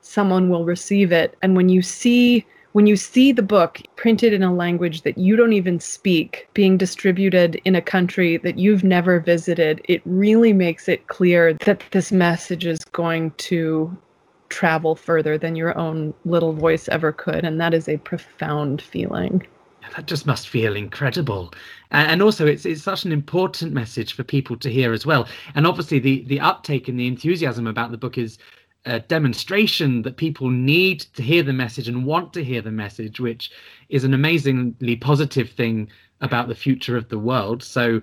someone 0.00 0.50
will 0.50 0.64
receive 0.64 1.12
it. 1.12 1.36
And 1.42 1.56
when 1.56 1.68
you 1.68 1.82
see 1.82 2.44
when 2.72 2.88
you 2.88 2.96
see 2.96 3.30
the 3.30 3.42
book 3.42 3.80
printed 3.94 4.32
in 4.32 4.42
a 4.42 4.52
language 4.52 5.02
that 5.02 5.16
you 5.16 5.36
don't 5.36 5.52
even 5.52 5.78
speak 5.78 6.48
being 6.54 6.76
distributed 6.76 7.60
in 7.64 7.76
a 7.76 7.80
country 7.80 8.36
that 8.38 8.58
you've 8.58 8.82
never 8.82 9.20
visited, 9.20 9.80
it 9.84 10.02
really 10.04 10.52
makes 10.52 10.88
it 10.88 11.06
clear 11.06 11.54
that 11.64 11.84
this 11.92 12.10
message 12.10 12.66
is 12.66 12.80
going 12.86 13.30
to 13.36 13.96
travel 14.48 14.94
further 14.94 15.36
than 15.38 15.56
your 15.56 15.76
own 15.76 16.14
little 16.24 16.52
voice 16.52 16.88
ever 16.88 17.12
could. 17.12 17.44
And 17.44 17.60
that 17.60 17.74
is 17.74 17.88
a 17.88 17.96
profound 17.98 18.80
feeling. 18.80 19.46
That 19.94 20.06
just 20.06 20.26
must 20.26 20.48
feel 20.48 20.76
incredible. 20.76 21.52
And 21.90 22.22
also, 22.22 22.46
it's, 22.46 22.64
it's 22.64 22.82
such 22.82 23.04
an 23.04 23.12
important 23.12 23.72
message 23.72 24.14
for 24.14 24.24
people 24.24 24.56
to 24.56 24.70
hear 24.70 24.92
as 24.92 25.06
well. 25.06 25.28
And 25.54 25.66
obviously, 25.66 25.98
the, 25.98 26.24
the 26.24 26.40
uptake 26.40 26.88
and 26.88 26.98
the 26.98 27.06
enthusiasm 27.06 27.66
about 27.66 27.90
the 27.90 27.98
book 27.98 28.18
is 28.18 28.38
a 28.86 29.00
demonstration 29.00 30.02
that 30.02 30.16
people 30.16 30.50
need 30.50 31.00
to 31.00 31.22
hear 31.22 31.42
the 31.42 31.52
message 31.52 31.88
and 31.88 32.04
want 32.04 32.32
to 32.34 32.44
hear 32.44 32.60
the 32.60 32.70
message, 32.70 33.20
which 33.20 33.50
is 33.88 34.04
an 34.04 34.14
amazingly 34.14 34.96
positive 34.96 35.50
thing 35.50 35.88
about 36.20 36.48
the 36.48 36.54
future 36.54 36.96
of 36.96 37.08
the 37.08 37.18
world. 37.18 37.62
So, 37.62 38.00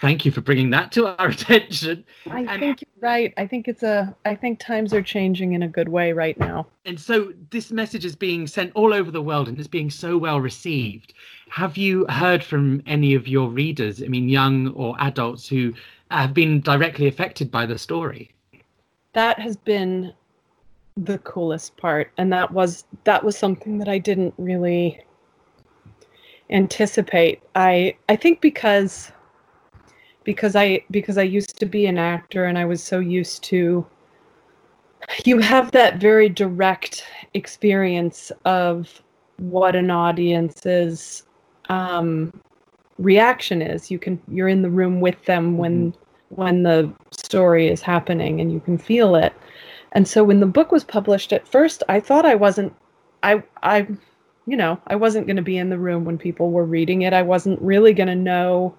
thank 0.00 0.24
you 0.24 0.32
for 0.32 0.40
bringing 0.40 0.70
that 0.70 0.92
to 0.92 1.06
our 1.18 1.28
attention. 1.30 2.04
I 2.30 2.40
and, 2.40 2.60
think 2.60 2.82
you're 2.82 3.10
right. 3.10 3.32
I 3.36 3.46
think 3.46 3.68
it's 3.68 3.82
a. 3.82 4.14
I 4.24 4.34
think 4.34 4.58
times 4.58 4.92
are 4.92 5.02
changing 5.02 5.52
in 5.52 5.62
a 5.62 5.68
good 5.68 5.88
way 5.88 6.12
right 6.12 6.38
now. 6.38 6.66
And 6.84 6.98
so, 6.98 7.32
this 7.50 7.70
message 7.70 8.04
is 8.04 8.16
being 8.16 8.46
sent 8.46 8.72
all 8.74 8.92
over 8.92 9.10
the 9.10 9.22
world 9.22 9.48
and 9.48 9.58
it's 9.58 9.68
being 9.68 9.90
so 9.90 10.16
well 10.16 10.40
received. 10.40 11.14
Have 11.50 11.76
you 11.76 12.06
heard 12.08 12.42
from 12.42 12.82
any 12.86 13.14
of 13.14 13.28
your 13.28 13.48
readers? 13.48 14.02
I 14.02 14.06
mean, 14.06 14.28
young 14.28 14.68
or 14.68 14.96
adults 14.98 15.48
who 15.48 15.74
have 16.10 16.34
been 16.34 16.60
directly 16.60 17.08
affected 17.08 17.50
by 17.50 17.66
the 17.66 17.78
story? 17.78 18.30
That 19.12 19.38
has 19.38 19.56
been 19.56 20.12
the 20.96 21.18
coolest 21.18 21.76
part 21.76 22.12
and 22.18 22.32
that 22.32 22.50
was 22.52 22.84
that 23.04 23.24
was 23.24 23.36
something 23.36 23.78
that 23.78 23.88
I 23.88 23.98
didn't 23.98 24.34
really 24.36 25.00
anticipate. 26.50 27.42
I 27.54 27.96
I 28.08 28.16
think 28.16 28.40
because 28.40 29.10
because 30.24 30.56
I 30.56 30.84
because 30.90 31.18
I 31.18 31.22
used 31.22 31.58
to 31.60 31.66
be 31.66 31.86
an 31.86 31.98
actor 31.98 32.44
and 32.44 32.58
I 32.58 32.64
was 32.64 32.82
so 32.82 32.98
used 32.98 33.42
to 33.44 33.86
you 35.24 35.38
have 35.38 35.72
that 35.72 35.98
very 35.98 36.28
direct 36.28 37.04
experience 37.34 38.30
of 38.44 39.02
what 39.38 39.74
an 39.74 39.90
audience's 39.90 41.24
um, 41.68 42.32
reaction 42.98 43.62
is. 43.62 43.90
You 43.90 43.98
can 43.98 44.20
you're 44.28 44.48
in 44.48 44.62
the 44.62 44.70
room 44.70 45.00
with 45.00 45.24
them 45.24 45.58
when 45.58 45.94
when 46.30 46.62
the 46.62 46.92
story 47.10 47.68
is 47.68 47.82
happening 47.82 48.40
and 48.40 48.52
you 48.52 48.60
can 48.60 48.78
feel 48.78 49.14
it. 49.16 49.32
And 49.92 50.08
so 50.08 50.24
when 50.24 50.40
the 50.40 50.46
book 50.46 50.72
was 50.72 50.84
published 50.84 51.32
at 51.32 51.46
first, 51.46 51.82
I 51.88 52.00
thought 52.00 52.24
I 52.24 52.34
wasn't 52.34 52.74
I 53.22 53.42
I 53.62 53.86
you 54.46 54.56
know, 54.56 54.80
I 54.88 54.96
wasn't 54.96 55.26
going 55.26 55.36
to 55.36 55.42
be 55.42 55.56
in 55.56 55.70
the 55.70 55.78
room 55.78 56.04
when 56.04 56.18
people 56.18 56.50
were 56.50 56.64
reading 56.64 57.02
it. 57.02 57.12
I 57.12 57.22
wasn't 57.22 57.62
really 57.62 57.92
going 57.92 58.08
to 58.08 58.16
know 58.16 58.74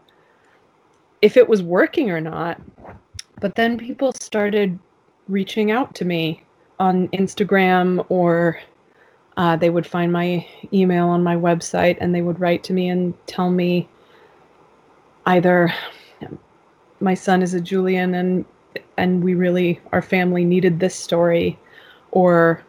if 1.23 1.37
it 1.37 1.47
was 1.47 1.63
working 1.63 2.11
or 2.11 2.19
not. 2.19 2.61
But 3.39 3.55
then 3.55 3.77
people 3.77 4.11
started 4.11 4.77
reaching 5.29 5.71
out 5.71 5.95
to 5.95 6.05
me 6.05 6.43
on 6.79 7.07
Instagram 7.09 8.05
or 8.09 8.59
uh, 9.37 9.55
they 9.55 9.69
would 9.69 9.87
find 9.87 10.11
my 10.11 10.45
email 10.73 11.07
on 11.07 11.23
my 11.23 11.37
website 11.37 11.97
and 12.01 12.13
they 12.13 12.21
would 12.21 12.41
write 12.41 12.61
to 12.65 12.73
me 12.73 12.89
and 12.89 13.13
tell 13.25 13.49
me 13.49 13.87
either 15.25 15.73
my 16.99 17.13
son 17.13 17.41
is 17.41 17.53
a 17.53 17.61
Julian 17.61 18.13
and 18.15 18.45
and 18.97 19.23
we 19.23 19.33
really 19.33 19.79
our 19.93 20.01
family 20.01 20.43
needed 20.43 20.79
this 20.79 20.95
story 20.95 21.57
or 22.11 22.61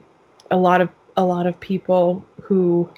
a 0.52 0.56
lot 0.56 0.80
of 0.80 0.88
a 1.16 1.24
lot 1.24 1.46
of 1.46 1.58
people 1.58 2.24
who 2.40 2.88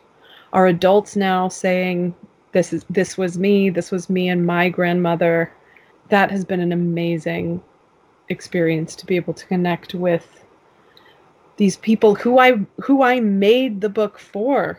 are 0.52 0.66
adults 0.66 1.16
now 1.16 1.48
saying 1.48 2.14
this 2.56 2.72
is 2.72 2.86
this 2.88 3.18
was 3.18 3.36
me 3.36 3.68
this 3.68 3.90
was 3.90 4.08
me 4.08 4.30
and 4.30 4.46
my 4.46 4.70
grandmother 4.70 5.52
that 6.08 6.30
has 6.30 6.42
been 6.42 6.60
an 6.60 6.72
amazing 6.72 7.62
experience 8.30 8.96
to 8.96 9.04
be 9.04 9.14
able 9.14 9.34
to 9.34 9.44
connect 9.46 9.92
with 9.94 10.42
these 11.58 11.76
people 11.76 12.14
who 12.14 12.38
I 12.38 12.52
who 12.80 13.02
I 13.02 13.20
made 13.20 13.82
the 13.82 13.90
book 13.90 14.18
for. 14.18 14.78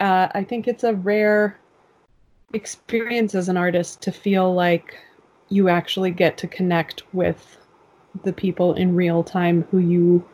Uh, 0.00 0.28
I 0.32 0.42
think 0.42 0.66
it's 0.66 0.84
a 0.84 0.94
rare 0.94 1.58
experience 2.54 3.34
as 3.34 3.50
an 3.50 3.58
artist 3.58 4.00
to 4.02 4.12
feel 4.12 4.54
like 4.54 4.96
you 5.50 5.68
actually 5.68 6.10
get 6.10 6.38
to 6.38 6.46
connect 6.46 7.02
with 7.12 7.58
the 8.24 8.32
people 8.32 8.72
in 8.72 8.94
real 8.94 9.22
time 9.22 9.66
who 9.70 9.78
you 9.78 10.26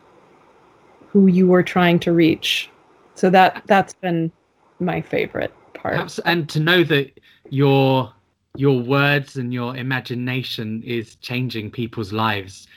who 1.09 1.27
you 1.27 1.47
were 1.47 1.63
trying 1.63 1.99
to 1.99 2.13
reach. 2.13 2.69
So 3.15 3.29
that 3.31 3.63
that's 3.65 3.93
been 3.95 4.31
my 4.79 5.01
favorite 5.01 5.53
part. 5.89 6.19
And 6.25 6.49
to 6.49 6.59
know 6.59 6.83
that 6.83 7.19
your 7.49 8.13
your 8.55 8.81
words 8.81 9.35
and 9.35 9.53
your 9.53 9.75
imagination 9.75 10.81
is 10.83 11.15
changing 11.17 11.71
people's 11.71 12.13
lives 12.13 12.67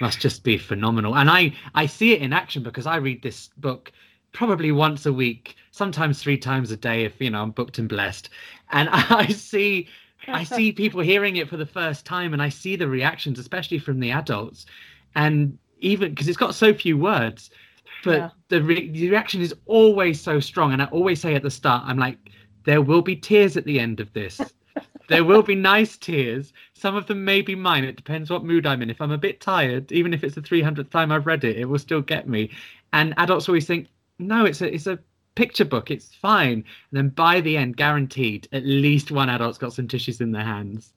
must 0.00 0.20
just 0.20 0.44
be 0.44 0.58
phenomenal. 0.58 1.16
And 1.16 1.30
I 1.30 1.54
I 1.74 1.86
see 1.86 2.12
it 2.12 2.22
in 2.22 2.32
action 2.32 2.62
because 2.62 2.86
I 2.86 2.96
read 2.96 3.22
this 3.22 3.50
book 3.58 3.92
probably 4.32 4.72
once 4.72 5.06
a 5.06 5.12
week, 5.12 5.56
sometimes 5.70 6.22
three 6.22 6.38
times 6.38 6.70
a 6.70 6.76
day 6.76 7.04
if 7.04 7.20
you 7.20 7.30
know 7.30 7.42
I'm 7.42 7.50
booked 7.52 7.78
and 7.78 7.88
blessed. 7.88 8.30
And 8.70 8.88
I 8.92 9.28
see 9.28 9.88
I 10.32 10.44
see 10.44 10.72
people 10.72 11.00
hearing 11.00 11.36
it 11.36 11.48
for 11.48 11.56
the 11.56 11.66
first 11.66 12.06
time 12.06 12.32
and 12.32 12.42
I 12.42 12.48
see 12.48 12.76
the 12.76 12.88
reactions, 12.88 13.38
especially 13.38 13.78
from 13.78 14.00
the 14.00 14.10
adults. 14.12 14.66
And 15.14 15.58
even 15.78 16.10
because 16.10 16.28
it's 16.28 16.36
got 16.36 16.54
so 16.54 16.74
few 16.74 16.96
words, 16.98 17.50
but 18.02 18.26
Yeah. 18.26 18.30
the, 18.48 18.62
re- 18.62 18.90
the 18.90 19.10
reaction 19.10 19.40
is 19.40 19.54
always 19.66 20.20
so 20.22 20.40
strong. 20.40 20.72
And 20.72 20.82
I 20.82 20.86
always 20.86 21.20
say 21.20 21.34
at 21.34 21.42
the 21.42 21.50
start, 21.50 21.84
I'm 21.86 21.98
like, 21.98 22.18
there 22.64 22.82
will 22.82 23.02
be 23.02 23.16
tears 23.16 23.56
at 23.56 23.64
the 23.64 23.78
end 23.78 24.00
of 24.00 24.12
this. 24.12 24.40
there 25.08 25.24
will 25.24 25.42
be 25.42 25.54
nice 25.54 25.96
tears. 25.96 26.52
Some 26.74 26.96
of 26.96 27.06
them 27.06 27.24
may 27.24 27.42
be 27.42 27.54
mine. 27.54 27.84
It 27.84 27.96
depends 27.96 28.30
what 28.30 28.44
mood 28.44 28.66
I'm 28.66 28.82
in. 28.82 28.90
If 28.90 29.00
I'm 29.00 29.10
a 29.10 29.18
bit 29.18 29.40
tired, 29.40 29.92
even 29.92 30.12
if 30.12 30.24
it's 30.24 30.34
the 30.34 30.40
300th 30.40 30.90
time 30.90 31.12
I've 31.12 31.26
read 31.26 31.44
it, 31.44 31.56
it 31.56 31.66
will 31.66 31.78
still 31.78 32.00
get 32.00 32.28
me. 32.28 32.50
And 32.92 33.14
adults 33.16 33.48
always 33.48 33.66
think, 33.66 33.88
no, 34.18 34.44
it's 34.44 34.60
a 34.60 34.72
it's 34.72 34.86
a 34.86 34.98
picture 35.34 35.64
book. 35.64 35.90
It's 35.90 36.14
fine. 36.14 36.52
And 36.52 36.64
then 36.92 37.08
by 37.10 37.40
the 37.40 37.56
end, 37.56 37.76
guaranteed, 37.76 38.48
at 38.52 38.64
least 38.64 39.10
one 39.10 39.28
adult's 39.28 39.58
got 39.58 39.72
some 39.72 39.88
tissues 39.88 40.20
in 40.20 40.32
their 40.32 40.44
hands. 40.44 40.92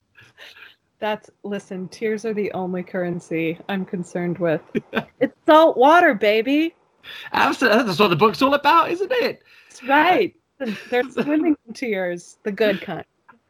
That's 0.99 1.29
listen, 1.43 1.87
tears 1.89 2.25
are 2.25 2.33
the 2.33 2.51
only 2.53 2.83
currency 2.83 3.59
I'm 3.69 3.85
concerned 3.85 4.39
with. 4.39 4.61
it's 5.19 5.35
salt 5.45 5.77
water, 5.77 6.15
baby. 6.15 6.75
Absolutely, 7.33 7.83
that's 7.83 7.99
what 7.99 8.09
the 8.09 8.15
book's 8.15 8.41
all 8.41 8.53
about, 8.53 8.89
isn't 8.91 9.11
it? 9.11 9.43
That's 9.69 9.83
right. 9.83 10.35
They're 10.89 11.03
swimming 11.09 11.55
in 11.67 11.73
tears, 11.73 12.37
the 12.43 12.51
good 12.51 12.81
kind. 12.81 13.05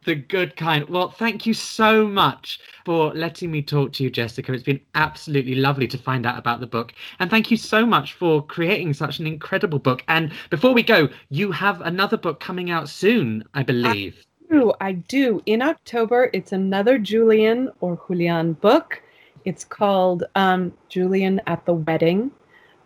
The 0.05 0.15
good 0.15 0.55
kind. 0.55 0.87
Well, 0.87 1.09
thank 1.09 1.45
you 1.45 1.53
so 1.53 2.07
much 2.07 2.61
for 2.85 3.13
letting 3.13 3.51
me 3.51 3.61
talk 3.61 3.91
to 3.93 4.03
you, 4.03 4.09
Jessica. 4.09 4.53
It's 4.53 4.63
been 4.63 4.79
absolutely 4.95 5.55
lovely 5.55 5.87
to 5.87 5.97
find 5.97 6.25
out 6.25 6.37
about 6.37 6.61
the 6.61 6.67
book. 6.67 6.93
And 7.19 7.29
thank 7.29 7.51
you 7.51 7.57
so 7.57 7.85
much 7.85 8.13
for 8.13 8.41
creating 8.41 8.93
such 8.93 9.19
an 9.19 9.27
incredible 9.27 9.79
book. 9.79 10.03
And 10.07 10.31
before 10.49 10.73
we 10.73 10.83
go, 10.83 11.09
you 11.29 11.51
have 11.51 11.81
another 11.81 12.15
book 12.15 12.39
coming 12.39 12.71
out 12.71 12.87
soon, 12.87 13.43
I 13.53 13.63
believe. 13.63 14.23
do. 14.49 14.73
I 14.79 14.93
do. 14.93 15.41
In 15.45 15.61
October, 15.61 16.29
it's 16.31 16.53
another 16.53 16.97
Julian 16.97 17.69
or 17.81 17.99
Julian 18.07 18.53
book. 18.53 19.01
It's 19.43 19.63
called 19.63 20.23
um, 20.35 20.73
Julian 20.89 21.41
at 21.47 21.65
the 21.65 21.73
Wedding, 21.73 22.31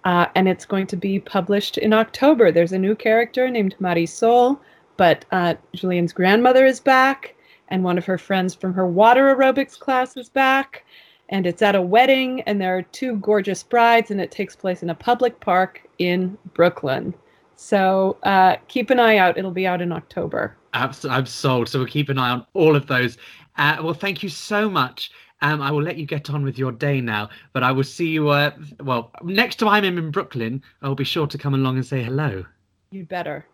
uh, 0.04 0.28
and 0.36 0.48
it's 0.48 0.66
going 0.66 0.88
to 0.88 0.96
be 0.96 1.20
published 1.20 1.78
in 1.78 1.94
October. 1.94 2.52
There's 2.52 2.72
a 2.72 2.80
new 2.80 2.96
character 2.96 3.50
named 3.50 3.76
Marisol, 3.80 4.60
but 4.98 5.26
uh, 5.32 5.56
Julian's 5.74 6.14
grandmother 6.14 6.66
is 6.66 6.80
back, 6.80 7.36
and 7.70 7.84
one 7.84 7.98
of 7.98 8.06
her 8.06 8.18
friends 8.18 8.54
from 8.54 8.74
her 8.74 8.88
water 8.88 9.36
aerobics 9.36 9.80
class 9.80 10.18
is 10.18 10.30
back. 10.30 10.86
And 11.30 11.48
it's 11.48 11.62
at 11.62 11.76
a 11.76 11.82
wedding, 11.82 12.42
and 12.42 12.60
there 12.60 12.78
are 12.78 12.82
two 12.82 13.16
gorgeous 13.18 13.64
brides, 13.64 14.12
and 14.12 14.20
it 14.20 14.32
takes 14.32 14.54
place 14.54 14.84
in 14.84 14.90
a 14.90 14.96
public 14.96 15.40
park 15.40 15.88
in 15.98 16.38
Brooklyn. 16.54 17.14
So 17.56 18.18
uh, 18.24 18.58
keep 18.68 18.90
an 18.90 19.00
eye 19.00 19.18
out. 19.18 19.38
It'll 19.38 19.52
be 19.52 19.66
out 19.66 19.82
in 19.82 19.94
October. 19.94 20.58
Abs- 20.74 21.06
I'm 21.06 21.26
sold. 21.26 21.70
So 21.70 21.80
we'll 21.80 21.88
keep 21.88 22.10
an 22.10 22.18
eye 22.18 22.32
on 22.32 22.46
all 22.54 22.76
of 22.76 22.88
those. 22.88 23.18
Uh, 23.58 23.78
well, 23.82 23.94
thank 23.94 24.24
you 24.24 24.30
so 24.30 24.70
much. 24.70 25.12
Um, 25.42 25.62
I 25.62 25.72
will 25.72 25.82
let 25.82 25.98
you 25.98 26.06
get 26.06 26.30
on 26.30 26.44
with 26.44 26.58
your 26.58 26.72
day 26.72 27.02
now, 27.02 27.30
but 27.54 27.64
I 27.64 27.72
will 27.72 27.84
see 27.84 28.10
you. 28.10 28.30
Uh, 28.30 28.52
well, 28.80 29.12
next 29.24 29.56
time 29.56 29.84
I'm 29.84 29.98
in 29.98 30.12
Brooklyn, 30.12 30.62
I'll 30.82 30.96
be 30.96 31.04
sure 31.04 31.28
to 31.28 31.38
come 31.38 31.54
along 31.54 31.78
and 31.78 31.86
say 31.86 32.04
hello. 32.04 32.46
You 32.92 33.06
better. 33.06 33.46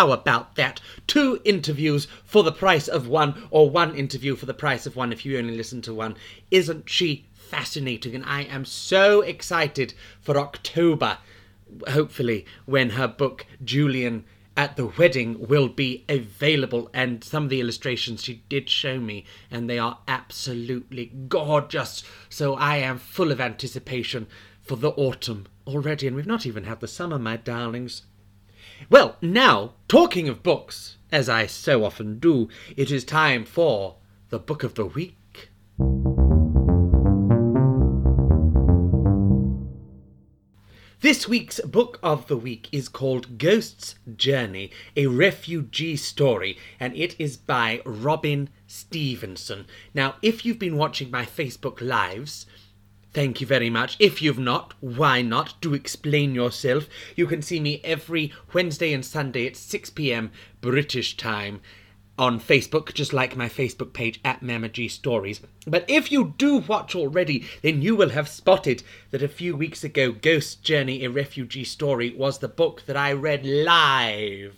How 0.00 0.12
about 0.12 0.54
that? 0.54 0.80
Two 1.06 1.42
interviews 1.44 2.08
for 2.24 2.42
the 2.42 2.52
price 2.52 2.88
of 2.88 3.06
one, 3.06 3.46
or 3.50 3.68
one 3.68 3.94
interview 3.94 4.34
for 4.34 4.46
the 4.46 4.54
price 4.54 4.86
of 4.86 4.96
one 4.96 5.12
if 5.12 5.26
you 5.26 5.36
only 5.36 5.54
listen 5.54 5.82
to 5.82 5.92
one. 5.92 6.16
Isn't 6.50 6.88
she 6.88 7.26
fascinating? 7.34 8.14
And 8.14 8.24
I 8.24 8.44
am 8.44 8.64
so 8.64 9.20
excited 9.20 9.92
for 10.18 10.38
October, 10.38 11.18
hopefully, 11.86 12.46
when 12.64 12.90
her 12.90 13.06
book, 13.06 13.44
Julian 13.62 14.24
at 14.56 14.78
the 14.78 14.86
Wedding, 14.86 15.46
will 15.46 15.68
be 15.68 16.06
available. 16.08 16.88
And 16.94 17.22
some 17.22 17.44
of 17.44 17.50
the 17.50 17.60
illustrations 17.60 18.24
she 18.24 18.42
did 18.48 18.70
show 18.70 18.98
me, 18.98 19.26
and 19.50 19.68
they 19.68 19.78
are 19.78 19.98
absolutely 20.08 21.12
gorgeous. 21.28 22.04
So 22.30 22.54
I 22.54 22.76
am 22.76 22.96
full 22.96 23.30
of 23.30 23.38
anticipation 23.38 24.28
for 24.62 24.76
the 24.76 24.92
autumn 24.92 25.46
already. 25.66 26.06
And 26.06 26.16
we've 26.16 26.26
not 26.26 26.46
even 26.46 26.64
had 26.64 26.80
the 26.80 26.88
summer, 26.88 27.18
my 27.18 27.36
darlings. 27.36 28.04
Well, 28.88 29.16
now, 29.20 29.74
talking 29.88 30.28
of 30.28 30.42
books, 30.42 30.96
as 31.12 31.28
I 31.28 31.46
so 31.46 31.84
often 31.84 32.18
do, 32.18 32.48
it 32.76 32.90
is 32.90 33.04
time 33.04 33.44
for 33.44 33.96
the 34.30 34.38
book 34.38 34.62
of 34.62 34.74
the 34.74 34.86
week. 34.86 35.50
This 41.02 41.26
week's 41.26 41.60
book 41.60 41.98
of 42.02 42.26
the 42.26 42.36
week 42.36 42.68
is 42.72 42.88
called 42.88 43.38
Ghost's 43.38 43.94
Journey, 44.16 44.70
a 44.94 45.06
refugee 45.06 45.96
story, 45.96 46.58
and 46.78 46.94
it 46.94 47.16
is 47.18 47.38
by 47.38 47.80
Robin 47.86 48.50
Stevenson. 48.66 49.66
Now, 49.94 50.16
if 50.20 50.44
you've 50.44 50.58
been 50.58 50.76
watching 50.76 51.10
my 51.10 51.24
Facebook 51.24 51.80
Lives, 51.80 52.44
Thank 53.12 53.40
you 53.40 53.46
very 53.46 53.70
much. 53.70 53.96
If 53.98 54.22
you've 54.22 54.38
not, 54.38 54.74
why 54.80 55.20
not? 55.20 55.60
Do 55.60 55.74
explain 55.74 56.32
yourself. 56.32 56.88
You 57.16 57.26
can 57.26 57.42
see 57.42 57.58
me 57.58 57.80
every 57.82 58.32
Wednesday 58.52 58.92
and 58.92 59.04
Sunday 59.04 59.48
at 59.48 59.56
6 59.56 59.90
pm 59.90 60.30
British 60.60 61.16
time 61.16 61.60
on 62.16 62.38
Facebook, 62.38 62.94
just 62.94 63.12
like 63.12 63.34
my 63.34 63.48
Facebook 63.48 63.92
page 63.94 64.20
at 64.24 64.42
Mama 64.42 64.68
G 64.68 64.86
Stories. 64.86 65.40
But 65.66 65.86
if 65.88 66.12
you 66.12 66.34
do 66.38 66.58
watch 66.58 66.94
already, 66.94 67.46
then 67.62 67.82
you 67.82 67.96
will 67.96 68.10
have 68.10 68.28
spotted 68.28 68.84
that 69.10 69.22
a 69.22 69.28
few 69.28 69.56
weeks 69.56 69.82
ago, 69.82 70.12
Ghost 70.12 70.62
Journey, 70.62 71.04
a 71.04 71.10
refugee 71.10 71.64
story, 71.64 72.10
was 72.10 72.38
the 72.38 72.48
book 72.48 72.84
that 72.86 72.96
I 72.96 73.12
read 73.12 73.44
live. 73.44 74.54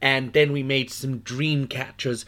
And 0.00 0.32
then 0.32 0.50
we 0.50 0.62
made 0.62 0.90
some 0.90 1.18
dream 1.18 1.66
catchers 1.66 2.24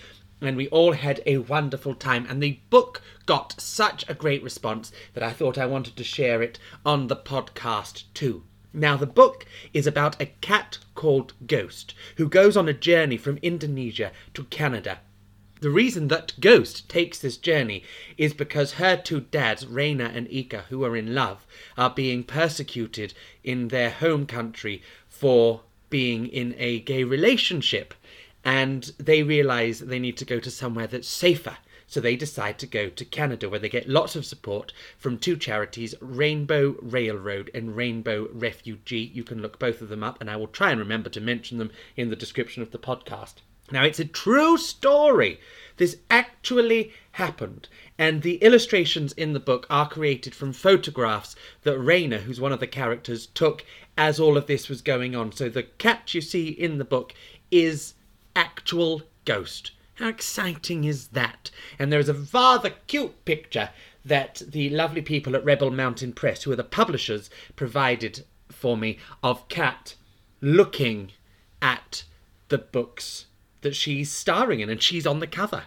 and 0.47 0.57
we 0.57 0.69
all 0.69 0.93
had 0.93 1.23
a 1.27 1.39
wonderful 1.39 1.95
time. 1.95 2.27
And 2.29 2.43
the 2.43 2.59
book 2.71 3.03
got 3.27 3.61
such 3.61 4.05
a 4.09 4.15
great 4.15 4.43
response 4.43 4.93
that 5.15 5.23
I 5.23 5.33
thought 5.33 5.59
I 5.59 5.67
wanted 5.67 5.97
to 5.97 6.05
share 6.05 6.43
it 6.43 6.59
on 6.85 7.07
the 7.07 7.17
podcast 7.17 8.05
too. 8.15 8.45
Now, 8.73 8.97
the 8.97 9.07
book 9.07 9.47
is 9.73 9.87
about 9.87 10.21
a 10.21 10.27
cat 10.27 10.79
called 10.95 11.33
Ghost 11.47 11.95
who 12.17 12.29
goes 12.29 12.57
on 12.57 12.69
a 12.69 12.73
journey 12.73 13.17
from 13.17 13.39
Indonesia 13.43 14.11
to 14.35 14.45
Canada. 14.45 14.99
The 15.61 15.71
reason 15.71 16.09
that 16.09 16.33
Ghost 16.41 16.89
takes 16.89 17.19
this 17.19 17.37
journey 17.37 17.85
is 18.19 18.35
because 18.35 18.73
her 18.73 18.97
two 18.97 19.21
dads, 19.21 19.65
Raina 19.65 20.15
and 20.15 20.31
Ika, 20.31 20.67
who 20.69 20.85
are 20.85 20.97
in 20.97 21.15
love, 21.15 21.47
are 21.79 21.89
being 21.89 22.25
persecuted 22.25 23.15
in 23.43 23.69
their 23.69 23.91
home 23.91 24.27
country 24.27 24.83
for 25.09 25.63
being 25.89 26.27
in 26.27 26.57
a 26.59 26.81
gay 26.81 27.05
relationship 27.05 27.95
and 28.45 28.93
they 28.99 29.23
realize 29.23 29.79
they 29.79 29.99
need 29.99 30.17
to 30.19 30.25
go 30.25 30.39
to 30.39 30.51
somewhere 30.51 30.87
that's 30.87 31.09
safer. 31.09 31.57
So 31.87 32.01
they 32.01 32.17
decide 32.17 32.59
to 32.59 32.67
go 32.67 32.89
to 32.89 33.05
Canada, 33.05 33.49
where 33.49 33.59
they 33.59 33.69
get 33.69 33.89
lots 33.89 34.17
of 34.17 34.25
support 34.25 34.73
from 34.99 35.19
two 35.19 35.37
charities, 35.37 35.95
Rainbow 36.01 36.77
Railroad 36.81 37.51
and 37.55 37.77
Rainbow 37.77 38.29
Refugee. 38.33 39.11
You 39.13 39.23
can 39.23 39.43
look 39.43 39.59
both 39.59 39.81
of 39.81 39.91
them 39.91 40.03
up, 40.03 40.21
and 40.21 40.31
I 40.31 40.37
will 40.37 40.47
try 40.47 40.71
and 40.71 40.81
remember 40.81 41.11
to 41.11 41.21
mention 41.21 41.59
them 41.59 41.71
in 41.97 42.11
the 42.11 42.17
description 42.17 42.63
of 42.63 42.71
the 42.71 42.79
podcast. 42.79 43.35
Now, 43.71 43.85
it's 43.85 44.01
a 44.01 44.05
true 44.05 44.59
story. 44.59 45.41
This 45.77 45.99
actually 46.11 46.93
happened, 47.13 47.69
and 47.99 48.23
the 48.23 48.37
illustrations 48.37 49.13
in 49.13 49.33
the 49.33 49.41
book 49.41 49.67
are 49.71 49.89
created 49.89 50.35
from 50.35 50.53
photographs 50.53 51.37
that 51.63 51.79
Raina, 51.79 52.21
who's 52.21 52.41
one 52.41 52.53
of 52.53 52.61
the 52.61 52.67
characters, 52.67 53.27
took 53.27 53.65
as 53.97 54.19
all 54.19 54.37
of 54.37 54.47
this 54.47 54.69
was 54.69 54.83
going 54.83 55.15
on. 55.15 55.33
So 55.33 55.49
the 55.49 55.63
cat 55.63 56.13
you 56.15 56.21
see 56.21 56.49
in 56.49 56.79
the 56.79 56.85
book 56.85 57.15
is 57.51 57.95
actual 58.37 59.03
ghost. 59.25 59.73
How 59.95 60.09
exciting 60.09 60.85
is 60.85 61.09
that? 61.09 61.51
And 61.79 61.93
there 61.93 62.01
is 62.01 62.09
a 62.09 62.15
rather 62.15 62.71
cute 62.87 63.25
picture 63.25 63.71
that 64.05 64.43
the 64.47 64.69
lovely 64.71 65.03
people 65.03 65.35
at 65.37 65.45
Rebel 65.45 65.71
Mountain 65.71 66.13
Press, 66.13 66.43
who 66.43 66.53
are 66.53 66.57
the 66.57 66.65
publishers, 66.65 67.31
provided 67.57 68.25
for 68.51 68.77
me 68.77 68.99
of 69.23 69.49
Cat 69.49 69.95
looking 70.41 71.13
at 71.63 72.05
the 72.49 72.59
books 72.59 73.27
that 73.63 73.75
she's 73.75 74.11
starring 74.11 74.61
in, 74.61 74.69
and 74.69 74.83
she's 74.83 75.07
on 75.07 75.21
the 75.21 75.27
cover. 75.27 75.65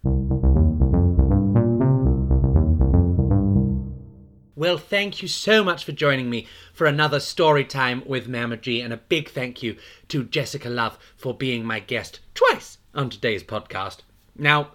Well, 4.58 4.78
thank 4.78 5.20
you 5.20 5.28
so 5.28 5.62
much 5.62 5.84
for 5.84 5.92
joining 5.92 6.30
me 6.30 6.46
for 6.72 6.86
another 6.86 7.20
story 7.20 7.62
time 7.62 8.02
with 8.06 8.26
Mama 8.26 8.56
G, 8.56 8.80
and 8.80 8.90
a 8.90 8.96
big 8.96 9.28
thank 9.28 9.62
you 9.62 9.76
to 10.08 10.24
Jessica 10.24 10.70
Love 10.70 10.98
for 11.14 11.34
being 11.34 11.62
my 11.62 11.78
guest 11.78 12.20
twice 12.34 12.78
on 12.94 13.10
today's 13.10 13.44
podcast. 13.44 13.98
Now, 14.34 14.70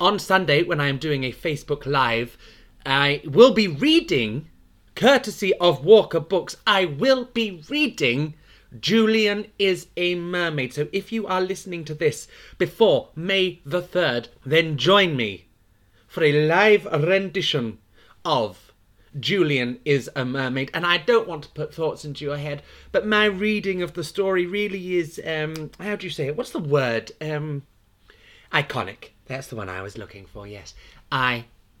on 0.00 0.18
Sunday, 0.18 0.62
when 0.62 0.80
I 0.80 0.88
am 0.88 0.96
doing 0.96 1.22
a 1.22 1.32
Facebook 1.32 1.84
Live, 1.84 2.38
I 2.86 3.20
will 3.26 3.52
be 3.52 3.68
reading, 3.68 4.48
courtesy 4.96 5.54
of 5.54 5.84
Walker 5.84 6.20
Books, 6.20 6.56
I 6.66 6.84
will 6.84 7.26
be 7.26 7.62
reading 7.68 8.34
Julian 8.80 9.46
is 9.58 9.86
a 9.96 10.16
Mermaid. 10.16 10.72
So 10.72 10.88
if 10.92 11.12
you 11.12 11.26
are 11.26 11.40
listening 11.40 11.84
to 11.84 11.94
this 11.94 12.26
before 12.58 13.10
May 13.14 13.60
the 13.64 13.80
3rd, 13.80 14.28
then 14.44 14.76
join 14.76 15.14
me 15.16 15.46
for 16.08 16.24
a 16.24 16.46
live 16.46 16.86
rendition 16.86 17.78
of 18.24 18.72
Julian 19.20 19.78
is 19.84 20.10
a 20.16 20.24
mermaid, 20.24 20.70
and 20.74 20.84
I 20.84 20.98
don't 20.98 21.28
want 21.28 21.44
to 21.44 21.50
put 21.50 21.74
thoughts 21.74 22.04
into 22.04 22.24
your 22.24 22.36
head, 22.36 22.62
but 22.92 23.06
my 23.06 23.24
reading 23.26 23.82
of 23.82 23.94
the 23.94 24.04
story 24.04 24.46
really 24.46 24.96
is 24.96 25.20
um 25.26 25.70
how 25.78 25.96
do 25.96 26.06
you 26.06 26.10
say 26.10 26.26
it? 26.26 26.36
What's 26.36 26.50
the 26.50 26.58
word? 26.58 27.12
Um 27.20 27.62
iconic. 28.52 29.10
That's 29.26 29.48
the 29.48 29.56
one 29.56 29.68
I 29.68 29.82
was 29.82 29.98
looking 29.98 30.26
for, 30.26 30.46
yes. 30.46 30.74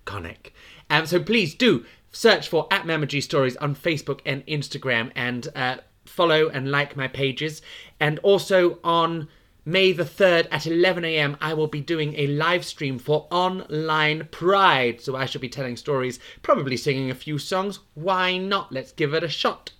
Iconic. 0.06 0.52
Um 0.88 1.04
so 1.06 1.20
please 1.20 1.54
do 1.54 1.84
search 2.12 2.48
for 2.48 2.66
at 2.70 2.86
Mama 2.86 3.06
G 3.06 3.20
Stories 3.20 3.56
on 3.58 3.74
Facebook 3.74 4.20
and 4.24 4.46
Instagram 4.46 5.10
and 5.14 5.48
uh, 5.54 5.76
follow 6.06 6.48
and 6.48 6.70
like 6.70 6.96
my 6.96 7.08
pages. 7.08 7.60
And 8.00 8.18
also 8.20 8.78
on 8.82 9.28
May 9.66 9.92
the 9.92 10.04
3rd 10.04 10.46
at 10.50 10.62
11am, 10.62 11.36
I 11.40 11.52
will 11.52 11.66
be 11.66 11.80
doing 11.80 12.14
a 12.16 12.28
live 12.28 12.64
stream 12.64 12.98
for 12.98 13.26
Online 13.30 14.28
Pride. 14.30 15.00
So 15.00 15.16
I 15.16 15.26
shall 15.26 15.40
be 15.40 15.48
telling 15.48 15.76
stories, 15.76 16.20
probably 16.40 16.76
singing 16.76 17.10
a 17.10 17.14
few 17.14 17.36
songs. 17.36 17.80
Why 17.94 18.38
not? 18.38 18.72
Let's 18.72 18.92
give 18.92 19.12
it 19.12 19.24
a 19.24 19.28
shot. 19.28 19.72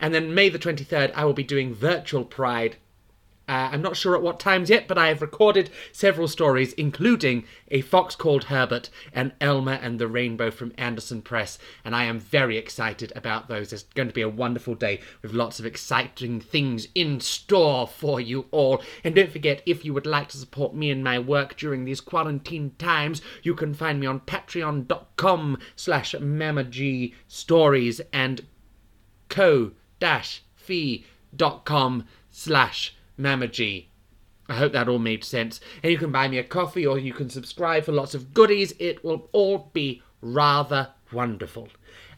And 0.00 0.12
then 0.12 0.34
May 0.34 0.48
the 0.48 0.58
23rd, 0.58 1.12
I 1.14 1.24
will 1.24 1.32
be 1.32 1.44
doing 1.44 1.72
Virtual 1.72 2.24
Pride. 2.24 2.76
Uh, 3.50 3.68
I'm 3.72 3.82
not 3.82 3.96
sure 3.96 4.14
at 4.14 4.22
what 4.22 4.38
times 4.38 4.70
yet, 4.70 4.86
but 4.86 4.96
I 4.96 5.08
have 5.08 5.20
recorded 5.20 5.70
several 5.90 6.28
stories, 6.28 6.72
including 6.74 7.42
A 7.72 7.80
Fox 7.80 8.14
Called 8.14 8.44
Herbert 8.44 8.90
and 9.12 9.32
Elmer 9.40 9.72
and 9.72 9.98
the 9.98 10.06
Rainbow 10.06 10.52
from 10.52 10.72
Andersen 10.78 11.20
Press, 11.20 11.58
and 11.84 11.96
I 11.96 12.04
am 12.04 12.20
very 12.20 12.56
excited 12.56 13.12
about 13.16 13.48
those. 13.48 13.72
It's 13.72 13.82
going 13.82 14.06
to 14.06 14.14
be 14.14 14.22
a 14.22 14.28
wonderful 14.28 14.76
day 14.76 15.00
with 15.20 15.32
lots 15.32 15.58
of 15.58 15.66
exciting 15.66 16.40
things 16.40 16.86
in 16.94 17.18
store 17.18 17.88
for 17.88 18.20
you 18.20 18.46
all. 18.52 18.80
And 19.02 19.16
don't 19.16 19.32
forget, 19.32 19.62
if 19.66 19.84
you 19.84 19.92
would 19.94 20.06
like 20.06 20.28
to 20.28 20.38
support 20.38 20.72
me 20.72 20.92
and 20.92 21.02
my 21.02 21.18
work 21.18 21.56
during 21.56 21.84
these 21.84 22.00
quarantine 22.00 22.76
times, 22.78 23.20
you 23.42 23.56
can 23.56 23.74
find 23.74 23.98
me 23.98 24.06
on 24.06 24.20
patreon.com 24.20 25.58
slash 25.74 26.14
stories 27.26 28.00
and 28.12 28.46
ko-fi.com 29.28 29.74
slash 32.30 32.94
Mamagy. 33.20 33.52
G. 33.52 33.90
I 34.48 34.54
hope 34.54 34.72
that 34.72 34.88
all 34.88 34.98
made 34.98 35.22
sense. 35.22 35.60
And 35.82 35.92
you 35.92 35.98
can 35.98 36.10
buy 36.10 36.26
me 36.26 36.38
a 36.38 36.44
coffee 36.44 36.84
or 36.84 36.98
you 36.98 37.12
can 37.12 37.30
subscribe 37.30 37.84
for 37.84 37.92
lots 37.92 38.14
of 38.14 38.34
goodies. 38.34 38.74
It 38.80 39.04
will 39.04 39.28
all 39.32 39.70
be 39.72 40.02
rather 40.20 40.88
wonderful. 41.12 41.68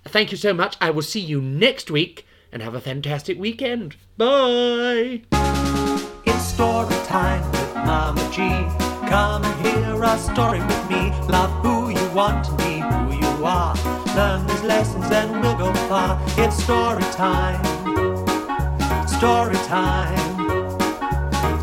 Thank 0.06 0.30
you 0.30 0.38
so 0.38 0.54
much. 0.54 0.76
I 0.80 0.90
will 0.90 1.02
see 1.02 1.20
you 1.20 1.42
next 1.42 1.90
week 1.90 2.26
and 2.50 2.62
have 2.62 2.74
a 2.74 2.80
fantastic 2.80 3.38
weekend. 3.38 3.96
Bye. 4.16 5.22
It's 6.24 6.42
story 6.42 6.94
time 7.04 7.50
with 7.50 7.74
Mama 7.74 8.30
G. 8.32 8.38
Come 9.08 9.44
and 9.44 9.66
hear 9.66 10.02
a 10.02 10.18
story 10.18 10.60
with 10.60 10.90
me. 10.90 11.10
Love 11.28 11.50
who 11.62 11.90
you 11.90 12.14
want 12.14 12.46
to 12.46 12.52
be, 12.56 12.80
who 12.80 13.12
you 13.20 13.44
are. 13.44 13.74
Learn 14.16 14.46
these 14.46 14.62
lessons 14.62 15.04
and 15.10 15.40
we'll 15.42 15.56
go 15.56 15.72
far. 15.86 16.18
It's 16.38 16.62
story 16.62 17.02
time. 17.12 17.62
Story 19.06 19.56
time. 19.66 20.31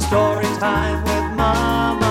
Story 0.10 0.46
time 0.58 1.04
with 1.04 1.38
Mama 1.38 2.09